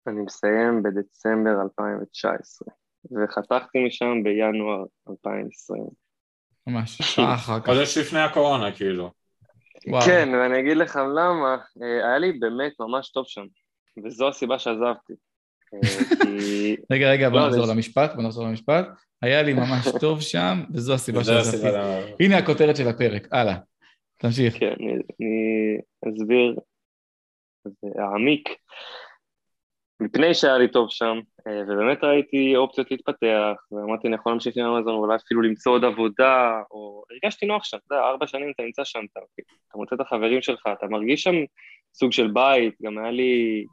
אני 0.06 0.20
מסיים 0.20 0.82
בדצמבר 0.82 1.62
2019, 1.62 2.68
וחתכתי 3.04 3.86
משם 3.86 4.22
בינואר 4.22 4.84
2020. 5.10 5.82
ממש, 6.66 6.98
שעה 7.14 7.34
אחר 7.34 7.60
כך. 7.60 7.66
חודש 7.66 7.98
לפני 7.98 8.20
הקורונה, 8.20 8.72
כאילו. 8.72 9.10
כן, 10.06 10.28
ואני 10.32 10.60
אגיד 10.60 10.76
לך 10.76 10.96
למה, 10.96 11.56
אה, 11.82 12.08
היה 12.08 12.18
לי 12.18 12.32
באמת 12.32 12.72
ממש 12.80 13.10
טוב 13.10 13.24
שם, 13.26 13.46
וזו 14.04 14.28
הסיבה 14.28 14.58
שעזבתי. 14.58 15.12
אה, 15.74 16.74
רגע, 16.90 17.10
רגע, 17.10 17.28
בוא 17.28 17.40
לא, 17.40 17.46
נחזור 17.46 17.66
למשפט, 17.66 18.14
בוא 18.14 18.22
נחזור 18.22 18.44
למשפט. 18.44 18.88
היה 19.22 19.42
לי 19.42 19.52
ממש 19.52 19.88
טוב 20.00 20.20
שם, 20.20 20.64
וזו 20.74 20.94
הסיבה 20.94 21.24
שעזבתי. 21.24 21.68
הנה 22.20 22.38
הכותרת 22.38 22.76
של 22.76 22.88
הפרק, 22.88 23.28
הלאה. 23.32 23.56
תמשיך. 24.16 24.58
כן, 24.58 24.74
אני 24.80 26.14
אסביר, 26.14 26.56
אעמיק. 27.98 28.48
מפני 30.00 30.34
שהיה 30.34 30.58
לי 30.58 30.68
טוב 30.68 30.90
שם, 30.90 31.20
אה, 31.46 31.62
ובאמת 31.62 32.04
ראיתי 32.04 32.56
אופציות 32.56 32.90
להתפתח, 32.90 33.54
ואמרתי 33.72 34.08
אני 34.08 34.14
יכול 34.14 34.32
להמשיך 34.32 34.56
עם 34.56 34.64
אמזון, 34.64 34.94
ואולי 34.94 35.16
אפילו 35.16 35.42
למצוא 35.42 35.72
עוד 35.72 35.84
עבודה, 35.84 36.62
או 36.70 37.02
הרגשתי 37.10 37.46
נוח 37.46 37.64
שם, 37.64 37.76
אתה 37.86 37.94
יודע, 37.94 38.04
ארבע 38.04 38.26
שנים 38.26 38.52
אתה 38.54 38.62
נמצא 38.62 38.84
שם, 38.84 39.00
אתה, 39.12 39.20
אתה 39.68 39.78
מוצא 39.78 39.96
את 39.96 40.00
החברים 40.00 40.42
שלך, 40.42 40.68
אתה 40.78 40.86
מרגיש 40.86 41.22
שם 41.22 41.34
סוג 41.94 42.12
של 42.12 42.30
בית, 42.30 42.74
גם 42.82 42.98
היה 42.98 43.10
לי 43.10 43.64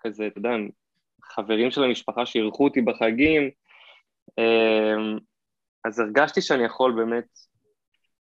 כזה, 0.00 0.26
אתה 0.26 0.38
יודע, 0.38 0.50
חברים 1.22 1.70
של 1.70 1.84
המשפחה 1.84 2.26
שאירחו 2.26 2.64
אותי 2.64 2.80
בחגים, 2.80 3.50
אה, 4.38 4.94
אז 5.84 6.00
הרגשתי 6.00 6.40
שאני 6.40 6.64
יכול 6.64 6.92
באמת 6.92 7.24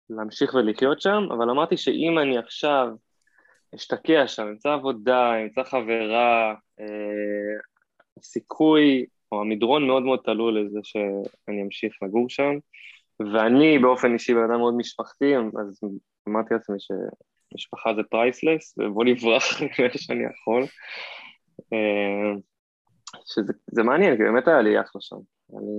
להמשיך 0.09 0.53
ולחיות 0.53 1.01
שם, 1.01 1.23
אבל 1.31 1.49
אמרתי 1.49 1.77
שאם 1.77 2.19
אני 2.19 2.37
עכשיו 2.37 2.87
אשתקע 3.75 4.27
שם, 4.27 4.47
אמצא 4.47 4.73
עבודה, 4.73 5.35
אמצא 5.43 5.63
חברה, 5.63 6.55
אה, 6.79 6.85
הסיכוי 8.17 9.05
או 9.31 9.41
המדרון 9.41 9.87
מאוד 9.87 10.03
מאוד 10.03 10.19
תלוי 10.25 10.63
לזה 10.63 10.79
שאני 10.83 11.61
אמשיך 11.61 11.93
לגור 12.01 12.29
שם, 12.29 12.53
ואני 13.19 13.79
באופן 13.79 14.13
אישי 14.13 14.33
בן 14.33 14.43
אדם 14.43 14.59
מאוד 14.59 14.73
משפחתי, 14.77 15.37
אז 15.37 15.79
אמרתי 16.29 16.53
לעצמי 16.53 16.77
שמשפחה 16.79 17.93
זה 17.95 18.01
פרייסלס, 18.03 18.75
ובוא 18.77 19.05
נברח 19.05 19.43
לפני 19.61 19.87
שאני 19.97 20.23
יכול. 20.23 20.63
אה, 21.73 22.33
שזה 23.25 23.83
מעניין, 23.83 24.17
כי 24.17 24.23
באמת 24.23 24.47
היה 24.47 24.61
לי 24.61 24.81
אחלה 24.81 25.01
שם. 25.01 25.15
אני, 25.57 25.73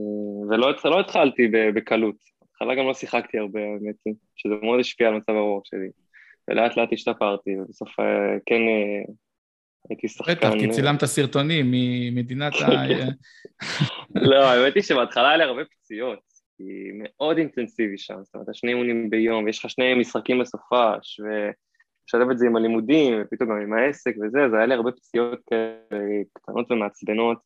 ולא 0.51 0.73
לא 0.85 1.01
התחלתי 1.01 1.49
בקלות, 1.75 2.17
בהתחלה 2.41 2.75
גם 2.75 2.87
לא 2.87 2.95
שיחקתי 2.95 3.39
הרבה, 3.39 3.61
האמת 3.61 3.97
היא, 4.05 4.15
שזה 4.37 4.55
מאוד 4.63 4.81
השפיע 4.81 5.09
על 5.09 5.15
מצב 5.15 5.33
הרוח 5.33 5.63
שלי. 5.65 5.89
ולאט 6.49 6.77
לאט 6.77 6.89
השתפרתי, 6.93 7.51
ובסוף 7.61 8.01
אה, 8.01 8.05
כן 8.47 8.61
אה, 8.61 9.15
הייתי 9.91 10.09
שחקן... 10.09 10.33
בטח, 10.35 10.51
כי 10.61 10.69
צילמת 10.69 11.05
סרטונים 11.05 11.67
ממדינת 11.71 12.53
ה... 12.53 12.69
לא, 14.31 14.45
האמת 14.45 14.75
היא 14.75 14.83
שבהתחלה 14.83 15.29
היה 15.29 15.37
לי 15.37 15.45
הרבה 15.45 15.63
פציעות, 15.65 16.21
כי 16.57 16.65
מאוד 16.99 17.39
אינטנסיבי 17.39 17.99
שם, 17.99 18.15
זאת 18.23 18.35
אומרת, 18.35 18.55
שני 18.55 18.71
אימונים 18.71 19.11
ביום, 19.11 19.45
ויש 19.45 19.65
לך 19.65 19.71
שני 19.71 19.95
משחקים 19.95 20.39
בסופש, 20.39 21.21
ומשלב 22.05 22.31
את 22.31 22.39
זה 22.39 22.47
עם 22.47 22.57
הלימודים, 22.57 23.15
ופתאום 23.21 23.51
גם 23.51 23.57
עם 23.57 23.73
העסק 23.73 24.15
וזה, 24.23 24.45
אז 24.45 24.55
היה 24.55 24.67
לי 24.67 24.75
הרבה 24.75 24.93
פציעות 24.93 25.41
קטנות 26.33 26.71
ומעצבנות, 26.71 27.39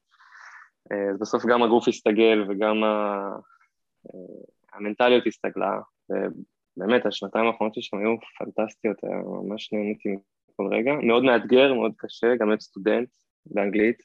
אז 0.90 1.18
בסוף 1.20 1.46
גם 1.46 1.62
הגוף 1.62 1.88
הסתגל 1.88 2.44
וגם 2.48 2.76
המנטליות 4.72 5.26
הסתגלה, 5.26 5.78
ובאמת 6.10 7.06
השנתיים 7.06 7.46
האחרונות 7.46 7.74
שלי 7.74 7.82
שם 7.82 7.96
היו 7.96 8.16
פנטסטיות, 8.38 9.04
היה 9.04 9.16
ממש 9.16 9.72
נהניתי 9.72 10.08
מכל 10.50 10.74
רגע, 10.74 10.92
מאוד 11.02 11.24
מאתגר, 11.24 11.74
מאוד 11.74 11.92
קשה, 11.96 12.36
גם 12.36 12.48
להיות 12.48 12.60
סטודנט 12.60 13.08
באנגלית, 13.46 14.02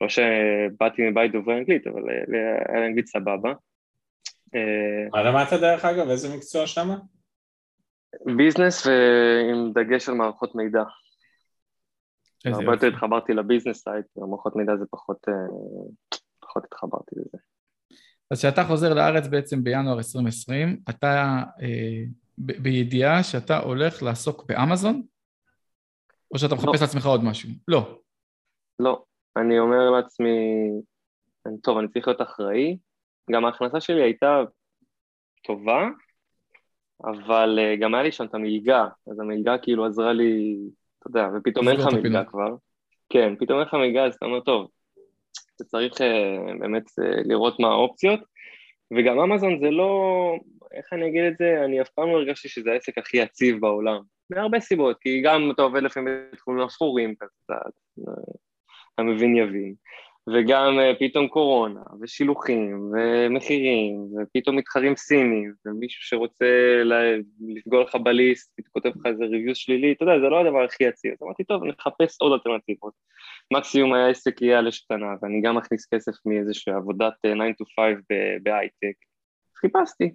לא 0.00 0.08
שבאתי 0.08 1.08
מבית 1.10 1.32
דוברי 1.32 1.58
אנגלית, 1.58 1.86
אבל 1.86 2.02
היה 2.68 2.80
לי 2.80 2.86
אנגלית 2.86 3.06
סבבה. 3.06 3.52
מה 5.12 5.22
למדת 5.22 5.52
דרך 5.52 5.84
אגב? 5.84 6.08
איזה 6.08 6.36
מקצוע 6.36 6.66
שם? 6.66 6.88
business 8.36 8.86
ועם 8.86 9.72
דגש 9.72 10.08
על 10.08 10.14
מערכות 10.14 10.54
מידע. 10.54 10.82
הרבה 12.46 12.72
יותר 12.72 12.86
התחברתי 12.86 13.32
ל 13.32 13.38
business 13.38 13.82
side, 13.84 14.06
מערכות 14.16 14.56
מידע 14.56 14.76
זה 14.76 14.84
פחות, 14.90 15.28
אה, 15.28 15.34
פחות 16.40 16.64
התחברתי 16.64 17.16
לזה. 17.16 17.38
אז 18.30 18.38
כשאתה 18.38 18.64
חוזר 18.64 18.94
לארץ 18.94 19.26
בעצם 19.26 19.64
בינואר 19.64 19.96
2020, 19.98 20.80
אתה 20.90 21.42
אה, 21.62 22.04
ב- 22.38 22.62
בידיעה 22.62 23.22
שאתה 23.22 23.58
הולך 23.58 24.02
לעסוק 24.02 24.44
באמזון? 24.46 25.02
או 26.34 26.38
שאתה 26.38 26.54
מחפש 26.54 26.66
לא. 26.66 26.80
לעצמך 26.80 27.06
עוד 27.06 27.24
משהו? 27.24 27.48
לא. 27.68 27.98
לא. 28.78 29.04
אני 29.36 29.58
אומר 29.58 29.90
לעצמי, 29.90 30.68
טוב, 31.62 31.78
אני 31.78 31.88
צריך 31.88 32.08
להיות 32.08 32.22
אחראי. 32.22 32.78
גם 33.30 33.44
ההכנסה 33.44 33.80
שלי 33.80 34.02
הייתה 34.02 34.42
טובה, 35.44 35.88
אבל 37.04 37.58
uh, 37.58 37.80
גם 37.80 37.94
היה 37.94 38.02
לי 38.02 38.12
שם 38.12 38.24
את 38.24 38.34
המלגה, 38.34 38.86
אז 39.10 39.20
המלגה 39.20 39.58
כאילו 39.58 39.86
עזרה 39.86 40.12
לי, 40.12 40.56
אתה 40.98 41.08
יודע, 41.08 41.28
ופתאום 41.36 41.68
אין 41.68 41.76
לך 41.76 41.86
מלגה 41.86 42.24
כבר. 42.24 42.54
כן, 43.08 43.34
פתאום 43.40 43.58
אין 43.58 43.68
לך 43.68 43.74
מלגה, 43.74 44.04
אז 44.04 44.14
אתה 44.14 44.26
אומר, 44.26 44.40
טוב, 44.40 44.70
אתה 45.56 45.64
צריך 45.64 45.92
uh, 45.92 46.58
באמת 46.60 46.86
uh, 46.86 47.28
לראות 47.28 47.60
מה 47.60 47.68
האופציות, 47.68 48.20
וגם 48.96 49.18
אמזון 49.20 49.60
זה 49.60 49.70
לא, 49.70 50.34
איך 50.72 50.92
אני 50.92 51.08
אגיד 51.08 51.24
את 51.24 51.38
זה, 51.38 51.64
אני 51.64 51.80
אף 51.80 51.88
פעם 51.88 52.08
לא 52.08 52.12
הרגשתי 52.12 52.48
שזה 52.48 52.72
העסק 52.72 52.98
הכי 52.98 53.16
יציב 53.16 53.60
בעולם, 53.60 54.00
מהרבה 54.30 54.60
סיבות, 54.60 54.96
כי 55.00 55.22
גם 55.22 55.50
אתה 55.50 55.62
עובד 55.62 55.82
לפעמים 55.82 56.14
בתחומים 56.32 56.64
אפורים, 56.64 57.14
אתה 58.94 59.02
מבין 59.02 59.36
יבין, 59.36 59.74
וגם 60.28 60.78
uh, 60.78 60.98
פתאום 61.00 61.28
קורונה, 61.28 61.82
ושילוחים, 62.00 62.92
ומחירים, 62.92 64.06
ופתאום 64.16 64.56
מתחרים 64.56 64.96
סינים, 64.96 65.54
ומישהו 65.66 66.02
שרוצה 66.02 66.46
לפגוע 67.56 67.82
לך 67.82 67.94
בליסט, 67.94 68.60
כותב 68.72 68.88
לך 68.88 69.06
איזה 69.06 69.24
ריוויוס 69.24 69.58
שלילי, 69.58 69.92
אתה 69.92 70.04
יודע, 70.04 70.20
זה 70.20 70.28
לא 70.28 70.40
הדבר 70.40 70.64
הכי 70.64 70.84
יציב. 70.84 71.12
אז 71.12 71.18
אמרתי, 71.22 71.44
טוב, 71.44 71.64
נחפש 71.64 72.16
עוד 72.20 72.32
אלטרנטיבות. 72.32 72.92
מקסימום 73.52 73.92
העסק 73.92 74.42
יהיה 74.42 74.58
על 74.58 74.68
אש 74.68 74.84
קטנה, 74.84 75.06
ואני 75.22 75.40
גם 75.40 75.56
מכניס 75.56 75.88
כסף 75.94 76.12
מאיזושהי 76.26 76.72
עבודת 76.72 77.12
9 77.22 77.28
אה, 77.28 77.50
to 77.50 77.64
5 77.76 78.16
בהייטק. 78.42 78.96
חיפשתי. 79.56 80.10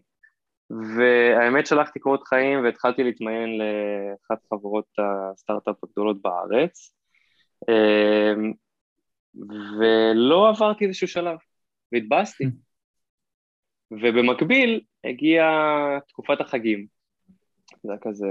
והאמת 0.70 1.68
שלחתי 1.68 2.00
קורות 2.00 2.28
חיים 2.28 2.64
והתחלתי 2.64 3.04
להתמיין 3.04 3.50
לאחת 3.58 4.44
חברות 4.50 4.86
הסטארט-אפ 4.98 5.76
הגדולות 5.84 6.22
בארץ. 6.22 6.94
ולא 9.80 10.50
עברתי 10.50 10.86
איזשהו 10.86 11.08
שלב, 11.08 11.38
והתבאסתי. 11.92 12.44
ובמקביל 13.92 14.82
הגיעה 15.04 16.00
תקופת 16.08 16.42
החגים, 16.42 16.88
זה 17.84 17.92
היה 17.92 18.00
כזה 18.02 18.28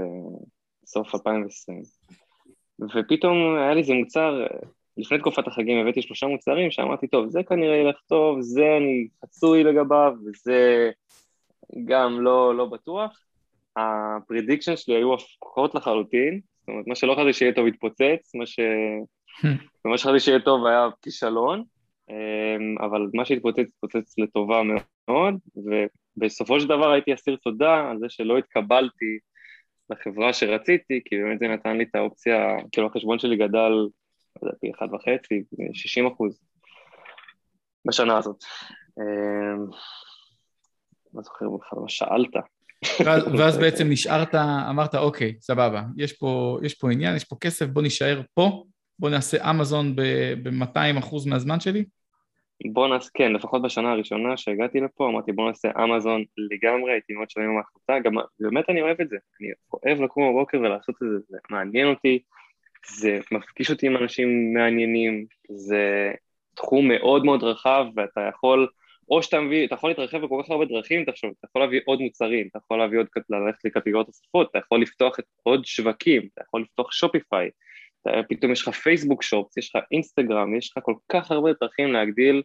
סוף 0.85 1.15
2020, 1.15 1.81
ופתאום 2.81 3.55
היה 3.57 3.73
לי 3.73 3.79
איזה 3.79 3.93
מוצר, 3.93 4.45
לפני 4.97 5.19
תקופת 5.19 5.47
החגים 5.47 5.77
הבאתי 5.77 6.01
שלושה 6.01 6.27
מוצרים 6.27 6.71
שאמרתי, 6.71 7.07
טוב, 7.07 7.29
זה 7.29 7.43
כנראה 7.43 7.75
ילך 7.75 7.99
טוב, 8.07 8.41
זה 8.41 8.77
אני 8.77 9.07
חצוי 9.25 9.63
לגביו, 9.63 10.13
וזה 10.25 10.91
גם 11.85 12.21
לא, 12.21 12.55
לא 12.55 12.65
בטוח. 12.65 13.23
ה 13.77 13.86
prediction 13.86 14.75
שלי 14.75 14.95
היו 14.95 15.13
הפוכות 15.13 15.75
לחלוטין, 15.75 16.41
זאת 16.59 16.67
אומרת, 16.67 16.87
מה 16.87 16.95
שלא 16.95 17.13
חשבתי 17.13 17.33
שיהיה 17.33 17.53
טוב 17.53 17.67
התפוצץ, 17.67 18.35
מה 18.35 18.45
ש... 18.45 18.59
ומה 19.85 19.97
שחשבתי 19.97 20.19
שיהיה 20.19 20.39
טוב 20.39 20.65
היה 20.65 20.87
כישלון, 21.01 21.63
אמ, 22.09 22.75
אבל 22.81 23.07
מה 23.13 23.25
שהתפוצץ, 23.25 23.59
התפוצץ 23.59 24.17
לטובה 24.17 24.61
מאוד, 24.63 25.35
ובסופו 26.17 26.59
של 26.59 26.67
דבר 26.67 26.91
הייתי 26.91 27.13
אסיר 27.13 27.35
תודה 27.43 27.89
על 27.91 27.99
זה 27.99 28.05
שלא 28.09 28.37
התקבלתי 28.37 29.19
לחברה 29.89 30.33
שרציתי, 30.33 31.01
כי 31.05 31.15
באמת 31.15 31.39
זה 31.39 31.47
נתן 31.47 31.77
לי 31.77 31.83
את 31.83 31.95
האופציה, 31.95 32.37
כאילו 32.71 32.87
החשבון 32.87 33.19
שלי 33.19 33.35
גדל, 33.35 33.69
לא 33.69 33.89
יודע, 34.43 34.57
פי 34.61 34.71
אחד 34.77 34.87
וחצי, 34.93 35.43
60 35.73 36.07
אחוז 36.07 36.41
בשנה 37.85 38.17
הזאת. 38.17 38.43
אמ, 38.99 39.65
לא 41.13 41.21
זוכר 41.21 41.45
בכלל 41.49 41.79
מה 41.79 41.89
שאלת. 41.89 42.33
ואז 43.37 43.57
בעצם 43.57 43.89
נשארת, 43.89 44.35
אמרת, 44.69 44.95
אוקיי, 44.95 45.35
סבבה, 45.41 45.83
יש 45.97 46.13
פה, 46.13 46.59
יש 46.63 46.73
פה 46.73 46.91
עניין, 46.91 47.15
יש 47.15 47.23
פה 47.23 47.35
כסף, 47.41 47.65
בוא 47.65 47.81
נישאר 47.81 48.21
פה, 48.33 48.63
בוא 48.99 49.09
נעשה 49.09 49.49
אמזון 49.49 49.95
ב-200 49.95 50.99
אחוז 50.99 51.27
מהזמן 51.27 51.59
שלי? 51.59 51.85
בוא 52.73 52.87
נעשה, 52.87 53.09
כן, 53.13 53.33
לפחות 53.33 53.61
בשנה 53.61 53.91
הראשונה 53.91 54.37
שהגעתי 54.37 54.79
לפה, 54.79 55.09
אמרתי 55.09 55.31
בוא 55.31 55.47
נעשה 55.47 55.67
אמזון 55.83 56.23
לגמרי, 56.37 56.91
הייתי 56.91 57.13
מאוד 57.13 57.29
שלם 57.29 57.43
עם 57.43 57.57
ההחלטה, 57.57 58.09
גם 58.09 58.15
באמת 58.39 58.69
אני 58.69 58.81
אוהב 58.81 59.01
את 59.01 59.09
זה, 59.09 59.17
אני 59.41 59.49
אוהב 59.85 60.01
לקום 60.01 60.33
בבוקר 60.33 60.57
ולעשות 60.59 60.95
את 61.03 61.07
זה, 61.09 61.17
זה 61.29 61.37
מעניין 61.49 61.87
אותי, 61.87 62.19
זה 62.89 63.19
מפגיש 63.31 63.71
אותי 63.71 63.87
עם 63.87 63.97
אנשים 63.97 64.53
מעניינים, 64.53 65.25
זה 65.49 66.11
תחום 66.55 66.87
מאוד 66.87 67.25
מאוד 67.25 67.43
רחב 67.43 67.85
ואתה 67.95 68.21
יכול, 68.29 68.67
או 69.09 69.23
שאתה 69.23 69.39
מביא, 69.39 69.65
אתה 69.65 69.75
יכול 69.75 69.89
להתרחב 69.89 70.25
בכל 70.25 70.41
כך 70.43 70.51
הרבה 70.51 70.65
דרכים, 70.65 71.05
תחשוב, 71.05 71.31
אתה 71.39 71.47
יכול 71.49 71.61
להביא 71.61 71.79
עוד 71.85 72.01
מוצרים, 72.01 72.47
אתה 72.51 72.59
יכול 72.65 72.77
להביא 72.77 72.99
עוד, 72.99 73.07
ללכת 73.29 73.65
לקטגוריות 73.65 74.07
נוספות, 74.07 74.49
אתה 74.51 74.57
יכול 74.57 74.81
לפתוח 74.81 75.19
את 75.19 75.25
עוד 75.43 75.65
שווקים, 75.65 76.27
אתה 76.33 76.41
יכול 76.47 76.61
לפתוח 76.61 76.91
שופיפיי, 76.91 77.49
פתאום 78.29 78.51
יש 78.51 78.67
לך 78.67 78.75
פייסבוק 78.75 79.23
שופס, 79.23 79.57
יש 79.57 79.75
לך 79.75 79.83
אינסטגרם, 79.91 80.55
יש 80.55 80.71
לך 80.77 80.83
כל 80.83 80.95
כך 81.11 81.31
הרבה 81.31 81.49
דרכים 81.61 81.93
להגדיל 81.93 82.43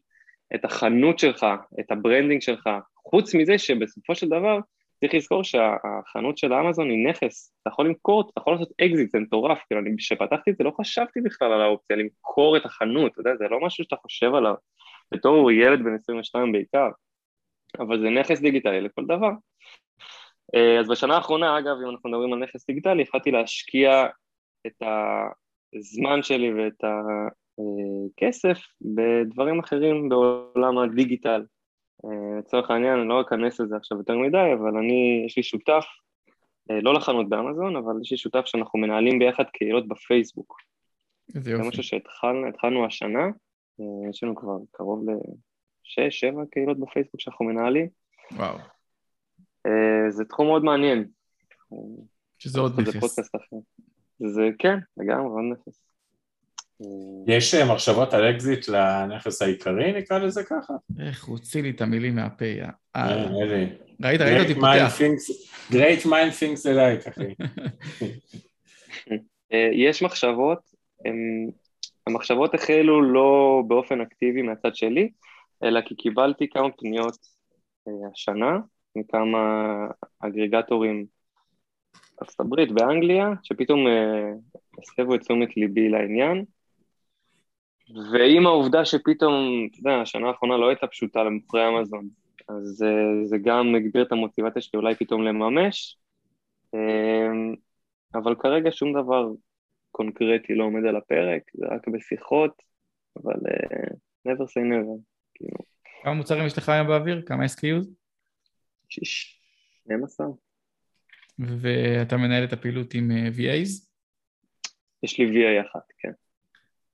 את 0.54 0.64
החנות 0.64 1.18
שלך, 1.18 1.46
את 1.80 1.90
ה 1.90 1.96
branding 1.96 2.42
שלך, 2.42 2.68
חוץ 2.96 3.34
מזה 3.34 3.58
שבסופו 3.58 4.14
של 4.14 4.28
דבר 4.28 4.58
צריך 5.00 5.14
לזכור 5.14 5.44
שהחנות 5.44 6.38
של 6.38 6.52
האמזון 6.52 6.90
היא 6.90 7.08
נכס, 7.08 7.54
אתה 7.62 7.70
יכול 7.70 7.86
למכור, 7.86 8.20
אתה 8.20 8.40
יכול 8.40 8.52
לעשות 8.52 8.72
אקזיט, 8.80 9.10
זה 9.10 9.18
מטורף, 9.18 9.58
כאילו 9.66 9.80
אני, 9.80 9.90
כשפתחתי 9.98 10.50
את 10.50 10.56
זה 10.56 10.64
לא 10.64 10.72
חשבתי 10.80 11.20
בכלל 11.20 11.52
על 11.52 11.60
האופציה 11.60 11.96
למכור 11.96 12.56
את 12.56 12.64
החנות, 12.64 13.12
אתה 13.12 13.20
יודע, 13.20 13.36
זה 13.36 13.44
לא 13.50 13.60
משהו 13.60 13.84
שאתה 13.84 13.96
חושב 13.96 14.34
עליו, 14.34 14.54
בתור 15.12 15.50
ילד 15.50 15.84
בן 15.84 15.94
22 15.94 16.52
בעיקר, 16.52 16.88
אבל 17.78 18.00
זה 18.00 18.10
נכס 18.10 18.40
דיגיטלי 18.40 18.80
לכל 18.80 19.04
דבר. 19.04 19.30
אה, 20.54 20.80
אז 20.80 20.88
בשנה 20.88 21.16
האחרונה, 21.16 21.58
אגב, 21.58 21.76
אם 21.84 21.90
אנחנו 21.90 22.10
מדברים 22.10 22.32
על 22.32 22.38
נכס 22.38 22.66
דיגיטלי, 22.66 23.02
החלטתי 23.02 23.30
להשקיע 23.30 24.06
את 24.66 24.82
הזמן 25.74 26.22
שלי 26.22 26.52
ואת 26.52 26.84
הכסף 27.58 28.58
בדברים 28.80 29.58
אחרים 29.60 30.08
בעולם 30.08 30.78
הדיגיטל. 30.78 31.42
אה, 32.04 32.38
לצורך 32.38 32.70
העניין, 32.70 32.98
אני 32.98 33.08
לא 33.08 33.20
אכנס 33.20 33.60
לזה 33.60 33.76
עכשיו 33.76 33.98
יותר 33.98 34.16
מדי, 34.18 34.52
אבל 34.60 34.76
אני, 34.76 35.22
יש 35.26 35.36
לי 35.36 35.42
שותף, 35.42 35.84
אה, 36.70 36.80
לא 36.80 36.94
לחנות 36.94 37.28
באמזון, 37.28 37.76
אבל 37.76 37.92
יש 38.02 38.10
לי 38.10 38.16
שותף 38.16 38.42
שאנחנו 38.44 38.78
מנהלים 38.78 39.18
ביחד 39.18 39.44
קהילות 39.52 39.88
בפייסבוק. 39.88 40.56
איזה 41.34 41.50
יופי. 41.50 41.62
זה 41.62 41.68
משהו 41.68 41.82
שהתחלנו 41.82 42.86
השנה, 42.86 43.24
אה, 43.80 44.10
יש 44.10 44.22
לנו 44.22 44.34
כבר 44.36 44.56
קרוב 44.70 45.04
לשש, 45.08 46.20
שבע 46.20 46.42
קהילות 46.50 46.80
בפייסבוק 46.80 47.20
שאנחנו 47.20 47.44
מנהלים. 47.44 47.88
וואו. 48.32 48.58
זה 50.08 50.24
תחום 50.24 50.46
מאוד 50.46 50.64
מעניין. 50.64 51.04
שזה 52.38 52.60
עוד 52.60 52.80
נכס. 52.80 53.18
זה 54.28 54.48
כן, 54.58 54.78
לגמרי, 54.96 55.30
עוד 55.30 55.44
נכס. 55.52 55.82
יש 57.26 57.54
אה, 57.54 57.74
מחשבות 57.74 58.14
על 58.14 58.30
אקזיט 58.30 58.68
לנכס 58.68 59.42
העיקרי, 59.42 59.92
נקרא 59.92 60.18
לזה 60.18 60.44
ככה? 60.44 60.74
איך 61.06 61.24
הוא 61.24 61.36
הוציא 61.36 61.62
לי 61.62 61.70
את 61.70 61.80
המילים 61.80 62.14
מהפה, 62.14 62.44
יא. 62.44 62.66
אה, 62.96 63.26
ראית, 64.04 64.20
ראית 64.20 64.40
אותי 64.40 64.54
פותח. 64.54 64.98
Great 65.70 66.06
mind 66.06 66.32
thinks 66.40 66.66
alike, 66.66 67.08
אחי. 67.08 67.34
אה, 69.52 69.68
יש 69.72 70.02
מחשבות, 70.02 70.58
המחשבות 72.06 72.54
החלו 72.54 73.02
לא 73.02 73.62
באופן 73.68 74.00
אקטיבי 74.00 74.42
מהצד 74.42 74.74
שלי, 74.74 75.10
אלא 75.64 75.80
כי 75.80 75.94
קיבלתי 75.94 76.48
כמה 76.50 76.70
פניות 76.70 77.16
השנה 78.12 78.58
מכמה 78.96 79.38
אגרגטורים 80.20 81.06
בארצות 82.22 82.40
הברית, 82.40 82.72
באנגליה, 82.72 83.28
שפתאום 83.42 83.86
אה, 83.86 84.32
הסבו 84.78 85.14
את 85.14 85.20
תשומת 85.20 85.56
ליבי 85.56 85.88
לעניין. 85.88 86.44
ועם 88.12 88.46
העובדה 88.46 88.84
שפתאום, 88.84 89.68
אתה 89.70 89.78
יודע, 89.78 90.00
השנה 90.02 90.28
האחרונה 90.28 90.56
לא 90.56 90.68
הייתה 90.68 90.86
פשוטה 90.86 91.22
למוכרי 91.22 91.68
אמזון, 91.68 92.08
אז 92.48 92.84
uh, 92.84 93.24
זה 93.24 93.36
גם 93.38 93.74
הגביר 93.74 94.02
את 94.02 94.12
המוטיבציה 94.12 94.62
שלי 94.62 94.78
אולי 94.78 94.94
פתאום 94.94 95.22
לממש, 95.22 95.98
um, 96.76 97.56
אבל 98.14 98.34
כרגע 98.34 98.70
שום 98.72 98.92
דבר 99.02 99.28
קונקרטי 99.90 100.54
לא 100.54 100.64
עומד 100.64 100.84
על 100.84 100.96
הפרק, 100.96 101.42
זה 101.54 101.66
רק 101.66 101.88
בשיחות, 101.88 102.62
אבל 103.16 103.40
never 104.28 104.42
say 104.42 104.62
never, 104.72 104.98
כאילו. 105.34 105.58
כמה 106.02 106.14
מוצרים 106.14 106.46
יש 106.46 106.58
לך 106.58 106.68
היום 106.68 106.86
באוויר? 106.86 107.22
כמה 107.26 107.44
SKUs? 107.44 107.86
שיש, 108.88 109.40
12. 109.84 110.26
ואתה 111.38 112.16
מנהל 112.16 112.44
את 112.44 112.52
הפעילות 112.52 112.94
עם 112.94 113.10
uh, 113.10 113.38
VAs? 113.38 113.88
יש 115.02 115.18
לי 115.18 115.24
VA 115.24 115.66
אחת, 115.66 115.92
כן. 115.98 116.12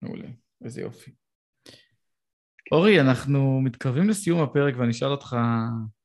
מעולה, 0.03 0.29
איזה 0.65 0.81
יופי. 0.81 1.11
אורי, 2.73 3.01
אנחנו 3.01 3.61
מתקרבים 3.61 4.09
לסיום 4.09 4.41
הפרק 4.43 4.75
ואני 4.79 4.91
אשאל 4.91 5.09
אותך 5.09 5.37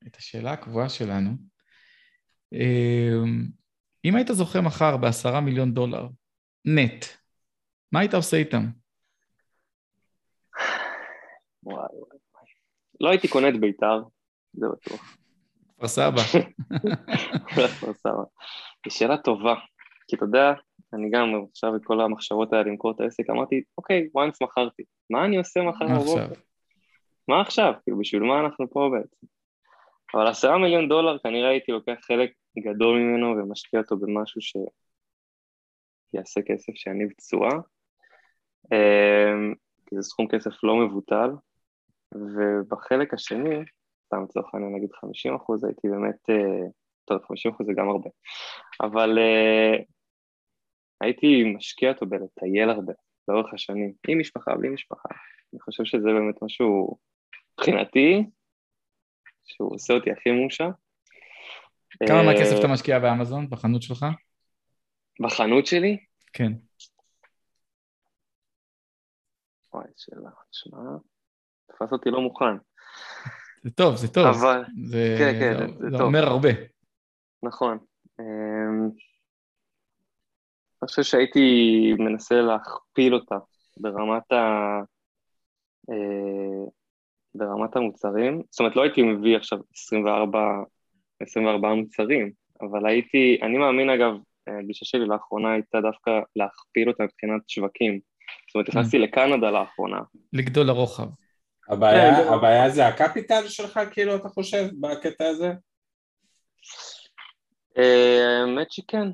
את 0.08 0.16
השאלה 0.16 0.52
הקבועה 0.52 0.90
שלנו. 0.90 1.32
אמ, 2.54 3.48
אם 4.06 4.16
היית 4.16 4.28
זוכה 4.32 4.62
מחר 4.62 4.98
בעשרה 4.98 5.42
מיליון 5.42 5.74
דולר, 5.74 6.08
נט, 6.66 7.06
מה 7.92 8.00
היית 8.00 8.14
עושה 8.14 8.38
איתם? 8.38 8.66
וואי 11.64 11.76
וואי 11.76 12.18
וואי. 12.34 12.46
לא 13.02 13.10
הייתי 13.10 13.28
קונה 13.28 13.50
את 13.50 13.60
בית"ר, 13.60 14.04
זה 14.54 14.66
בטוח. 14.72 15.18
כפר 15.84 15.88
סבא. 15.88 16.22
כפר 17.48 17.94
סבא. 17.94 18.24
זו 18.86 18.98
שאלה 18.98 19.18
טובה, 19.18 19.56
כי 20.08 20.16
אתה 20.16 20.26
יודע, 20.26 20.54
אני 20.94 21.10
גם 21.10 21.46
עכשיו 21.50 21.76
את 21.76 21.82
כל 21.84 22.02
המחשבות 22.02 22.54
האלה 22.54 22.64
למכור 22.64 22.92
את 22.92 23.00
העסק, 23.00 23.30
אמרתי, 23.30 23.64
אוקיי, 23.78 24.10
once 24.18 24.38
מכרתי, 24.42 24.84
מה 25.10 25.26
אני 25.26 25.38
עושה 25.38 25.62
מחר 25.62 25.86
בבוקר? 25.86 26.34
מה 27.28 27.42
עכשיו? 27.42 27.74
כאילו, 27.84 28.00
בשביל 28.00 28.24
מה 28.24 28.40
אנחנו 28.40 28.70
פה 28.70 28.90
בעצם? 28.94 29.28
אבל 30.14 30.28
עשרה 30.28 30.58
מיליון 30.58 30.90
דולר, 30.90 31.18
כנראה 31.18 31.50
הייתי 31.50 31.72
לוקח 31.72 31.96
חלק 32.02 32.32
גדול 32.60 33.00
ממנו 33.00 33.28
ומשקיע 33.28 33.80
אותו 33.80 33.98
במשהו 33.98 34.42
שיעשה 34.42 36.42
כסף, 36.42 36.74
שיניב 36.76 37.10
תשואה. 37.18 37.54
אמ, 38.74 39.54
כי 39.86 39.96
זה 39.96 40.02
סכום 40.02 40.28
כסף 40.28 40.64
לא 40.64 40.76
מבוטל, 40.76 41.30
ובחלק 42.12 43.14
השני, 43.14 43.64
סתם 44.14 44.24
לצורך 44.24 44.54
העניין 44.54 44.76
נגיד 44.76 44.94
50 44.94 45.36
אחוז, 45.36 45.64
הייתי 45.64 45.88
באמת, 45.88 46.30
אה, 46.30 46.68
טוב, 47.06 47.26
50 47.28 47.52
אחוז 47.52 47.68
זה 47.68 47.74
גם 47.78 47.90
הרבה, 47.90 48.10
אבל 48.82 49.18
אה, 49.20 49.84
הייתי 51.02 51.44
משקיע 51.56 51.92
אותו 51.92 52.06
בלטייל 52.06 52.70
הרבה, 52.70 52.94
לאורך 53.28 53.54
השנים, 53.54 53.94
עם 54.08 54.20
משפחה, 54.20 54.56
בלי 54.56 54.70
משפחה. 54.70 55.10
אני 55.54 55.60
חושב 55.62 55.84
שזה 55.84 56.08
באמת 56.08 56.36
משהו, 56.42 56.98
מבחינתי, 57.54 58.24
שהוא 59.46 59.76
עושה 59.76 59.94
אותי 59.94 60.12
הכי 60.12 60.32
מאושר. 60.32 60.70
כמה 62.08 62.20
אה, 62.20 62.26
מהכסף 62.26 62.60
אתה 62.60 62.68
משקיע 62.68 63.00
באמזון, 63.00 63.50
בחנות 63.50 63.82
שלך? 63.82 64.06
בחנות 65.20 65.66
שלי? 65.66 65.98
כן. 66.34 66.52
וואי, 69.74 69.88
שאלה, 69.98 70.30
תשמע, 70.52 70.80
תפס 71.68 71.92
אותי 71.92 72.10
לא 72.10 72.22
מוכן. 72.22 72.56
זה 73.64 73.72
טוב, 73.72 73.96
זה 73.96 74.08
טוב. 74.08 74.26
אבל, 74.28 74.64
זה, 74.86 75.16
כן, 75.20 75.34
כן, 75.40 75.54
זה, 75.60 75.68
זה- 75.68 75.74
זה 75.80 75.90
זה 75.92 75.98
טוב. 75.98 76.02
אומר 76.02 76.24
הרבה. 76.28 76.50
נכון. 77.44 77.78
אמ, 78.20 78.90
אני 80.82 80.90
חושב 80.90 81.04
שהייתי 81.04 81.50
מנסה 82.00 82.36
להכפיל 82.42 83.14
אותה 83.14 83.36
ברמת 83.78 84.32
ה... 84.32 84.80
אה, 85.90 86.66
ברמת 87.36 87.76
המוצרים. 87.76 88.42
זאת 88.50 88.60
אומרת, 88.60 88.76
לא 88.76 88.82
הייתי 88.82 89.02
מביא 89.02 89.38
עכשיו 89.38 89.60
24, 89.76 90.40
24 91.22 91.74
מוצרים, 91.74 92.32
אבל 92.62 92.86
הייתי, 92.86 93.38
אני 93.42 93.58
מאמין 93.58 93.90
אגב, 93.90 94.14
הגישה 94.48 94.86
שלי 94.86 95.06
לאחרונה 95.06 95.52
הייתה 95.54 95.82
דווקא 95.82 96.12
להכפיל 96.36 96.90
אותה 96.90 97.04
מבחינת 97.04 97.50
שווקים. 97.50 98.00
זאת 98.48 98.56
אומרת, 98.56 98.70
נכנסתי 98.70 99.00
לקנדה 99.00 99.52
לאחרונה. 99.52 100.00
לגדול 100.34 100.68
לרוחב. 100.68 101.08
הבעיה, 101.74 102.16
כן, 102.16 102.34
הבעיה 102.34 102.70
זה 102.70 102.88
הקפיטל 102.88 103.48
שלך, 103.48 103.80
כאילו, 103.92 104.16
אתה 104.16 104.30
חושב, 104.30 104.68
בקטע 104.80 105.28
הזה? 105.28 105.52
אה, 107.78 108.42
האמת 108.42 108.72
שכן, 108.72 109.08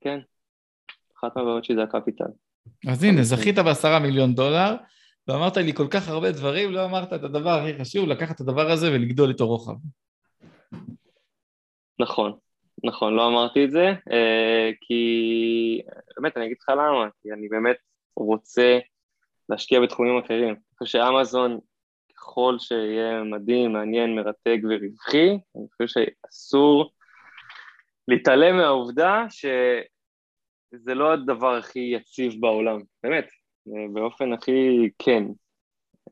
כן. 0.00 0.18
אחת 1.18 1.36
מהבעיות 1.36 1.64
שלי 1.64 1.76
זה 1.76 1.82
הקפיטל. 1.82 2.24
אז 2.88 3.04
הנה, 3.04 3.22
זכית 3.22 3.58
בעשרה 3.58 3.98
מיליון 3.98 4.34
דולר, 4.34 4.76
ואמרת 5.28 5.56
לי 5.56 5.74
כל 5.74 5.86
כך 5.90 6.08
הרבה 6.08 6.32
דברים, 6.32 6.72
לא 6.72 6.84
אמרת 6.84 7.12
את 7.12 7.22
הדבר 7.24 7.50
הכי 7.50 7.80
חשוב, 7.80 8.08
לקחת 8.08 8.34
את 8.34 8.40
הדבר 8.40 8.70
הזה 8.70 8.92
ולגדול 8.92 9.28
איתו 9.28 9.46
רוחב. 9.46 9.74
נכון, 11.98 12.38
נכון, 12.84 13.14
לא 13.14 13.28
אמרתי 13.28 13.64
את 13.64 13.70
זה, 13.70 13.86
אה, 14.12 14.70
כי 14.80 15.82
באמת, 16.16 16.36
אני 16.36 16.46
אגיד 16.46 16.56
לך 16.60 16.68
למה, 16.68 17.08
כי 17.22 17.32
אני 17.32 17.48
באמת 17.48 17.76
רוצה 18.16 18.78
להשקיע 19.48 19.80
בתחומים 19.80 20.18
אחרים. 20.18 20.48
אני 20.48 20.78
חושב 20.78 20.98
שאמזון, 20.98 21.58
ככל 22.16 22.56
שיהיה 22.58 23.22
מדהים, 23.22 23.72
מעניין, 23.72 24.14
מרתק 24.16 24.58
ורווחי, 24.62 25.30
אני 25.30 25.66
חושב 25.76 25.86
שאסור 25.86 26.92
להתעלם 28.08 28.56
מהעובדה 28.56 29.24
שזה 29.28 30.94
לא 30.94 31.12
הדבר 31.12 31.56
הכי 31.56 31.80
יציב 31.80 32.40
בעולם, 32.40 32.80
באמת, 33.02 33.28
אה, 33.68 33.86
באופן 33.92 34.32
הכי 34.32 34.90
כן. 34.98 35.24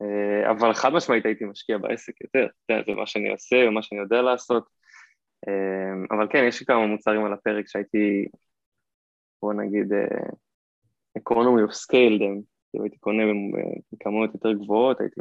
אה, 0.02 0.50
אבל 0.50 0.74
חד 0.74 0.92
משמעית 0.92 1.26
הייתי 1.26 1.44
משקיע 1.44 1.78
בעסק 1.78 2.20
יותר, 2.20 2.46
זה 2.86 2.94
מה 2.94 3.06
שאני 3.06 3.30
עושה 3.30 3.56
ומה 3.68 3.82
שאני 3.82 4.00
יודע 4.00 4.22
לעשות. 4.22 4.64
אמ, 5.48 6.06
אבל 6.10 6.28
כן, 6.30 6.44
יש 6.48 6.60
לי 6.60 6.66
כמה 6.66 6.86
מוצרים 6.86 7.24
על 7.24 7.32
הפרק 7.32 7.68
שהייתי, 7.68 8.26
בוא 9.42 9.52
נגיד, 9.52 9.92
אה, 9.92 10.28
of 11.18 11.72
scale 11.72 12.20
them, 12.20 12.51
כאילו 12.72 12.84
הייתי 12.84 12.98
קונה 12.98 13.22
במ- 13.22 13.52
בכמויות 13.92 14.34
יותר 14.34 14.52
גבוהות, 14.52 15.00
הייתי 15.00 15.20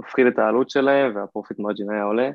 מפחיד 0.00 0.26
את 0.26 0.38
העלות 0.38 0.70
שלהם 0.70 1.16
והפרופיט 1.16 1.58
מרג'ין 1.58 1.90
היה 1.90 2.02
עולה. 2.02 2.30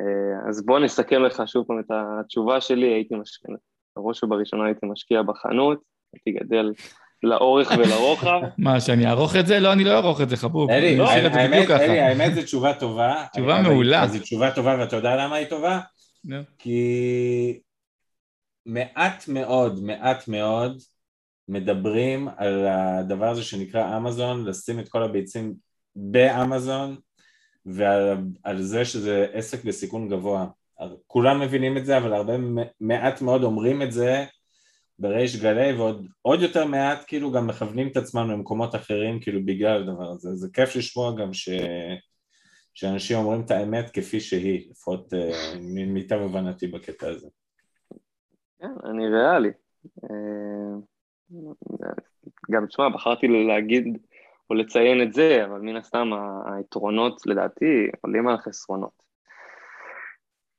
אה, 0.00 0.48
אז 0.48 0.66
בוא 0.66 0.78
נסכם 0.78 1.22
לך 1.22 1.42
שוב 1.46 1.66
פעם 1.66 1.80
את 1.80 1.90
התשובה 1.90 2.60
שלי, 2.60 2.86
הייתי 2.86 3.14
משקיע, 3.14 3.54
בראש 3.96 4.24
ובראשונה 4.24 4.64
הייתי 4.64 4.86
משקיע 4.86 5.22
בחנות, 5.22 5.80
הייתי 6.14 6.44
גדל 6.44 6.72
לאורך 7.22 7.70
ולרוחב. 7.78 8.40
מה, 8.58 8.80
שאני 8.80 9.06
אערוך 9.06 9.36
את 9.36 9.46
זה? 9.46 9.60
לא, 9.60 9.72
אני 9.72 9.84
לא 9.84 9.90
אערוך 9.90 10.20
את 10.20 10.28
זה, 10.28 10.36
חבוב. 10.36 10.70
אלי, 10.70 11.00
האמת, 12.00 12.34
זו 12.34 12.42
תשובה 12.42 12.74
טובה. 12.74 13.24
תשובה 13.32 13.62
מעולה. 13.62 14.02
אז 14.02 14.12
זו 14.12 14.18
תשובה 14.18 14.50
טובה, 14.50 14.76
ואתה 14.80 14.96
יודע 14.96 15.16
למה 15.16 15.36
היא 15.36 15.46
טובה? 15.46 15.80
כי 16.58 17.60
מעט 18.66 19.28
מאוד, 19.28 19.84
מעט 19.84 20.28
מאוד 20.28 20.78
מדברים 21.48 22.28
על 22.36 22.66
הדבר 22.66 23.28
הזה 23.28 23.42
שנקרא 23.42 23.96
אמזון, 23.96 24.44
לשים 24.44 24.78
את 24.78 24.88
כל 24.88 25.02
הביצים 25.02 25.54
באמזון, 25.96 26.96
ועל 27.66 28.18
על 28.42 28.62
זה 28.62 28.84
שזה 28.84 29.26
עסק 29.32 29.64
בסיכון 29.64 30.08
גבוה. 30.08 30.46
כולם 31.06 31.40
מבינים 31.40 31.76
את 31.76 31.86
זה, 31.86 31.98
אבל 31.98 32.12
הרבה 32.12 32.32
מעט 32.80 33.22
מאוד 33.22 33.42
אומרים 33.42 33.82
את 33.82 33.92
זה 33.92 34.24
בריש 34.98 35.36
גלי, 35.36 35.72
ועוד 35.72 36.06
עוד 36.22 36.40
יותר 36.40 36.66
מעט 36.66 37.04
כאילו 37.06 37.32
גם 37.32 37.46
מכוונים 37.46 37.88
את 37.88 37.96
עצמם 37.96 38.30
למקומות 38.30 38.74
אחרים 38.74 39.20
כאילו 39.20 39.40
בגלל 39.44 39.82
הדבר 39.82 40.10
הזה. 40.10 40.34
זה 40.34 40.48
כיף 40.52 40.76
לשמוע 40.76 41.16
גם 41.16 41.32
ש... 41.32 41.48
שאנשים 42.74 43.16
אומרים 43.18 43.40
את 43.40 43.50
האמת 43.50 43.90
כפי 43.90 44.20
שהיא, 44.20 44.70
לפחות 44.70 45.14
אה, 45.14 45.54
ממיטב 45.60 46.20
הבנתי 46.20 46.66
בקטע 46.66 47.08
הזה. 47.08 47.28
כן, 48.58 48.72
אני 48.84 49.08
ריאלי. 49.08 49.50
אה, 50.04 50.78
גם, 52.50 52.66
תשמע, 52.66 52.88
בחרתי 52.88 53.26
להגיד 53.28 53.98
או 54.50 54.54
לציין 54.54 55.02
את 55.02 55.12
זה, 55.12 55.44
אבל 55.44 55.60
מן 55.60 55.76
הסתם 55.76 56.10
היתרונות 56.46 57.26
לדעתי 57.26 57.88
עולים 58.00 58.28
על 58.28 58.34
החסרונות. 58.34 59.02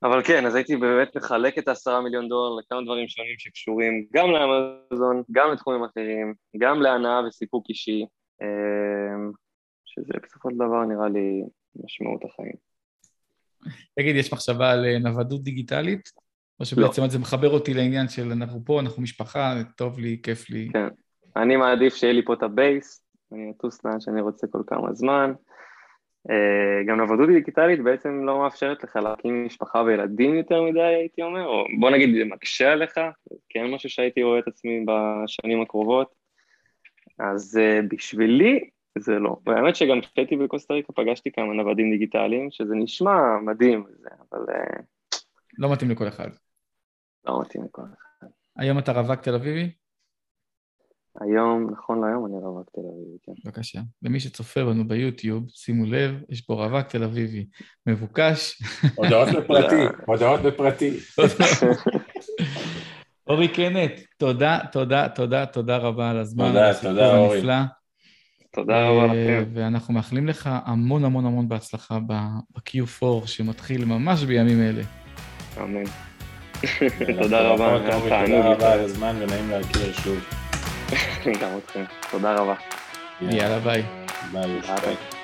אבל 0.04 0.24
כן, 0.24 0.46
אז 0.46 0.56
הייתי 0.56 0.76
באמת 0.76 1.18
מחלק 1.18 1.58
את 1.58 1.68
העשרה 1.68 2.02
מיליון 2.02 2.30
דולר 2.30 2.56
לכמה 2.56 2.82
דברים 2.84 3.08
שונים 3.08 3.36
שקשורים 3.38 4.06
גם 4.14 4.28
לאמזון, 4.32 5.24
גם 5.32 5.52
לתחומים 5.52 5.84
אחרים, 5.84 6.34
גם 6.58 6.82
להנאה 6.82 7.22
וסיפוק 7.28 7.70
אישי, 7.70 8.06
אה, 8.42 8.48
שזה 9.86 10.14
בסופו 10.24 10.50
של 10.50 10.56
דבר 10.56 10.86
נראה 10.86 11.10
לי 11.10 11.44
משמעות 11.76 12.22
החיים. 12.26 12.56
תגיד, 14.00 14.16
יש 14.16 14.34
מחשבה 14.34 14.72
על 14.72 14.86
אה, 14.86 15.00
נוודות 15.00 15.44
דיגיטלית? 15.44 16.23
או 16.60 16.66
שבעצם 16.66 17.10
זה 17.10 17.20
מחבר 17.20 17.50
אותי 17.50 17.74
לעניין 17.74 18.08
של 18.08 18.32
אנחנו 18.32 18.62
פה, 18.66 18.80
אנחנו 18.80 19.02
משפחה, 19.02 19.54
טוב 19.78 20.00
לי, 20.00 20.20
כיף 20.24 20.50
לי. 20.50 20.70
כן. 20.74 20.88
אני 21.36 21.56
מעדיף 21.56 21.96
שיהיה 21.96 22.14
לי 22.14 22.26
פה 22.26 22.34
את 22.34 22.44
הבייס, 22.44 23.06
אני 23.32 23.52
אטוס 23.58 23.86
לאן 23.86 24.00
שאני 24.00 24.22
רוצה 24.22 24.48
כל 24.48 24.62
כמה 24.68 24.94
זמן. 24.94 25.34
אה, 26.30 26.84
גם 26.88 26.98
נוודות 26.98 27.30
דיגיטלית 27.30 27.84
בעצם 27.84 28.24
לא 28.26 28.40
מאפשרת 28.40 28.84
לך 28.84 28.96
להקים 28.96 29.46
משפחה 29.46 29.82
וילדים 29.82 30.36
יותר 30.36 30.62
מדי, 30.62 30.82
הייתי 30.82 31.22
אומר, 31.22 31.46
או 31.46 31.66
בוא 31.80 31.90
נגיד 31.90 32.16
זה 32.16 32.26
מקשה 32.26 32.72
עליך, 32.72 33.00
כן 33.50 33.66
משהו 33.66 33.90
שהייתי 33.90 34.24
רואה 34.24 34.40
את 34.40 34.48
עצמי 34.48 34.86
בשנים 34.88 35.62
הקרובות. 35.62 36.24
אז 37.20 37.60
uh, 37.60 37.86
בשבילי 37.90 38.70
זה 38.98 39.20
לא. 39.20 39.38
והאמת 39.46 39.76
שגם 39.76 40.02
כשהייתי 40.02 40.36
בקוסטה 40.36 40.74
ריקה 40.74 40.94
פגשתי 40.94 41.32
כמה 41.32 41.54
נוודים 41.54 41.92
דיגיטליים, 41.92 42.48
שזה 42.52 42.76
נשמע 42.76 43.40
מדהים, 43.42 43.84
אבל... 44.32 44.40
Uh, 44.40 44.82
לא 45.58 45.72
מתאים 45.72 45.92
לכל 45.92 46.08
אחד. 46.08 46.30
לא 47.26 47.42
מתאים 47.42 47.64
לכל 47.64 47.82
אחד. 47.82 48.28
היום 48.58 48.80
אתה 48.80 48.92
רווק 48.92 49.22
תל 49.22 49.36
אביבי? 49.36 49.72
היום, 51.22 51.70
נכון 51.72 52.02
להיום, 52.02 52.26
אני 52.26 52.38
רווק 52.38 52.70
תל 52.76 52.82
אביבי, 52.82 53.18
כן. 53.24 53.32
בבקשה. 53.46 53.80
למי 54.02 54.20
שצופה 54.20 54.66
בנו 54.66 54.88
ביוטיוב, 54.88 55.50
שימו 55.50 55.86
לב, 55.86 56.16
יש 56.30 56.42
פה 56.42 56.54
רווק 56.54 56.88
תל 56.88 57.04
אביבי 57.04 57.46
מבוקש. 57.88 58.62
הודעות 58.96 59.28
בפרטי, 59.38 59.82
הודעות 60.08 60.42
בפרטי. 60.42 60.98
אורי 63.28 63.48
קנט, 63.48 63.92
תודה, 64.18 64.60
תודה, 64.72 65.10
תודה, 65.10 65.46
תודה 65.46 65.78
רבה 65.78 66.10
על 66.10 66.18
הזמן. 66.18 66.48
תודה, 66.48 66.74
תודה, 66.82 67.18
אורי. 67.18 67.38
הנפלא. 67.38 67.56
תודה 68.54 68.90
רבה 68.90 69.06
לכם. 69.06 69.44
ואנחנו 69.54 69.94
מאחלים 69.94 70.28
לך 70.28 70.50
המון 70.66 71.06
המון 71.06 71.26
המון 71.26 71.50
בהצלחה 71.50 72.00
ב-Q4 72.08 73.28
שמתחיל 73.28 73.86
ממש 73.86 74.24
בימים 74.24 74.62
אלה. 74.62 74.84
אמן. 75.58 75.84
תודה 77.22 77.42
רבה, 77.42 77.78
תודה 78.00 78.40
רבה 78.44 78.74
על 78.74 78.80
הזמן 78.80 79.16
ונעים 79.22 79.50
להכיר 79.50 79.94
שוב. 79.94 80.20
גם 81.42 81.50
אתכם. 81.58 81.84
תודה 82.12 82.34
רבה. 82.36 82.54
יאללה, 83.22 83.60
ביי. 83.60 83.84
ביי. 84.32 85.23